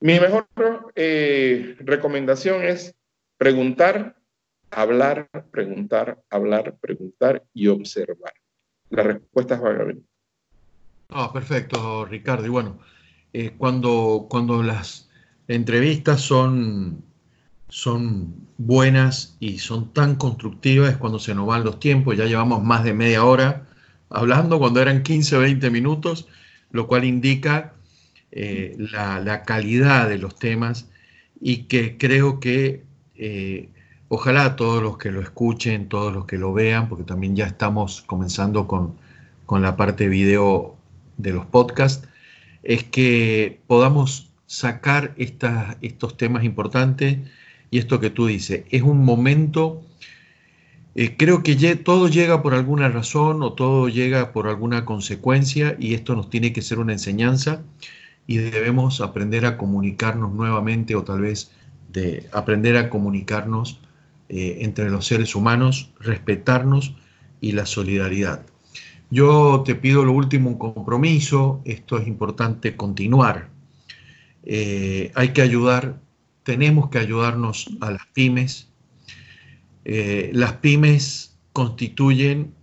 mi 0.00 0.18
mejor 0.20 0.46
eh, 0.94 1.76
recomendación 1.80 2.62
es 2.62 2.94
preguntar, 3.36 4.16
hablar, 4.70 5.28
preguntar, 5.50 6.22
hablar, 6.30 6.76
preguntar 6.80 7.44
y 7.52 7.68
observar. 7.68 8.32
Las 8.90 9.06
respuestas 9.06 9.60
van 9.60 9.80
a 9.80 9.84
venir. 9.84 10.04
Ah, 11.08 11.32
perfecto, 11.32 12.04
Ricardo. 12.04 12.46
Y 12.46 12.50
bueno, 12.50 12.78
eh, 13.32 13.52
cuando, 13.56 14.26
cuando 14.28 14.62
las 14.62 15.10
entrevistas 15.48 16.20
son, 16.20 17.04
son 17.70 18.34
buenas 18.58 19.36
y 19.40 19.58
son 19.58 19.92
tan 19.92 20.16
constructivas 20.16 20.96
cuando 20.96 21.18
se 21.18 21.34
nos 21.34 21.46
van 21.46 21.64
los 21.64 21.80
tiempos. 21.80 22.16
Ya 22.16 22.26
llevamos 22.26 22.62
más 22.62 22.84
de 22.84 22.92
media 22.92 23.24
hora 23.24 23.66
hablando, 24.10 24.58
cuando 24.58 24.82
eran 24.82 25.02
15 25.02 25.36
o 25.36 25.40
20 25.40 25.70
minutos, 25.70 26.28
lo 26.72 26.86
cual 26.86 27.04
indica 27.04 27.74
eh, 28.32 28.76
la, 28.78 29.42
calidad 29.44 30.08
de 30.08 30.18
los 30.18 30.36
temas 30.38 30.88
y 31.40 31.64
que 31.64 31.96
creo 31.96 32.40
que 32.40 32.84
eh, 33.16 33.68
ojalá 34.08 34.56
todos 34.56 34.82
los 34.82 34.98
que 34.98 35.12
lo 35.12 35.20
escuchen, 35.20 35.88
todos 35.88 36.12
los 36.12 36.26
que 36.26 36.38
lo 36.38 36.52
vean, 36.52 36.88
porque 36.88 37.04
también 37.04 37.36
ya 37.36 37.46
estamos 37.46 38.02
comenzando 38.02 38.66
con, 38.66 38.98
la 39.60 39.76
parte 39.76 40.08
video 40.08 40.76
de 41.16 41.32
los 41.32 41.44
podcasts, 41.44 42.06
es 42.62 42.84
que 42.84 43.58
podamos 43.66 44.30
sacar 44.46 45.12
estos 45.16 46.16
temas 46.16 46.44
importantes 46.44 47.18
y 47.70 47.78
esto 47.78 48.00
que 48.00 48.10
tú 48.10 48.26
dices, 48.26 48.64
es 48.70 48.82
un 48.82 49.04
momento, 49.04 49.82
eh, 50.94 51.16
creo 51.16 51.42
que 51.42 51.54
todo 51.76 52.08
llega 52.08 52.42
por 52.42 52.54
alguna 52.54 52.88
razón 52.88 53.42
o 53.42 53.52
todo 53.52 53.88
llega 53.88 54.32
por 54.32 54.48
alguna 54.48 54.84
consecuencia 54.84 55.76
y 55.78 55.94
esto 55.94 56.16
nos 56.16 56.30
tiene 56.30 56.52
que 56.52 56.62
ser 56.62 56.78
una 56.78 56.92
enseñanza 56.92 57.62
y 58.26 58.38
debemos 58.38 59.00
aprender 59.00 59.46
a 59.46 59.56
comunicarnos 59.56 60.32
nuevamente 60.32 60.94
o 60.94 61.02
tal 61.02 61.20
vez 61.20 61.52
de 61.92 62.28
aprender 62.32 62.76
a 62.76 62.90
comunicarnos 62.90 63.80
eh, 64.28 64.58
entre 64.60 64.90
los 64.90 65.06
seres 65.06 65.34
humanos, 65.34 65.90
respetarnos 65.98 66.94
y 67.40 67.52
la 67.52 67.66
solidaridad. 67.66 68.46
Yo 69.10 69.64
te 69.66 69.74
pido 69.74 70.04
lo 70.04 70.12
último, 70.12 70.50
un 70.50 70.58
compromiso, 70.58 71.60
esto 71.64 71.98
es 71.98 72.06
importante 72.06 72.76
continuar. 72.76 73.48
Eh, 74.44 75.10
hay 75.16 75.30
que 75.30 75.42
ayudar, 75.42 76.00
tenemos 76.42 76.90
que 76.90 76.98
ayudarnos 76.98 77.68
a 77.80 77.92
las 77.92 78.06
pymes. 78.12 78.68
Eh, 79.84 80.30
las 80.32 80.54
pymes 80.54 81.38
constituyen, 81.52 82.54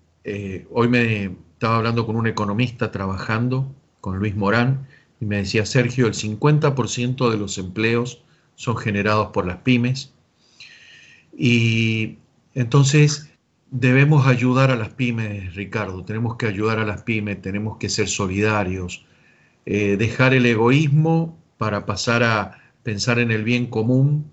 hoy 0.71 0.89
me 0.89 1.31
estaba 1.53 1.77
hablando 1.77 2.05
con 2.05 2.17
un 2.17 2.27
economista 2.27 2.91
trabajando, 2.91 3.73
con 4.01 4.19
Luis 4.19 4.35
Morán, 4.35 4.87
y 5.19 5.25
me 5.25 5.37
decía, 5.37 5.65
Sergio, 5.65 6.07
el 6.07 6.13
50% 6.13 7.29
de 7.31 7.37
los 7.37 7.57
empleos 7.57 8.21
son 8.55 8.77
generados 8.77 9.29
por 9.33 9.45
las 9.45 9.57
pymes. 9.57 10.13
Y 11.35 12.17
entonces 12.53 13.29
debemos 13.71 14.27
ayudar 14.27 14.71
a 14.71 14.75
las 14.75 14.89
pymes, 14.89 15.55
Ricardo, 15.55 16.03
tenemos 16.03 16.35
que 16.37 16.47
ayudar 16.47 16.79
a 16.79 16.85
las 16.85 17.03
pymes, 17.03 17.41
tenemos 17.41 17.77
que 17.77 17.89
ser 17.89 18.07
solidarios, 18.07 19.05
eh, 19.65 19.97
dejar 19.97 20.33
el 20.33 20.45
egoísmo 20.45 21.37
para 21.57 21.85
pasar 21.85 22.23
a 22.23 22.66
pensar 22.87 23.19
en 23.19 23.31
el 23.31 23.43
bien 23.43 23.67
común. 23.67 24.31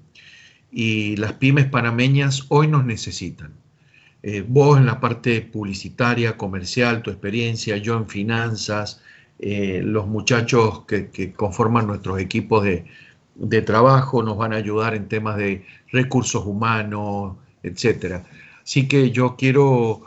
Y 0.70 1.16
las 1.16 1.32
pymes 1.32 1.66
panameñas 1.66 2.46
hoy 2.50 2.68
nos 2.68 2.84
necesitan. 2.84 3.52
Eh, 4.22 4.44
vos 4.46 4.78
en 4.78 4.86
la 4.86 5.00
parte 5.00 5.40
publicitaria, 5.42 6.36
comercial, 6.36 7.02
tu 7.02 7.11
experiencia, 7.11 7.76
yo 7.78 7.96
en 7.96 8.09
finanzas, 8.09 9.02
eh, 9.40 9.82
los 9.84 10.07
muchachos 10.07 10.84
que, 10.86 11.32
conforman 11.32 11.88
nuestros 11.88 12.20
equipos 12.20 12.62
de, 12.62 13.62
trabajo 13.62 14.22
nos 14.22 14.36
van 14.36 14.52
a 14.52 14.57
ayudar 14.57 14.94
en 14.94 15.09
temas 15.09 15.36
de 15.36 15.66
recursos 15.90 16.46
humanos, 16.46 17.36
etcétera. 17.64 18.24
Así 18.62 18.86
que 18.86 19.11
yo 19.11 19.34
quiero 19.36 20.02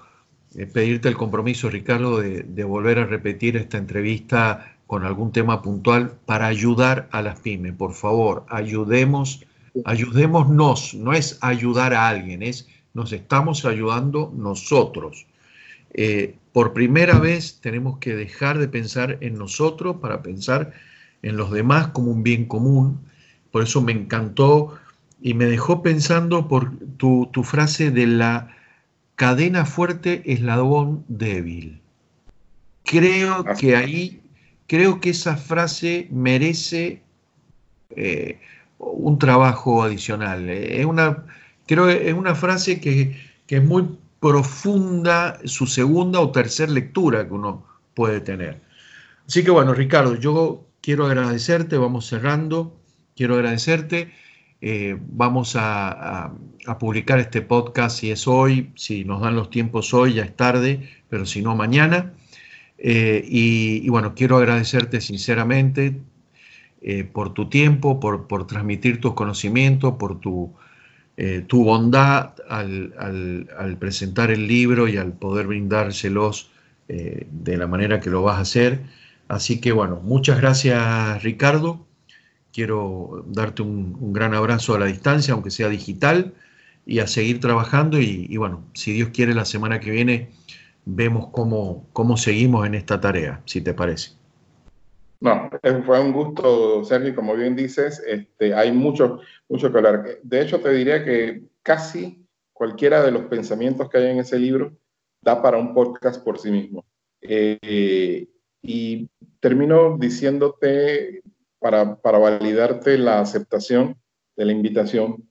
eh, 0.55 0.67
pedirte 0.67 1.09
el 1.09 1.17
compromiso, 1.17 1.69
Ricardo, 1.69 2.21
de, 2.21 2.63
volver 2.63 2.99
a 2.99 3.05
repetir 3.05 3.57
esta 3.57 3.77
entrevista 3.77 4.76
con 4.87 5.05
algún 5.05 5.31
tema 5.31 5.61
puntual 5.61 6.13
para 6.25 6.47
ayudar 6.47 7.07
a 7.11 7.21
las 7.21 7.39
pymes. 7.39 7.73
Por 7.73 7.93
favor, 7.93 8.45
ayudemos, 8.49 9.45
ayudémonos, 9.85 10.95
no 10.95 11.13
es 11.13 11.37
ayudar 11.41 11.93
a 11.93 12.07
alguien, 12.07 12.41
es 12.41 12.67
nos 12.93 13.11
estamos 13.13 13.63
ayudando 13.65 14.33
nosotros. 14.35 15.27
Eh, 15.93 16.35
por 16.51 16.73
primera 16.73 17.19
vez 17.19 17.59
tenemos 17.61 17.99
que 17.99 18.15
dejar 18.15 18.57
de 18.57 18.67
pensar 18.67 19.19
en 19.21 19.37
nosotros 19.37 19.97
para 19.97 20.23
pensar 20.23 20.73
en 21.21 21.37
los 21.37 21.51
demás 21.51 21.89
como 21.89 22.11
un 22.11 22.23
bien 22.23 22.45
común. 22.45 22.99
Por 23.51 23.63
eso 23.63 23.81
me 23.81 23.91
encantó 23.91 24.79
y 25.21 25.33
me 25.33 25.45
dejó 25.45 25.83
pensando 25.83 26.47
por 26.47 26.71
tu, 26.97 27.29
frase 27.43 27.91
de 27.91 28.07
la 28.07 28.55
cadena 29.15 29.65
fuerte 29.65 30.23
eslabón 30.25 31.05
débil. 31.07 31.81
Creo 32.83 33.43
que 33.59 33.75
ahí, 33.75 34.21
creo 34.67 34.99
que 34.99 35.11
esa 35.11 35.37
frase 35.37 36.07
merece 36.11 37.01
eh, 37.91 38.39
un 38.77 39.17
trabajo 39.19 39.83
adicional. 39.83 40.49
Es 40.49 40.85
una, 40.85 41.25
creo 41.65 41.89
es 41.89 42.13
una 42.13 42.35
frase 42.35 42.79
que, 42.79 43.15
que 43.47 43.57
es 43.57 43.63
muy 43.63 43.97
profunda 44.19 45.39
su 45.45 45.67
segunda 45.67 46.19
o 46.19 46.31
tercera 46.31 46.71
lectura 46.71 47.27
que 47.27 47.33
uno 47.33 47.65
puede 47.93 48.19
tener. 48.21 48.61
Así 49.27 49.43
que 49.43 49.51
bueno, 49.51 49.73
Ricardo, 49.73 50.15
yo 50.15 50.65
quiero 50.81 51.05
agradecerte, 51.05 51.77
vamos 51.77 52.07
cerrando, 52.07 52.79
quiero 53.15 53.35
agradecerte. 53.35 54.13
Eh, 54.61 54.97
vamos 54.99 55.55
a, 55.55 56.33
publicar 56.79 57.19
este 57.19 57.41
podcast 57.41 57.99
si 57.99 58.11
es 58.11 58.27
hoy, 58.27 58.71
si 58.75 59.05
nos 59.05 59.21
dan 59.21 59.35
los 59.35 59.49
tiempos 59.49 59.93
hoy, 59.93 60.15
ya 60.15 60.23
es 60.23 60.35
tarde, 60.35 60.89
pero 61.09 61.25
si 61.25 61.41
no, 61.41 61.55
mañana. 61.55 62.13
Eh, 62.77 63.23
y, 63.27 63.89
bueno, 63.89 64.13
quiero 64.15 64.37
agradecerte 64.37 65.01
sinceramente 65.01 65.99
eh, 66.81 67.03
por 67.03 67.33
tu 67.33 67.49
tiempo, 67.49 67.99
por, 67.99 68.27
por 68.27 68.45
transmitir 68.47 69.01
tus 69.01 69.13
conocimientos, 69.13 69.95
por 69.97 70.19
tu, 70.19 70.53
eh, 71.17 71.43
tu 71.47 71.63
bondad 71.63 72.35
al, 72.49 73.77
presentar 73.79 74.31
el 74.31 74.47
libro 74.47 74.87
y 74.87 74.97
al 74.97 75.13
poder 75.13 75.47
brindárselos 75.47 76.51
de 76.87 77.57
la 77.57 77.67
manera 77.67 77.99
que 77.99 78.09
lo 78.09 78.23
vas 78.23 78.37
a 78.37 78.41
hacer. 78.41 78.81
Así 79.27 79.59
que 79.59 79.73
bueno, 79.73 79.99
muchas 80.03 80.39
gracias 80.39 81.21
Ricardo. 81.21 81.85
Quiero 82.53 83.25
darte 83.27 83.61
un, 83.61 84.13
gran 84.13 84.33
abrazo 84.33 84.73
a 84.75 84.79
la 84.79 84.85
distancia, 84.85 85.33
aunque 85.33 85.51
sea 85.51 85.67
digital, 85.69 86.33
y 86.85 86.99
a 86.99 87.07
seguir 87.07 87.41
trabajando. 87.41 87.99
Y, 87.99 88.27
y, 88.29 88.37
bueno, 88.37 88.63
si 88.73 88.93
Dios 88.93 89.09
quiere, 89.09 89.33
la 89.33 89.45
semana 89.45 89.81
que 89.81 89.91
viene 89.91 90.29
vemos 90.89 91.27
cómo, 91.31 91.85
cómo 91.91 92.15
seguimos 92.15 92.65
en 92.65 92.75
esta 92.75 92.99
tarea, 92.99 93.41
si 93.45 93.61
te 93.61 93.73
parece. 93.73 94.11
No, 95.19 95.49
fue 95.85 95.99
un 95.99 96.13
gusto, 96.13 96.83
Sergio, 96.85 97.15
como 97.15 97.35
bien 97.35 97.55
dices, 97.55 98.01
este, 98.07 98.53
hay 98.53 98.71
mucho, 98.71 99.19
mucho 99.49 99.71
que 99.71 99.77
hablar. 99.77 100.05
De 100.23 100.41
hecho, 100.41 100.61
te 100.61 100.71
diría 100.71 101.03
que 101.03 101.43
casi 101.63 102.25
cualquiera 102.53 103.03
de 103.03 103.11
los 103.11 103.23
pensamientos 103.23 103.89
que 103.89 103.97
hay 103.97 104.11
en 104.11 104.19
ese 104.19 104.39
libro 104.39 104.77
da 105.21 105.41
para 105.41 105.57
un 105.57 105.73
podcast 105.73 106.23
por 106.23 106.39
sí 106.39 106.51
mismo. 106.51 106.85
Eh, 107.21 108.27
y 108.61 109.09
termino 109.39 109.97
diciéndote, 109.97 111.21
para, 111.59 111.95
para 111.95 112.19
validarte 112.19 112.97
la 112.97 113.19
aceptación 113.19 113.97
de 114.35 114.45
la 114.45 114.51
invitación, 114.51 115.27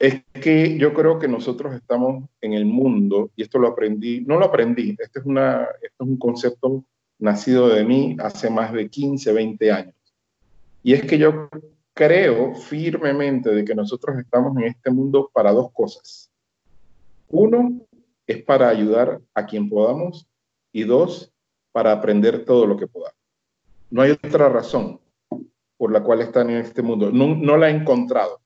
es 0.00 0.24
que 0.32 0.78
yo 0.78 0.94
creo 0.94 1.18
que 1.18 1.28
nosotros 1.28 1.74
estamos 1.74 2.24
en 2.40 2.54
el 2.54 2.64
mundo, 2.64 3.30
y 3.36 3.42
esto 3.42 3.58
lo 3.58 3.68
aprendí, 3.68 4.22
no 4.22 4.38
lo 4.38 4.46
aprendí, 4.46 4.96
este 4.98 5.18
es, 5.18 5.26
una, 5.26 5.64
este 5.82 5.88
es 5.88 6.08
un 6.08 6.16
concepto 6.16 6.82
nacido 7.18 7.68
de 7.68 7.84
mí 7.84 8.16
hace 8.18 8.48
más 8.48 8.72
de 8.72 8.88
15, 8.88 9.30
20 9.30 9.70
años. 9.70 9.94
Y 10.82 10.94
es 10.94 11.04
que 11.04 11.18
yo 11.18 11.50
creo 11.92 12.54
firmemente 12.54 13.50
de 13.50 13.62
que 13.62 13.74
nosotros 13.74 14.18
estamos 14.18 14.56
en 14.56 14.64
este 14.64 14.90
mundo 14.90 15.30
para 15.34 15.52
dos 15.52 15.70
cosas. 15.70 16.30
Uno 17.28 17.82
es 18.26 18.42
para 18.42 18.70
ayudar 18.70 19.20
a 19.34 19.44
quien 19.44 19.68
podamos 19.68 20.26
y 20.72 20.84
dos, 20.84 21.30
para 21.72 21.92
aprender 21.92 22.46
todo 22.46 22.64
lo 22.64 22.78
que 22.78 22.86
podamos. 22.86 23.18
No 23.90 24.00
hay 24.00 24.12
otra 24.12 24.48
razón 24.48 24.98
por 25.76 25.92
la 25.92 26.02
cual 26.02 26.22
están 26.22 26.48
en 26.48 26.56
este 26.56 26.80
mundo. 26.80 27.10
No, 27.12 27.34
no 27.34 27.58
la 27.58 27.68
he 27.68 27.76
encontrado. 27.76 28.39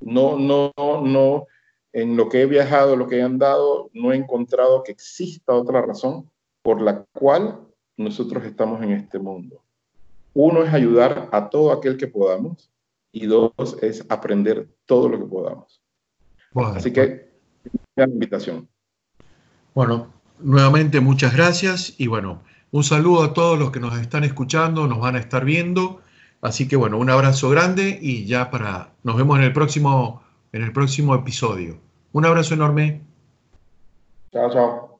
No, 0.00 0.38
no, 0.38 0.72
no, 0.76 1.46
en 1.92 2.16
lo 2.16 2.28
que 2.28 2.42
he 2.42 2.46
viajado, 2.46 2.96
lo 2.96 3.08
que 3.08 3.18
he 3.18 3.22
andado, 3.22 3.90
no 3.92 4.12
he 4.12 4.16
encontrado 4.16 4.82
que 4.82 4.92
exista 4.92 5.52
otra 5.52 5.82
razón 5.82 6.30
por 6.62 6.80
la 6.80 7.04
cual 7.12 7.60
nosotros 7.96 8.44
estamos 8.44 8.82
en 8.82 8.92
este 8.92 9.18
mundo. 9.18 9.62
Uno 10.34 10.62
es 10.62 10.72
ayudar 10.72 11.28
a 11.32 11.48
todo 11.50 11.72
aquel 11.72 11.96
que 11.96 12.06
podamos 12.06 12.70
y 13.10 13.26
dos 13.26 13.52
es 13.82 14.04
aprender 14.08 14.68
todo 14.86 15.08
lo 15.08 15.18
que 15.18 15.24
podamos. 15.24 15.82
Así 16.54 16.92
que, 16.92 17.28
la 17.96 18.04
invitación. 18.04 18.68
Bueno, 19.74 20.12
nuevamente 20.38 21.00
muchas 21.00 21.34
gracias 21.34 21.94
y 21.98 22.06
bueno, 22.06 22.42
un 22.70 22.84
saludo 22.84 23.22
a 23.22 23.32
todos 23.32 23.58
los 23.58 23.70
que 23.70 23.80
nos 23.80 23.98
están 23.98 24.24
escuchando, 24.24 24.86
nos 24.86 25.00
van 25.00 25.16
a 25.16 25.20
estar 25.20 25.44
viendo 25.44 26.00
Así 26.40 26.68
que 26.68 26.76
bueno, 26.76 26.98
un 26.98 27.10
abrazo 27.10 27.50
grande 27.50 27.98
y 28.00 28.24
ya 28.26 28.50
para 28.50 28.90
nos 29.02 29.16
vemos 29.16 29.38
en 29.38 29.44
el 29.44 29.52
próximo 29.52 30.22
en 30.52 30.62
el 30.62 30.72
próximo 30.72 31.14
episodio. 31.14 31.78
Un 32.12 32.24
abrazo 32.24 32.54
enorme. 32.54 33.02
Chao, 34.32 34.50
chao. 34.50 34.87